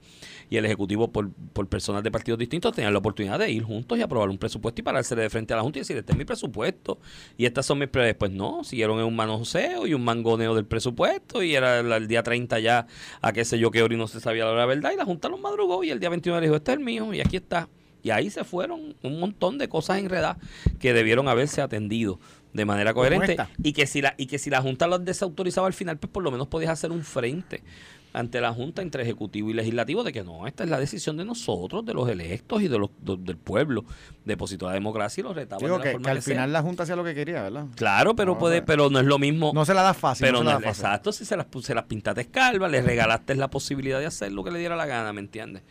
y 0.50 0.58
el 0.58 0.66
Ejecutivo 0.66 1.12
por, 1.12 1.32
por 1.32 1.68
personas 1.68 2.04
de 2.04 2.10
partidos 2.10 2.40
distintos, 2.40 2.74
tenían 2.74 2.94
la 2.94 3.00
oportunidad 3.00 3.38
de 3.38 3.52
ir 3.52 3.64
juntos 3.64 3.98
y 3.98 4.02
aprobar 4.02 4.28
un 4.30 4.40
presupuesto 4.40 4.82
y 4.82 4.84
pararse 4.84 5.16
de 5.16 5.30
frente 5.30 5.54
a 5.54 5.58
la 5.58 5.62
Junta 5.62 5.78
y 5.78 5.82
decir, 5.82 5.98
este 5.98 6.12
es 6.12 6.18
mi 6.18 6.26
presupuesto, 6.26 7.00
y 7.38 7.46
estas 7.46 7.66
son 7.66 7.78
mis. 7.78 7.90
Pues 7.90 8.32
no, 8.32 8.64
siguieron 8.64 9.00
en 9.00 9.06
un 9.06 9.16
manoseo 9.16 9.86
y 9.86 9.94
un 9.94 10.04
mangoneo 10.04 10.56
del 10.56 10.66
presupuesto, 10.66 11.44
y 11.44 11.54
era 11.54 11.80
el, 11.80 12.08
día 12.08 12.24
30 12.24 12.60
ya, 12.60 12.88
a 13.22 13.34
qué 13.34 13.46
sé 13.46 13.60
yo 13.60 13.70
qué 13.70 13.84
hora 13.84 13.94
y 13.94 13.98
no 13.98 14.08
se 14.08 14.20
sabía 14.20 14.46
la 14.46 14.66
verdad, 14.66 14.92
y 14.94 14.98
la 14.98 15.06
Junta 15.06 15.30
los 15.30 15.40
madrugó, 15.40 15.84
y 15.84 15.92
el 15.92 16.00
día 16.00 16.10
21 16.10 16.40
le 16.40 16.48
dijo, 16.48 16.56
este 16.56 16.74
es 16.74 16.80
mío, 16.80 17.14
y 17.14 17.22
aquí 17.22 17.38
está. 17.38 17.70
Y 18.04 18.12
ahí 18.12 18.30
se 18.30 18.44
fueron 18.44 18.96
un 19.04 19.20
montón 19.20 19.58
de 19.58 19.68
cosas 19.68 19.98
enredadas 20.00 20.38
que 20.80 20.94
debieron 20.94 21.28
haberse 21.28 21.62
atendido 21.62 22.20
de 22.54 22.66
manera 22.66 22.94
coherente 22.94 23.38
y 23.62 23.74
que 23.74 23.86
si 23.86 24.02
la 24.02 24.16
y 24.18 24.26
que 24.26 24.40
si 24.40 24.50
la 24.50 24.62
junta 24.62 24.88
los 24.88 25.06
desautorizaba 25.06 25.68
al 25.68 25.74
final 25.74 25.98
pues 26.00 26.12
por 26.12 26.24
lo 26.24 26.32
menos 26.32 26.48
podías 26.48 26.72
hacer 26.72 26.92
un 26.92 27.04
frente 27.04 27.62
ante 28.12 28.42
la 28.42 28.52
junta 28.52 28.82
entre 28.82 29.04
ejecutivo 29.04 29.52
y 29.52 29.54
legislativo 29.54 30.04
de 30.04 30.12
que 30.12 30.24
no 30.24 30.48
esta 30.48 30.64
es 30.64 30.70
la 30.72 30.80
decisión 30.80 31.16
de 31.18 31.26
nosotros 31.26 31.86
de 31.86 31.94
los 31.94 32.10
electos 32.10 32.64
y 32.64 32.68
de 32.68 32.80
los 32.80 32.90
de- 33.02 33.18
del 33.18 33.38
pueblo 33.38 33.86
depositó 34.26 34.66
la 34.66 34.74
democracia 34.74 35.22
y 35.22 35.24
los 35.26 35.36
retaba 35.36 35.60
Digo 35.60 35.74
de 35.74 35.78
la 35.78 35.84
que, 35.84 35.92
forma 35.92 36.06
que 36.06 36.10
al 36.10 36.18
que 36.18 36.22
sea. 36.24 36.34
final 36.34 36.52
la 36.54 36.62
Junta 36.64 36.84
hacía 36.84 36.96
lo 36.96 37.04
que 37.04 37.14
quería, 37.14 37.44
¿verdad? 37.44 37.66
claro 37.76 38.16
pero 38.16 38.34
No, 38.34 38.40
puede 38.40 38.62
no. 38.62 38.66
pero 38.66 38.90
no 38.90 39.00
es 39.00 39.06
lo 39.06 39.20
mismo 39.20 39.52
No 39.54 39.64
se 39.64 39.76
la 39.76 39.84
da 39.84 39.94
fácil. 39.94 40.26
pero 40.26 40.44
no 40.44 40.50
es- 40.50 40.56
fácil. 40.56 40.70
exacto 40.70 41.12
si 41.12 41.26
se 41.26 41.38
las 41.38 41.46
se 41.62 41.76
las 41.76 41.84
pintaste 41.84 42.26
calva 42.30 42.68
le 42.68 42.82
regalaste 42.82 43.36
la 43.36 43.50
posibilidad 43.52 44.00
de 44.00 44.08
hacer 44.08 44.32
lo 44.32 44.44
que 44.44 44.50
le 44.50 44.58
diera 44.58 44.76
la 44.76 44.88
gana 44.88 45.14
me 45.14 45.20
entiendes 45.22 45.62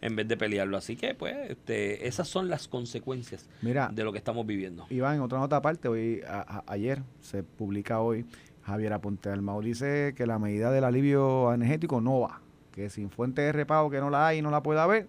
en 0.00 0.14
vez 0.16 0.28
de 0.28 0.36
pelearlo. 0.36 0.76
Así 0.76 0.96
que 0.96 1.14
pues 1.14 1.34
este, 1.50 2.06
esas 2.06 2.28
son 2.28 2.48
las 2.48 2.68
consecuencias 2.68 3.48
Mira, 3.62 3.90
de 3.92 4.04
lo 4.04 4.12
que 4.12 4.18
estamos 4.18 4.46
viviendo. 4.46 4.86
Iván, 4.90 5.16
en 5.16 5.20
otra 5.22 5.38
nota 5.38 5.56
aparte, 5.56 5.88
hoy, 5.88 6.20
a- 6.28 6.58
a- 6.58 6.72
ayer 6.72 7.02
se 7.20 7.42
publica 7.42 8.00
hoy, 8.00 8.24
Javier 8.64 8.92
Aponte 8.92 9.28
Almao 9.30 9.60
dice 9.62 10.12
que 10.16 10.26
la 10.26 10.38
medida 10.38 10.70
del 10.70 10.84
alivio 10.84 11.52
energético 11.54 12.00
no 12.00 12.20
va, 12.20 12.40
que 12.72 12.90
sin 12.90 13.10
fuente 13.10 13.42
de 13.42 13.52
repago 13.52 13.90
que 13.90 14.00
no 14.00 14.10
la 14.10 14.26
hay 14.26 14.38
y 14.38 14.42
no 14.42 14.50
la 14.50 14.62
puede 14.62 14.80
haber, 14.80 15.06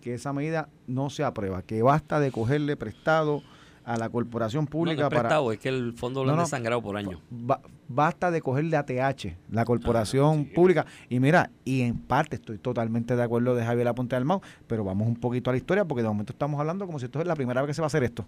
que 0.00 0.14
esa 0.14 0.32
medida 0.32 0.68
no 0.86 1.10
se 1.10 1.22
aprueba, 1.24 1.62
que 1.62 1.82
basta 1.82 2.20
de 2.20 2.30
cogerle 2.32 2.76
prestado 2.76 3.42
a 3.86 3.96
la 3.96 4.08
corporación 4.10 4.62
No, 4.62 4.66
no 4.66 4.70
pública 4.70 5.02
es 5.04 5.08
para... 5.14 5.40
es 5.52 5.58
que 5.58 5.68
el 5.70 5.92
fondo 5.94 6.20
lo 6.20 6.26
No, 6.26 6.32
han 6.32 6.36
no. 6.38 6.42
desangrado 6.42 6.82
por 6.82 6.96
año. 6.96 7.20
Ba- 7.30 7.60
basta 7.88 8.30
de 8.30 8.42
cogerle 8.42 8.76
ATH, 8.76 9.36
la 9.50 9.64
corporación 9.64 10.40
Ah, 10.40 10.42
sí. 10.48 10.54
pública. 10.54 10.84
Y 11.08 11.20
mira, 11.20 11.50
y 11.64 11.82
en 11.82 11.96
parte 11.98 12.36
estoy 12.36 12.58
totalmente 12.58 13.14
de 13.16 13.22
acuerdo 13.22 13.54
de 13.54 13.64
Javier 13.64 13.88
Aponte 13.88 14.16
del 14.16 14.24
Mau, 14.24 14.40
pero 14.66 14.84
vamos 14.84 15.06
un 15.06 15.16
poquito 15.16 15.50
a 15.50 15.52
la 15.52 15.56
historia 15.56 15.84
porque 15.84 16.02
de 16.02 16.08
momento 16.08 16.32
estamos 16.32 16.58
hablando 16.60 16.84
como 16.84 16.98
si 16.98 17.04
esto 17.06 17.20
es 17.20 17.26
la 17.26 17.36
primera 17.36 17.62
vez 17.62 17.68
que 17.68 17.74
se 17.74 17.80
va 17.80 17.86
a 17.86 17.88
hacer 17.88 18.02
esto. 18.04 18.26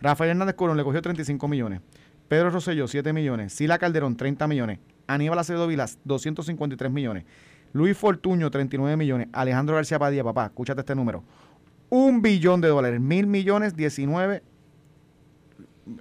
Rafael 0.00 0.30
Hernández 0.30 0.54
Colón 0.56 0.76
le 0.76 0.84
cogió 0.84 1.00
35 1.00 1.46
millones. 1.46 1.80
Pedro 2.28 2.50
Rosselló, 2.50 2.88
7 2.88 3.12
millones. 3.12 3.52
Sila 3.52 3.78
Calderón, 3.78 4.16
30 4.16 4.46
millones. 4.48 4.78
Aníbal 5.06 5.38
Acevedo 5.38 5.66
Vilas, 5.66 5.98
253 6.04 6.90
millones. 6.90 7.24
Luis 7.74 7.96
Fortuño, 7.96 8.50
39 8.50 8.96
millones. 8.96 9.28
Alejandro 9.32 9.76
García 9.76 9.98
Padilla, 9.98 10.24
papá, 10.24 10.46
escúchate 10.46 10.80
este 10.80 10.94
número. 10.94 11.22
Un 11.90 12.22
billón 12.22 12.60
de 12.60 12.68
dólares, 12.68 13.00
mil 13.00 13.26
millones, 13.26 13.76
19 13.76 14.42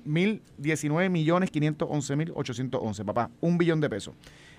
mil 0.06 0.42
19 0.58 1.10
millones 1.10 1.52
511 1.52 2.16
mil 2.16 2.32
811, 2.36 3.06
papá, 3.06 3.30
un 3.42 3.58
billón 3.58 3.82
de 3.82 3.90
pesos. 3.90 4.16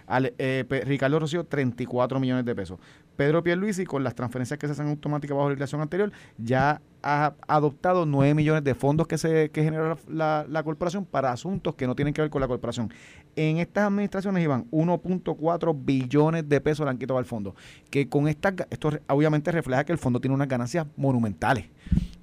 Ale- 0.07 0.35
eh, 0.37 0.65
Ricardo 0.85 1.19
Rocío, 1.19 1.45
34 1.45 2.21
millones 2.21 2.45
de 2.45 2.55
pesos. 2.55 2.79
Pedro 3.17 3.43
Pierluisi, 3.43 3.87
con 3.87 4.05
las 4.05 4.15
transferencias 4.15 4.59
que 4.59 4.67
se 4.67 4.73
hacen 4.73 4.89
automáticas 4.89 5.35
bajo 5.35 5.49
legislación 5.49 5.81
anterior, 5.81 6.13
ya 6.37 6.83
ha 7.03 7.33
adoptado 7.49 8.05
9 8.05 8.35
millones 8.35 8.65
de 8.65 8.75
fondos 8.75 9.07
que 9.07 9.17
se 9.17 9.51
que 9.51 9.63
genera 9.63 9.97
la, 10.09 10.45
la 10.49 10.63
corporación 10.63 11.07
para 11.07 11.33
asuntos 11.33 11.75
que 11.75 11.87
no 11.87 11.95
tienen 11.95 12.13
que 12.13 12.21
ver 12.21 12.31
con 12.31 12.43
la 12.43 12.49
corporación. 12.49 12.93
En 13.37 13.59
estas 13.59 13.85
administraciones 13.87 14.43
iban 14.45 14.71
1.4 14.71 15.75
billones 15.85 16.49
de 16.49 16.61
pesos 16.61 16.85
le 16.85 16.91
han 16.91 16.99
quitado 16.99 17.19
al 17.19 17.25
fondo. 17.25 17.55
Que 17.89 18.09
con 18.09 18.29
estas, 18.29 18.55
esto 18.71 18.91
obviamente 19.09 19.53
refleja 19.53 19.85
que 19.85 19.93
el 19.93 19.99
fondo 19.99 20.21
tiene 20.21 20.35
unas 20.35 20.49
ganancias 20.49 20.87
monumentales 20.97 21.67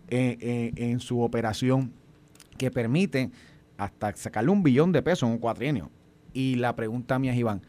eh, 0.10 0.38
eh, 0.40 0.72
en 0.76 1.00
su 1.00 1.22
operación 1.22 1.94
que 2.62 2.70
permiten 2.70 3.32
hasta 3.76 4.16
sacarle 4.16 4.52
un 4.52 4.62
billón 4.62 4.92
de 4.92 5.02
pesos 5.02 5.24
en 5.28 5.30
un 5.34 5.40
cuatrienio. 5.40 5.90
Y 6.32 6.56
la 6.58 6.76
pregunta 6.76 7.18
mía 7.18 7.32
es, 7.34 7.40
Iván, 7.40 7.64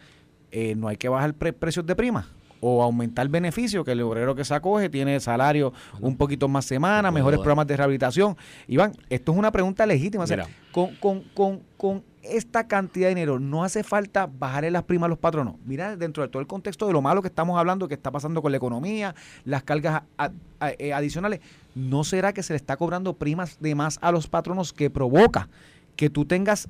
eh, 0.50 0.74
¿no 0.76 0.86
hay 0.88 0.98
que 0.98 1.08
bajar 1.08 1.32
pre- 1.32 1.54
precios 1.54 1.86
de 1.86 1.96
prima? 1.96 2.28
¿O 2.60 2.82
aumentar 2.82 3.26
beneficio 3.28 3.82
que 3.84 3.92
el 3.92 4.02
obrero 4.02 4.34
que 4.34 4.44
se 4.44 4.52
acoge 4.54 4.90
tiene 4.90 5.18
salario 5.18 5.72
un 6.00 6.14
poquito 6.18 6.46
más 6.46 6.66
semana, 6.66 7.10
mejores 7.10 7.38
programas 7.40 7.66
de 7.66 7.76
rehabilitación? 7.78 8.36
Iván, 8.68 8.92
esto 9.08 9.32
es 9.32 9.38
una 9.38 9.50
pregunta 9.50 9.86
legítima. 9.86 10.24
o 10.24 10.26
sea, 10.26 10.36
con, 10.70 10.94
con, 10.96 11.22
con, 11.34 11.62
con 11.78 12.04
esta 12.22 12.66
cantidad 12.68 13.06
de 13.08 13.14
dinero, 13.14 13.38
¿no 13.40 13.64
hace 13.64 13.82
falta 13.82 14.26
bajarle 14.26 14.70
las 14.70 14.84
primas 14.84 15.06
a 15.06 15.08
los 15.10 15.18
patronos? 15.18 15.56
Mira, 15.64 15.96
dentro 15.96 16.22
de 16.22 16.28
todo 16.28 16.40
el 16.40 16.46
contexto 16.46 16.86
de 16.86 16.92
lo 16.92 17.02
malo 17.02 17.20
que 17.22 17.28
estamos 17.28 17.58
hablando, 17.58 17.88
que 17.88 17.94
está 17.94 18.10
pasando 18.10 18.40
con 18.42 18.50
la 18.52 18.58
economía, 18.58 19.14
las 19.44 19.62
cargas 19.64 20.02
eh, 20.78 20.92
adicionales, 20.92 21.40
¿no 21.74 22.04
será 22.04 22.32
que 22.32 22.42
se 22.42 22.52
le 22.52 22.56
está 22.56 22.76
cobrando 22.76 23.14
primas 23.14 23.58
de 23.60 23.74
más 23.74 23.98
a 24.02 24.12
los 24.12 24.26
patronos 24.28 24.72
que 24.72 24.88
provoca 24.90 25.48
que 25.96 26.10
tú 26.10 26.24
tengas 26.24 26.68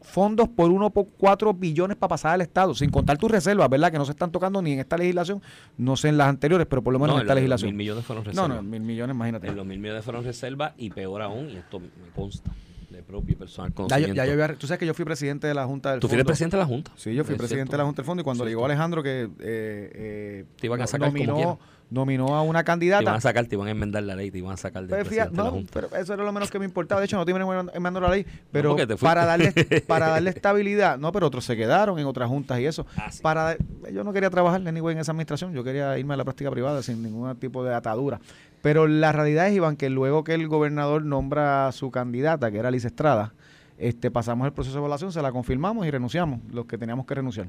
fondos 0.00 0.48
por 0.48 0.70
1.4 0.70 1.58
billones 1.58 1.96
para 1.96 2.10
pasar 2.10 2.34
al 2.34 2.40
Estado, 2.40 2.74
sin 2.76 2.90
contar 2.90 3.18
tus 3.18 3.28
reservas, 3.28 3.68
¿verdad? 3.68 3.90
Que 3.90 3.98
no 3.98 4.04
se 4.04 4.12
están 4.12 4.30
tocando 4.30 4.62
ni 4.62 4.72
en 4.74 4.78
esta 4.78 4.96
legislación, 4.96 5.42
no 5.76 5.96
sé 5.96 6.08
en 6.10 6.16
las 6.16 6.28
anteriores, 6.28 6.64
pero 6.70 6.80
por 6.80 6.92
lo 6.92 7.00
menos 7.00 7.16
No, 7.16 7.20
en 7.20 7.24
esta 7.24 7.34
los 7.34 7.40
legislación. 7.40 7.68
mil 7.70 7.76
millones 7.76 8.04
fueron 8.04 8.22
No, 8.24 8.30
reservas. 8.30 8.48
no, 8.56 8.62
mil 8.62 8.82
millones, 8.82 9.16
imagínate. 9.16 9.48
En 9.48 9.56
los 9.56 9.66
mil 9.66 9.80
millones 9.80 10.04
fueron 10.04 10.22
reservas 10.22 10.74
y 10.76 10.90
peor 10.90 11.22
aún, 11.22 11.50
y 11.50 11.56
esto 11.56 11.80
me 11.80 11.88
consta 12.14 12.52
de 12.90 13.02
propio 13.02 13.36
personal 13.36 13.70
Ya 13.70 13.74
conocimiento. 13.74 14.14
ya 14.14 14.26
yo 14.26 14.32
había- 14.32 14.56
tú 14.56 14.66
sabes 14.66 14.78
que 14.78 14.86
yo 14.86 14.94
fui 14.94 15.04
presidente 15.04 15.46
de 15.46 15.54
la 15.54 15.66
Junta 15.66 15.90
del 15.92 16.00
Tú 16.00 16.08
fuiste 16.08 16.18
Fondo. 16.22 16.26
presidente 16.28 16.56
de 16.56 16.60
la 16.62 16.66
Junta. 16.66 16.92
Sí, 16.96 17.14
yo 17.14 17.24
fui 17.24 17.34
Es 17.34 17.38
presidente 17.38 17.68
cierto. 17.68 17.72
de 17.72 17.78
la 17.78 17.84
Junta 17.84 18.02
del 18.02 18.06
Fondo 18.06 18.20
y 18.20 18.24
cuando 18.24 18.44
Cierto. 18.44 18.50
llegó 18.50 18.64
Alejandro 18.66 19.02
que 19.02 19.22
eh, 19.22 19.28
eh, 19.40 20.44
Te 20.60 20.66
iban 20.66 20.80
a 20.80 20.84
no- 20.84 20.86
sacar 20.88 21.08
nominó, 21.08 21.58
nominó 21.90 22.34
a 22.34 22.42
una 22.42 22.60
Te 22.60 22.64
candidata. 22.64 23.02
iban 23.02 23.14
a 23.14 23.20
sacar, 23.20 23.46
te 23.46 23.54
iban 23.54 23.68
a 23.68 23.70
enmendar 23.70 24.02
la 24.02 24.16
ley, 24.16 24.30
te 24.30 24.38
iban 24.38 24.52
a 24.52 24.56
sacar 24.56 24.82
del 24.82 24.90
Pero 24.90 25.04
fíjate, 25.04 25.30
presidente 25.30 25.36
de 25.36 25.42
la 25.44 25.50
no, 25.50 25.56
Junta. 25.56 25.70
pero 25.72 25.96
eso 26.02 26.14
era 26.14 26.24
lo 26.24 26.32
menos 26.32 26.50
que 26.50 26.58
me 26.58 26.64
importaba. 26.64 27.00
De 27.00 27.04
hecho, 27.06 27.16
no 27.16 27.24
te 27.24 27.30
iban 27.30 27.42
enmendando 27.74 28.00
la 28.00 28.08
ley, 28.10 28.26
pero 28.50 28.74
te 28.74 28.86
fuiste. 28.86 29.04
para 29.04 29.24
darle 29.24 29.52
para 29.86 30.08
darle 30.08 30.30
estabilidad, 30.30 30.98
no, 30.98 31.12
pero 31.12 31.26
otros 31.28 31.44
se 31.44 31.56
quedaron 31.56 31.98
en 31.98 32.06
otras 32.06 32.28
juntas 32.28 32.58
y 32.60 32.66
eso. 32.66 32.86
Ah, 32.96 33.10
sí. 33.12 33.20
Para 33.22 33.56
yo 33.92 34.02
no 34.04 34.12
quería 34.12 34.30
trabajar 34.30 34.66
anyway, 34.66 34.94
en 34.94 35.00
esa 35.00 35.12
administración, 35.12 35.52
yo 35.52 35.62
quería 35.62 35.96
irme 35.98 36.14
a 36.14 36.16
la 36.16 36.24
práctica 36.24 36.50
privada 36.50 36.82
sin 36.82 37.02
ningún 37.02 37.34
tipo 37.36 37.62
de 37.64 37.72
atadura. 37.74 38.20
Pero 38.66 38.88
la 38.88 39.12
realidad 39.12 39.46
es, 39.46 39.54
Iván, 39.54 39.76
que 39.76 39.88
luego 39.88 40.24
que 40.24 40.34
el 40.34 40.48
gobernador 40.48 41.04
nombra 41.04 41.68
a 41.68 41.72
su 41.72 41.92
candidata, 41.92 42.50
que 42.50 42.58
era 42.58 42.68
Liz 42.72 42.84
Estrada, 42.84 43.32
este, 43.78 44.10
pasamos 44.10 44.44
el 44.44 44.52
proceso 44.52 44.74
de 44.74 44.80
evaluación, 44.80 45.12
se 45.12 45.22
la 45.22 45.30
confirmamos 45.30 45.86
y 45.86 45.90
renunciamos, 45.92 46.40
los 46.50 46.66
que 46.66 46.76
teníamos 46.76 47.06
que 47.06 47.14
renunciar. 47.14 47.48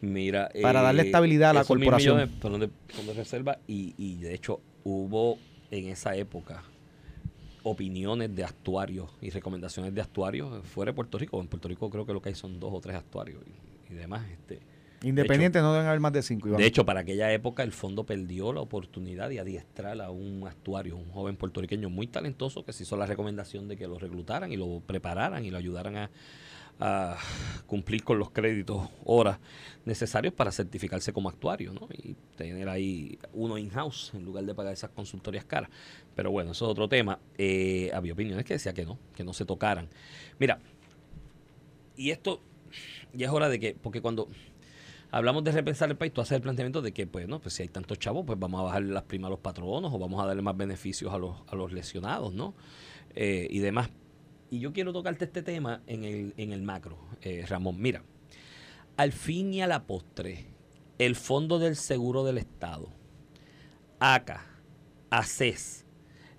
Mira, 0.00 0.48
Para 0.62 0.80
darle 0.80 1.02
estabilidad 1.02 1.50
a 1.50 1.52
la 1.52 1.64
corporación. 1.66 2.16
millones 2.42 2.70
de 3.06 3.12
reserva 3.12 3.58
y, 3.66 3.94
y 3.98 4.22
de 4.22 4.32
hecho 4.32 4.62
hubo 4.84 5.36
en 5.70 5.88
esa 5.88 6.16
época 6.16 6.62
opiniones 7.62 8.34
de 8.34 8.44
actuarios 8.44 9.10
y 9.20 9.28
recomendaciones 9.28 9.94
de 9.94 10.00
actuarios 10.00 10.66
fuera 10.66 10.92
de 10.92 10.96
Puerto 10.96 11.18
Rico. 11.18 11.42
En 11.42 11.46
Puerto 11.46 11.68
Rico 11.68 11.90
creo 11.90 12.06
que 12.06 12.14
lo 12.14 12.22
que 12.22 12.30
hay 12.30 12.34
son 12.34 12.58
dos 12.58 12.72
o 12.72 12.80
tres 12.80 12.96
actuarios 12.96 13.42
y, 13.46 13.92
y 13.92 13.96
demás. 13.96 14.22
Este, 14.32 14.60
Independiente 15.04 15.60
no 15.60 15.72
deben 15.74 15.86
haber 15.86 16.00
más 16.00 16.12
de 16.14 16.22
cinco, 16.22 16.48
Iván. 16.48 16.58
de 16.58 16.66
hecho, 16.66 16.86
para 16.86 17.00
aquella 17.00 17.30
época 17.30 17.62
el 17.62 17.72
fondo 17.72 18.04
perdió 18.04 18.54
la 18.54 18.62
oportunidad 18.62 19.28
de 19.28 19.38
adiestrar 19.38 20.00
a 20.00 20.10
un 20.10 20.46
actuario, 20.46 20.96
un 20.96 21.10
joven 21.10 21.36
puertorriqueño 21.36 21.90
muy 21.90 22.06
talentoso 22.06 22.64
que 22.64 22.72
se 22.72 22.84
hizo 22.84 22.96
la 22.96 23.04
recomendación 23.04 23.68
de 23.68 23.76
que 23.76 23.86
lo 23.86 23.98
reclutaran 23.98 24.50
y 24.50 24.56
lo 24.56 24.80
prepararan 24.80 25.44
y 25.44 25.50
lo 25.50 25.58
ayudaran 25.58 25.96
a, 25.96 26.10
cumplir 27.66 28.02
con 28.02 28.18
los 28.18 28.30
créditos, 28.30 28.88
horas 29.04 29.38
necesarios 29.84 30.34
para 30.34 30.50
certificarse 30.50 31.12
como 31.12 31.28
actuario, 31.28 31.72
¿no? 31.72 31.88
Y 31.92 32.16
tener 32.36 32.68
ahí 32.68 33.16
uno 33.32 33.58
in-house 33.58 34.10
en 34.12 34.24
lugar 34.24 34.44
de 34.44 34.56
pagar 34.56 34.72
esas 34.72 34.90
consultorías 34.90 35.44
caras. 35.44 35.70
Pero 36.16 36.32
bueno, 36.32 36.50
eso 36.50 36.64
es 36.64 36.70
otro 36.72 36.88
tema. 36.88 37.20
Eh, 37.38 37.92
había 37.94 38.12
opiniones 38.12 38.44
que 38.44 38.54
decían 38.54 38.74
que 38.74 38.84
no, 38.84 38.98
que 39.14 39.22
no 39.22 39.32
se 39.32 39.44
tocaran. 39.44 39.88
Mira, 40.40 40.58
y 41.96 42.10
esto 42.10 42.40
ya 43.12 43.26
es 43.26 43.32
hora 43.32 43.48
de 43.48 43.60
que, 43.60 43.76
porque 43.80 44.00
cuando 44.00 44.28
hablamos 45.14 45.44
de 45.44 45.52
repensar 45.52 45.88
el 45.90 45.96
país, 45.96 46.12
tú 46.12 46.20
haces 46.20 46.32
el 46.32 46.42
planteamiento 46.42 46.82
de 46.82 46.92
que, 46.92 47.06
pues, 47.06 47.28
no, 47.28 47.40
pues 47.40 47.54
si 47.54 47.62
hay 47.62 47.68
tantos 47.68 48.00
chavos, 48.00 48.24
pues 48.26 48.36
vamos 48.36 48.60
a 48.60 48.64
bajarle 48.64 48.92
las 48.92 49.04
primas 49.04 49.28
a 49.28 49.30
los 49.30 49.38
patronos 49.38 49.92
o 49.94 49.98
vamos 49.98 50.20
a 50.20 50.26
darle 50.26 50.42
más 50.42 50.56
beneficios 50.56 51.12
a 51.12 51.18
los, 51.18 51.36
a 51.46 51.54
los 51.54 51.72
lesionados, 51.72 52.34
¿no? 52.34 52.54
Eh, 53.14 53.46
y 53.48 53.60
demás. 53.60 53.90
Y 54.50 54.58
yo 54.58 54.72
quiero 54.72 54.92
tocarte 54.92 55.24
este 55.24 55.44
tema 55.44 55.82
en 55.86 56.02
el, 56.02 56.34
en 56.36 56.52
el 56.52 56.62
macro, 56.62 56.98
eh, 57.22 57.46
Ramón. 57.48 57.80
Mira, 57.80 58.02
al 58.96 59.12
fin 59.12 59.54
y 59.54 59.62
a 59.62 59.68
la 59.68 59.86
postre, 59.86 60.46
el 60.98 61.14
Fondo 61.14 61.60
del 61.60 61.76
Seguro 61.76 62.24
del 62.24 62.38
Estado, 62.38 62.88
ACA, 64.00 64.44
ACES, 65.10 65.86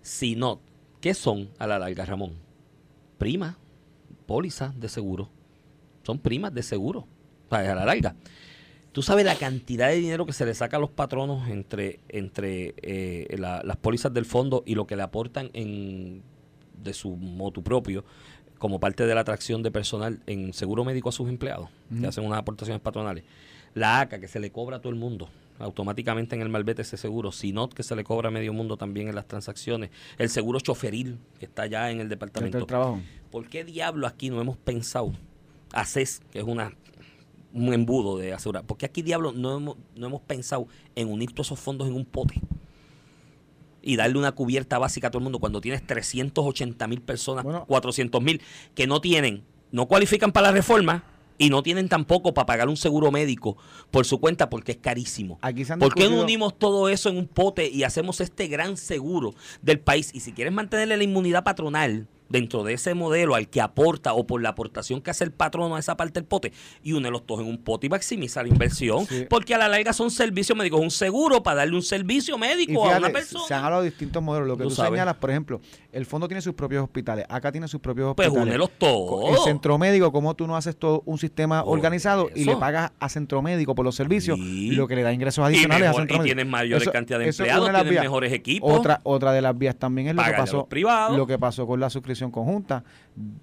SINOT, 0.01 0.59
¿qué 0.99 1.13
son 1.13 1.49
a 1.59 1.67
la 1.67 1.80
larga, 1.80 2.03
Ramón? 2.03 2.34
Primas, 3.17 3.55
pólizas 4.26 4.78
de 4.78 4.89
seguro. 4.89 5.30
Son 6.03 6.19
primas 6.19 6.53
de 6.53 6.61
seguro, 6.61 7.07
a 7.49 7.61
la 7.61 7.86
larga. 7.86 8.17
Tú 8.96 9.02
sabes 9.02 9.26
la 9.26 9.36
cantidad 9.36 9.89
de 9.89 9.96
dinero 9.96 10.26
que 10.26 10.32
se 10.32 10.46
le 10.46 10.54
saca 10.54 10.78
a 10.78 10.80
los 10.80 10.89
patronos 10.89 11.50
entre, 11.50 12.00
entre 12.08 12.74
eh, 12.82 13.36
la- 13.38 13.62
las 13.62 13.76
pólizas 13.76 14.14
del 14.14 14.24
fondo 14.24 14.64
y 14.66 14.74
lo 14.76 14.88
que 14.88 14.96
le 14.96 15.04
aportan 15.04 15.50
en, 15.52 16.22
de 16.82 16.93
su 16.93 17.18
motu 17.18 17.62
propio 17.62 18.06
como 18.58 18.80
parte 18.80 19.06
de 19.06 19.14
la 19.14 19.20
atracción 19.20 19.64
de 19.64 19.70
personal 19.72 20.22
en 20.28 20.54
seguro 20.54 20.86
médico 20.86 21.10
a 21.10 21.12
sus 21.12 21.28
empleados, 21.28 21.68
que 22.00 22.08
hacen 22.08 22.24
unas 22.24 22.39
aportaciones 22.39 22.82
patronales. 22.82 23.26
La 23.74 24.00
ACA, 24.00 24.22
que 24.22 24.30
se 24.30 24.39
le 24.39 24.50
cobra 24.50 24.78
a 24.78 24.80
todo 24.80 24.93
el 24.93 24.98
mundo 24.98 25.28
automáticamente 25.60 26.36
en 26.38 26.41
el 26.41 26.48
malvete 26.48 26.82
ese 26.84 26.96
seguro. 26.96 27.34
SINOT, 27.34 27.74
que 27.74 27.84
se 27.84 27.98
le 27.98 28.06
cobra 28.06 28.30
a 28.30 28.32
medio 28.32 28.54
mundo 28.54 28.78
también 28.78 29.10
en 29.10 29.16
las 29.16 29.28
transacciones. 29.28 29.89
El 30.18 30.30
seguro 30.30 30.62
choferil, 30.62 31.18
que 31.38 31.46
está 31.46 31.66
ya 31.66 31.91
en 31.91 32.00
el 32.00 32.08
departamento. 32.08 32.60
del 32.60 32.68
trabajo. 32.68 33.02
¿Por 33.30 33.50
qué 33.50 33.66
diablo 33.66 34.08
aquí 34.08 34.30
no 34.30 34.39
hemos 34.39 34.56
pensado, 34.56 35.12
ACES, 35.74 36.22
que 36.32 36.39
es 36.39 36.46
una 36.46 36.72
un 37.56 37.74
embudo 37.74 38.18
de 38.18 38.34
asegurar, 38.34 38.66
¿por 38.66 38.78
qué 38.78 38.86
aquí 38.86 39.01
diablo 39.01 39.32
no 39.32 39.58
hemos, 39.58 39.78
no 39.95 40.08
hemos 40.08 40.22
pensado 40.22 40.68
en 40.95 41.10
unir 41.10 41.32
todos 41.32 41.47
esos 41.47 41.60
fondos 41.60 41.88
en 41.88 41.95
un 41.95 42.06
pote? 42.06 42.41
Y 43.82 43.95
darle 43.95 44.18
una 44.18 44.34
cubierta 44.34 44.78
básica 44.78 45.08
a 45.08 45.12
todo 45.12 45.20
el 45.20 45.24
mundo 45.24 45.39
cuando 45.39 45.62
tienes 45.62 45.86
380 45.86 46.88
mil 46.88 47.01
personas, 47.01 47.43
Bueno. 47.43 47.66
400 47.66 48.22
mil, 48.22 48.41
que 48.74 48.88
no 48.88 48.99
tienen, 48.99 49.43
no 49.72 49.88
cualifican 49.88 50.32
para 50.32 50.47
la 50.47 50.53
reforma 50.53 51.03
y 51.38 51.49
no 51.49 51.64
tienen 51.64 51.88
tampoco 51.88 52.34
para 52.34 52.45
pagar 52.45 52.68
un 52.68 52.78
seguro 52.78 53.12
médico 53.12 53.58
por 53.91 54.06
su 54.06 54.20
cuenta 54.20 54.49
porque 54.49 54.74
es 54.74 54.78
carísimo. 54.78 55.38
Aquí 55.41 55.66
se 55.66 55.74
han 55.74 55.80
¿Por 55.80 55.93
qué 55.93 56.10
no 56.10 56.22
unimos 56.22 56.58
todo 56.58 56.89
eso 56.89 57.10
en 57.10 57.18
un 57.18 57.28
pote 57.28 57.70
y 57.70 57.84
hacemos 57.84 58.22
este 58.22 58.47
gran 58.47 58.78
seguro 58.78 59.34
del 59.62 59.80
país? 59.80 60.12
Y 60.14 60.22
si 60.22 60.32
quieres 60.32 60.53
mantenerle 60.53 60.97
la 60.97 61.03
inmunidad 61.03 61.43
patronal 61.43 62.08
dentro 62.36 62.63
de 62.63 62.73
ese 62.73 62.93
modelo 62.93 63.36
al 63.36 63.49
que 63.49 63.61
aporta 63.61 64.13
o 64.13 64.25
por 64.27 64.41
la 64.41 64.49
aportación 64.49 65.01
que 65.01 65.11
hace 65.11 65.23
el 65.23 65.31
patrono 65.31 65.75
a 65.75 65.79
esa 65.79 65.97
parte 65.97 66.19
del 66.19 66.25
pote 66.27 66.51
y 66.83 66.93
une 66.93 67.09
los 67.09 67.25
dos 67.25 67.39
en 67.41 67.47
un 67.47 67.57
pote 67.63 67.88
y 67.88 67.89
maximizar 67.89 68.45
la 68.45 68.49
inversión, 68.53 69.05
Sí. 69.07 69.25
porque 69.29 69.55
a 69.55 69.57
la 69.57 69.67
larga 69.67 69.93
son 69.93 70.11
servicios 70.11 70.57
médicos, 70.57 70.79
un 70.81 70.91
seguro 70.91 71.43
para 71.43 71.57
darle 71.57 71.75
un 71.75 71.81
servicio 71.83 72.38
médico 72.38 72.86
a 72.89 72.97
una 72.97 73.09
persona. 73.09 73.45
se 73.47 73.53
han 73.53 73.63
hablado 73.63 73.83
de 73.83 73.89
distintos 73.89 74.21
modelos. 74.23 74.47
Lo 74.47 74.57
que 74.57 74.63
Tú 74.63 74.69
tú, 74.69 74.75
señalas, 74.75 75.15
por 75.15 75.29
ejemplo, 75.31 75.61
el 75.96 76.06
fondo 76.06 76.28
tiene 76.28 76.41
sus 76.41 76.54
propios 76.54 76.84
hospitales, 76.84 77.26
acá 77.30 77.52
tiene 77.52 77.68
sus 77.68 77.80
propios 77.82 78.14
pues 78.16 78.28
hospitales. 78.28 78.54
El 78.56 78.70
todos. 78.78 79.43
centro 79.46 79.78
médico, 79.78 80.12
como 80.12 80.36
tú 80.36 80.46
no 80.46 80.56
haces 80.58 80.76
todo 80.76 81.02
un 81.06 81.18
sistema 81.18 81.64
Por 81.64 81.74
organizado 81.78 82.30
y 82.36 82.43
le 82.46 82.56
pagas 82.58 82.91
a 83.00 83.10
centro 83.10 83.41
médico 83.41 83.74
por 83.76 83.86
los 83.86 83.96
servicios 83.96 84.38
Sí. 84.38 84.68
y 84.68 84.72
lo 84.72 84.88
que 84.88 84.96
le 84.96 85.04
da 85.04 85.14
ingresos 85.14 85.41
y, 85.43 85.48
adicionales 85.48 85.88
mejor- 85.88 85.96
a 85.96 86.02
centro 86.02 86.16
y 86.16 86.20
médico. 86.20 86.36
tienen 86.36 86.50
mayores 86.52 86.82
Eso- 86.84 86.91
cantidad 86.91 87.20
de 87.20 87.26
empleados, 87.30 87.84
de 87.86 87.89
vías. 87.89 88.04
mejores 88.04 88.34
equipos. 88.34 88.72
Otra, 88.78 89.00
otra 89.04 89.32
de 89.32 89.41
las 89.41 89.58
vías 89.58 89.76
también 89.78 90.08
es 90.10 90.16
lo 90.16 90.22
que 90.22 90.26
Págale 90.32 90.43
pasó, 90.43 90.68
lo 91.18 91.26
que 91.28 91.39
pasó 91.39 91.66
con 91.66 91.80
la 91.80 91.89
suscripción 91.89 92.30
conjunta, 92.30 92.84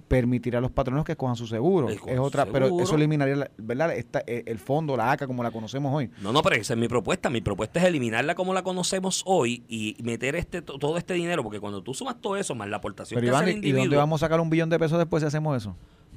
permitirá 0.09 0.59
a 0.59 0.61
los 0.61 0.71
patronos 0.71 1.05
que 1.05 1.13
escojan 1.13 1.37
su 1.37 1.47
seguro. 1.47 1.89
Es 1.89 2.19
otra, 2.19 2.45
pero 2.47 2.79
eso 2.81 2.95
eliminaría, 2.95 3.37
la- 3.37 3.51
¿verdad? 3.57 3.93
Esta, 3.97 4.23
eh, 4.27 4.43
el 4.47 4.59
fondo, 4.59 4.97
la 4.97 5.13
ACA, 5.13 5.27
como 5.27 5.43
la 5.43 5.51
conocemos 5.51 5.95
hoy. 5.95 6.11
No, 6.21 6.33
no, 6.33 6.43
pero 6.43 6.57
esa 6.57 6.75
es 6.75 6.79
mi 6.79 6.89
propuesta. 6.89 7.31
Mi 7.31 7.41
propuesta 7.41 7.81
es 7.81 7.87
eliminarla 7.87 8.35
como 8.35 8.53
la 8.53 8.63
conocemos 8.63 9.23
hoy 9.25 9.63
y 9.69 9.97
meter 10.03 10.37
este 10.37 10.61
to- 10.63 10.79
todo 10.79 10.99
este 10.99 11.15
dinero, 11.15 11.43
porque 11.43 11.61
cuando 11.61 11.83
tú 11.83 11.95
sumas 11.95 12.21
todo 12.21 12.37
eso 12.37 12.55
más 12.55 12.69
la 12.69 12.77
aportación 12.77 13.19
Pero 13.21 13.33
que 13.33 13.37
Iván, 13.37 13.43
hace 13.45 13.53
¿y 13.53 13.55
el 13.55 13.59
y 13.59 13.61
dónde 13.71 13.79
individuo, 13.81 13.99
vamos 14.01 14.23
a 14.23 14.27
sacar 14.27 14.41
un 14.41 14.51
billón 14.51 14.69
de 14.69 14.79
pesos 14.79 14.99
después 14.99 15.23
si 15.23 15.27
hacemos 15.27 15.57
eso? 15.57 15.75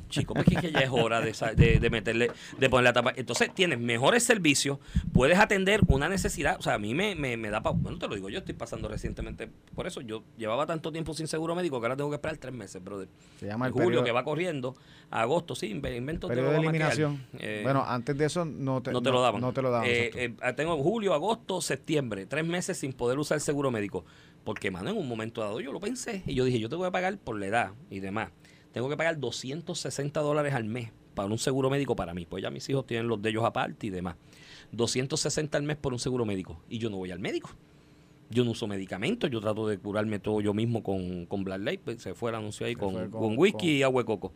Chico, 0.09 0.33
pues 0.33 0.47
es 0.49 0.59
que 0.61 0.71
ya 0.71 0.79
es 0.79 0.89
hora 0.91 1.21
de, 1.21 1.33
de, 1.55 1.79
de 1.79 1.89
meterle, 1.89 2.31
de 2.57 2.69
poner 2.69 2.83
la 2.85 2.93
tapa. 2.93 3.13
Entonces 3.15 3.53
tienes 3.53 3.79
mejores 3.79 4.23
servicios, 4.23 4.79
puedes 5.13 5.37
atender 5.39 5.81
una 5.87 6.09
necesidad. 6.09 6.57
O 6.59 6.61
sea, 6.61 6.75
a 6.75 6.79
mí 6.79 6.93
me, 6.93 7.15
me, 7.15 7.37
me 7.37 7.49
da 7.49 7.61
pa- 7.61 7.71
Bueno, 7.71 7.97
te 7.99 8.07
lo 8.07 8.15
digo, 8.15 8.29
yo 8.29 8.39
estoy 8.39 8.53
pasando 8.55 8.87
recientemente 8.87 9.49
por 9.75 9.87
eso. 9.87 10.01
Yo 10.01 10.23
llevaba 10.37 10.65
tanto 10.65 10.91
tiempo 10.91 11.13
sin 11.13 11.27
seguro 11.27 11.55
médico 11.55 11.79
que 11.79 11.85
ahora 11.87 11.95
tengo 11.97 12.09
que 12.09 12.15
esperar 12.15 12.37
tres 12.37 12.53
meses, 12.53 12.83
brother. 12.83 13.07
Se 13.39 13.47
llama 13.47 13.67
el 13.67 13.71
julio 13.73 13.87
periodo, 13.87 14.03
que 14.05 14.11
va 14.11 14.23
corriendo, 14.23 14.75
agosto, 15.11 15.55
sí, 15.55 15.67
inve- 15.73 15.95
invento 15.97 16.27
te 16.27 16.35
lo 16.35 16.41
de 16.41 16.47
voy 16.47 16.55
a 16.55 16.59
eliminación. 16.59 17.25
Eh, 17.39 17.61
bueno, 17.63 17.83
antes 17.85 18.17
de 18.17 18.25
eso 18.25 18.45
no 18.45 18.81
te, 18.81 18.91
no 18.91 19.01
te 19.01 19.11
lo 19.11 19.21
daban. 19.21 19.41
No 19.41 19.53
te 19.53 19.61
lo 19.61 19.71
daban. 19.71 19.87
Eh, 19.89 20.11
eh, 20.41 20.53
tengo 20.55 20.77
julio, 20.77 21.13
agosto, 21.13 21.61
septiembre, 21.61 22.25
tres 22.25 22.45
meses 22.45 22.77
sin 22.77 22.93
poder 22.93 23.19
usar 23.19 23.39
seguro 23.39 23.71
médico. 23.71 24.05
Porque, 24.43 24.69
mano, 24.69 24.91
en 24.91 24.97
un 24.97 25.07
momento 25.07 25.41
dado 25.41 25.59
yo 25.59 25.71
lo 25.71 25.79
pensé 25.79 26.21
y 26.27 26.35
yo 26.35 26.43
dije, 26.45 26.59
yo 26.59 26.69
tengo 26.69 26.83
que 26.83 26.91
pagar 26.91 27.17
por 27.17 27.39
la 27.39 27.47
edad 27.47 27.71
y 27.89 27.99
demás. 27.99 28.29
Tengo 28.75 28.89
que 28.89 28.97
pagar 28.97 29.17
260 29.17 30.19
dólares 30.19 30.53
al 30.53 30.65
mes 30.65 30.91
para 31.13 31.29
un 31.29 31.37
seguro 31.37 31.69
médico 31.69 31.95
para 31.95 32.13
mí. 32.13 32.25
Pues 32.25 32.43
ya 32.43 32.49
mis 32.51 32.67
hijos 32.69 32.85
tienen 32.85 33.07
los 33.07 33.21
de 33.21 33.29
ellos 33.29 33.45
aparte 33.45 33.87
y 33.87 33.89
demás. 33.89 34.17
260 34.73 35.57
al 35.57 35.63
mes 35.63 35.77
por 35.77 35.93
un 35.93 35.99
seguro 35.99 36.25
médico. 36.25 36.59
Y 36.69 36.77
yo 36.77 36.89
no 36.89 36.97
voy 36.97 37.09
al 37.11 37.19
médico. 37.19 37.51
Yo 38.29 38.43
no 38.43 38.51
uso 38.51 38.67
medicamentos, 38.67 39.31
yo 39.31 39.39
trato 39.39 39.65
de 39.65 39.77
curarme 39.77 40.19
todo 40.19 40.41
yo 40.41 40.53
mismo 40.53 40.83
con, 40.83 41.25
con 41.25 41.45
Black 41.45 41.61
Light, 41.61 41.79
pues, 41.85 42.01
se 42.01 42.15
fue 42.15 42.31
el 42.31 42.35
anuncio 42.35 42.65
ahí 42.65 42.75
con, 42.75 42.93
con- 42.93 43.11
con 43.11 43.37
whisky 43.37 43.57
con- 43.59 43.69
y 43.69 43.83
agua 43.83 44.01
de 44.01 44.05
coco. 44.07 44.33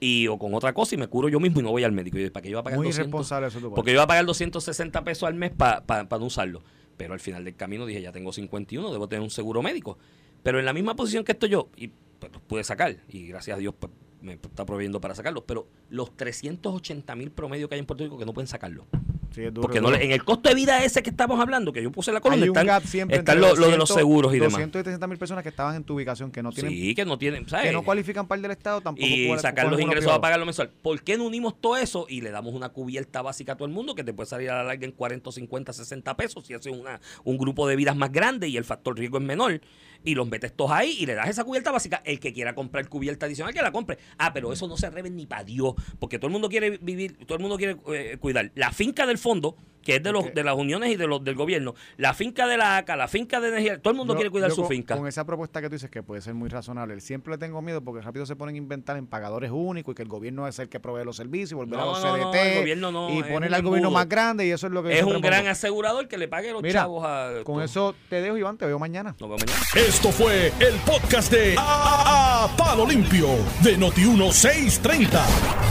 Y 0.00 0.26
o 0.26 0.36
con 0.36 0.52
otra 0.54 0.72
cosa 0.74 0.96
y 0.96 0.98
me 0.98 1.06
curo 1.06 1.28
yo 1.28 1.38
mismo 1.38 1.60
y 1.60 1.62
no 1.62 1.70
voy 1.70 1.84
al 1.84 1.92
médico. 1.92 2.18
Y 2.18 2.28
¿para 2.30 2.42
qué 2.42 2.48
yo 2.50 2.56
voy 2.56 2.60
a 2.62 2.64
pagar 2.64 2.78
Muy 2.80 2.88
200? 2.88 3.06
irresponsable 3.08 3.46
eso 3.46 3.60
tu 3.60 3.72
Porque 3.72 3.92
yo 3.92 3.96
iba 3.98 4.02
a 4.02 4.06
pagar 4.08 4.26
260 4.26 5.04
pesos 5.04 5.28
al 5.28 5.34
mes 5.34 5.52
para 5.52 6.08
no 6.18 6.24
usarlo. 6.26 6.60
Pero 6.96 7.14
al 7.14 7.20
final 7.20 7.44
del 7.44 7.54
camino 7.54 7.86
dije, 7.86 8.02
ya 8.02 8.10
tengo 8.10 8.32
51, 8.32 8.90
debo 8.90 9.06
tener 9.06 9.22
un 9.22 9.30
seguro 9.30 9.62
médico. 9.62 9.96
Pero 10.42 10.58
en 10.58 10.64
la 10.64 10.72
misma 10.72 10.96
posición 10.96 11.22
que 11.22 11.32
estoy 11.32 11.50
yo, 11.50 11.68
y 11.76 11.90
pues, 12.18 12.32
los 12.32 12.42
pude 12.42 12.64
sacar, 12.64 12.96
y 13.08 13.26
gracias 13.28 13.56
a 13.56 13.58
Dios 13.60 13.74
pues, 13.78 13.92
me 14.20 14.32
está 14.34 14.64
proveyendo 14.66 15.00
para 15.00 15.14
sacarlos, 15.14 15.44
pero 15.46 15.68
los 15.90 16.16
380 16.16 17.14
mil 17.14 17.30
promedios 17.30 17.68
que 17.68 17.74
hay 17.74 17.80
en 17.80 17.86
Puerto 17.86 18.04
Rico 18.04 18.18
que 18.18 18.24
no 18.24 18.32
pueden 18.32 18.48
sacarlo. 18.48 18.86
Sí, 19.32 19.42
es 19.42 19.52
duro, 19.52 19.62
Porque 19.66 19.82
no 19.82 19.94
en 19.94 20.12
el 20.12 20.24
costo 20.24 20.48
de 20.48 20.54
vida 20.54 20.82
ese 20.82 21.02
que 21.02 21.10
estamos 21.10 21.38
hablando, 21.38 21.70
que 21.70 21.82
yo 21.82 21.92
puse 21.92 22.10
la 22.10 22.20
columna, 22.20 22.46
están, 22.46 23.10
están 23.10 23.38
lo, 23.40 23.54
lo 23.54 23.66
de 23.70 23.76
los 23.76 23.88
200, 23.90 23.94
seguros 23.94 24.32
y 24.34 24.38
demás. 24.38 24.52
260 24.52 25.06
mil 25.06 25.18
personas 25.18 25.42
que 25.42 25.50
estaban 25.50 25.76
en 25.76 25.84
tu 25.84 25.94
ubicación, 25.94 26.30
que 26.30 26.42
no 26.42 26.52
tienen, 26.52 26.72
Sí, 26.72 26.94
que 26.94 27.04
no 27.04 27.18
tienen, 27.18 27.46
¿sabes? 27.46 27.66
que 27.66 27.72
no 27.72 27.82
cualifican 27.82 28.26
para 28.26 28.36
el 28.38 28.42
del 28.42 28.52
Estado, 28.52 28.80
tampoco 28.80 29.06
y 29.06 29.26
cual- 29.26 29.40
sacar 29.40 29.68
los 29.70 29.78
ingresos 29.78 30.10
a 30.10 30.20
pagarlo 30.22 30.46
mensual. 30.46 30.70
¿Por 30.80 31.02
qué 31.02 31.18
no 31.18 31.24
unimos 31.24 31.60
todo 31.60 31.76
eso 31.76 32.06
y 32.08 32.22
le 32.22 32.30
damos 32.30 32.54
una 32.54 32.70
cubierta 32.70 33.20
básica 33.20 33.52
a 33.52 33.56
todo 33.56 33.66
el 33.68 33.74
mundo 33.74 33.94
que 33.94 34.04
te 34.04 34.14
puede 34.14 34.26
salir 34.28 34.48
a 34.50 34.56
la 34.56 34.64
larga 34.64 34.86
en 34.86 34.92
40, 34.92 35.30
50, 35.30 35.72
60 35.72 36.16
pesos 36.16 36.46
si 36.46 36.54
haces 36.54 36.72
una, 36.72 37.00
un 37.24 37.36
grupo 37.36 37.68
de 37.68 37.76
vidas 37.76 37.94
más 37.96 38.10
grande 38.10 38.48
y 38.48 38.56
el 38.56 38.64
factor 38.64 38.96
riesgo 38.96 39.18
es 39.18 39.24
menor? 39.24 39.60
Y 40.04 40.14
los 40.14 40.28
metes 40.28 40.54
todos 40.54 40.70
ahí 40.72 40.96
y 40.98 41.06
le 41.06 41.14
das 41.14 41.28
esa 41.28 41.44
cubierta 41.44 41.70
básica. 41.70 42.02
El 42.04 42.20
que 42.20 42.32
quiera 42.32 42.54
comprar 42.54 42.88
cubierta 42.88 43.26
adicional, 43.26 43.52
que 43.52 43.62
la 43.62 43.72
compre. 43.72 43.98
Ah, 44.18 44.32
pero 44.32 44.52
eso 44.52 44.68
no 44.68 44.76
se 44.76 44.90
reve 44.90 45.10
ni 45.10 45.26
para 45.26 45.44
Dios, 45.44 45.74
porque 45.98 46.18
todo 46.18 46.28
el 46.28 46.32
mundo 46.32 46.48
quiere 46.48 46.78
vivir, 46.78 47.18
todo 47.26 47.36
el 47.36 47.42
mundo 47.42 47.56
quiere 47.56 47.76
eh, 47.88 48.16
cuidar. 48.18 48.50
La 48.54 48.72
finca 48.72 49.06
del 49.06 49.18
fondo, 49.18 49.56
que 49.86 49.96
es 49.96 50.02
de, 50.02 50.10
los, 50.10 50.34
de 50.34 50.42
las 50.42 50.56
uniones 50.56 50.90
y 50.90 50.96
de 50.96 51.06
los 51.06 51.22
del 51.22 51.36
gobierno, 51.36 51.74
la 51.96 52.12
finca 52.12 52.48
de 52.48 52.56
la 52.56 52.76
ACA, 52.78 52.96
la 52.96 53.06
finca 53.06 53.38
de 53.40 53.48
energía, 53.50 53.80
todo 53.80 53.92
el 53.92 53.96
mundo 53.96 54.14
Yo- 54.14 54.16
quiere 54.16 54.30
cuidar 54.30 54.50
su 54.50 54.62
con, 54.62 54.68
finca. 54.68 54.96
Con 54.96 55.06
esa 55.06 55.24
propuesta 55.24 55.60
que 55.62 55.68
tú 55.68 55.74
dices 55.76 55.88
que 55.90 56.02
puede 56.02 56.20
ser 56.20 56.34
muy 56.34 56.48
razonable, 56.48 57.00
siempre 57.00 57.32
le 57.34 57.38
tengo 57.38 57.62
miedo 57.62 57.82
porque 57.82 58.02
rápido 58.02 58.26
se 58.26 58.34
ponen 58.34 58.56
a 58.56 58.58
inventar 58.58 58.96
en 58.96 59.06
pagadores 59.06 59.52
únicos 59.52 59.92
y 59.92 59.94
que 59.94 60.02
el 60.02 60.08
gobierno 60.08 60.48
es 60.48 60.58
el 60.58 60.68
que 60.68 60.80
provee 60.80 61.04
los 61.04 61.14
servicios, 61.16 61.52
volver 61.56 61.78
a 61.78 61.84
No, 61.84 61.90
los 61.92 62.02
no, 62.02 62.16
no, 62.16 62.30
CDT 62.32 62.36
el 62.36 62.58
gobierno 62.60 62.90
no, 62.90 63.10
y 63.12 63.22
poner 63.22 63.54
al 63.54 63.62
gobierno 63.62 63.90
más 63.92 64.08
grande 64.08 64.44
y 64.46 64.50
eso 64.50 64.66
es 64.66 64.72
lo 64.72 64.82
que 64.82 64.88
yo 64.90 64.94
es 64.96 65.02
un 65.04 65.20
gran 65.20 65.40
pongo. 65.42 65.50
asegurador 65.52 66.08
que 66.08 66.18
le 66.18 66.26
pague 66.26 66.52
los 66.52 66.62
Mira, 66.62 66.80
chavos 66.82 67.04
a... 67.06 67.30
Con 67.44 67.54
todo. 67.56 67.62
eso 67.64 67.94
te 68.10 68.20
dejo, 68.20 68.36
Iván, 68.36 68.58
te 68.58 68.66
veo 68.66 68.78
mañana. 68.80 69.14
Nos 69.20 69.28
vemos 69.30 69.42
mañana. 69.46 69.64
Esto 69.76 70.10
fue 70.10 70.48
el 70.58 70.74
podcast 70.84 71.30
de 71.30 71.54
A, 71.56 72.44
A- 72.44 72.56
Palo 72.56 72.86
Limpio 72.86 73.28
de 73.62 73.78
Noti1630. 73.78 75.20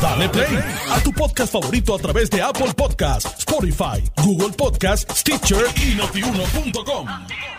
Dale 0.02 0.30
play 0.30 0.58
a 0.92 1.00
tu 1.02 1.12
podcast 1.12 1.52
favorito 1.52 1.96
a 1.96 2.00
través 2.00 2.30
de 2.30 2.42
Apple 2.42 2.74
Podcasts, 2.76 3.40
Spotify, 3.40 4.04
Google 4.24 4.50
Podcasts, 4.50 5.20
Stitcher 5.20 5.66
y 5.76 5.96
notiuno.com. 5.96 7.55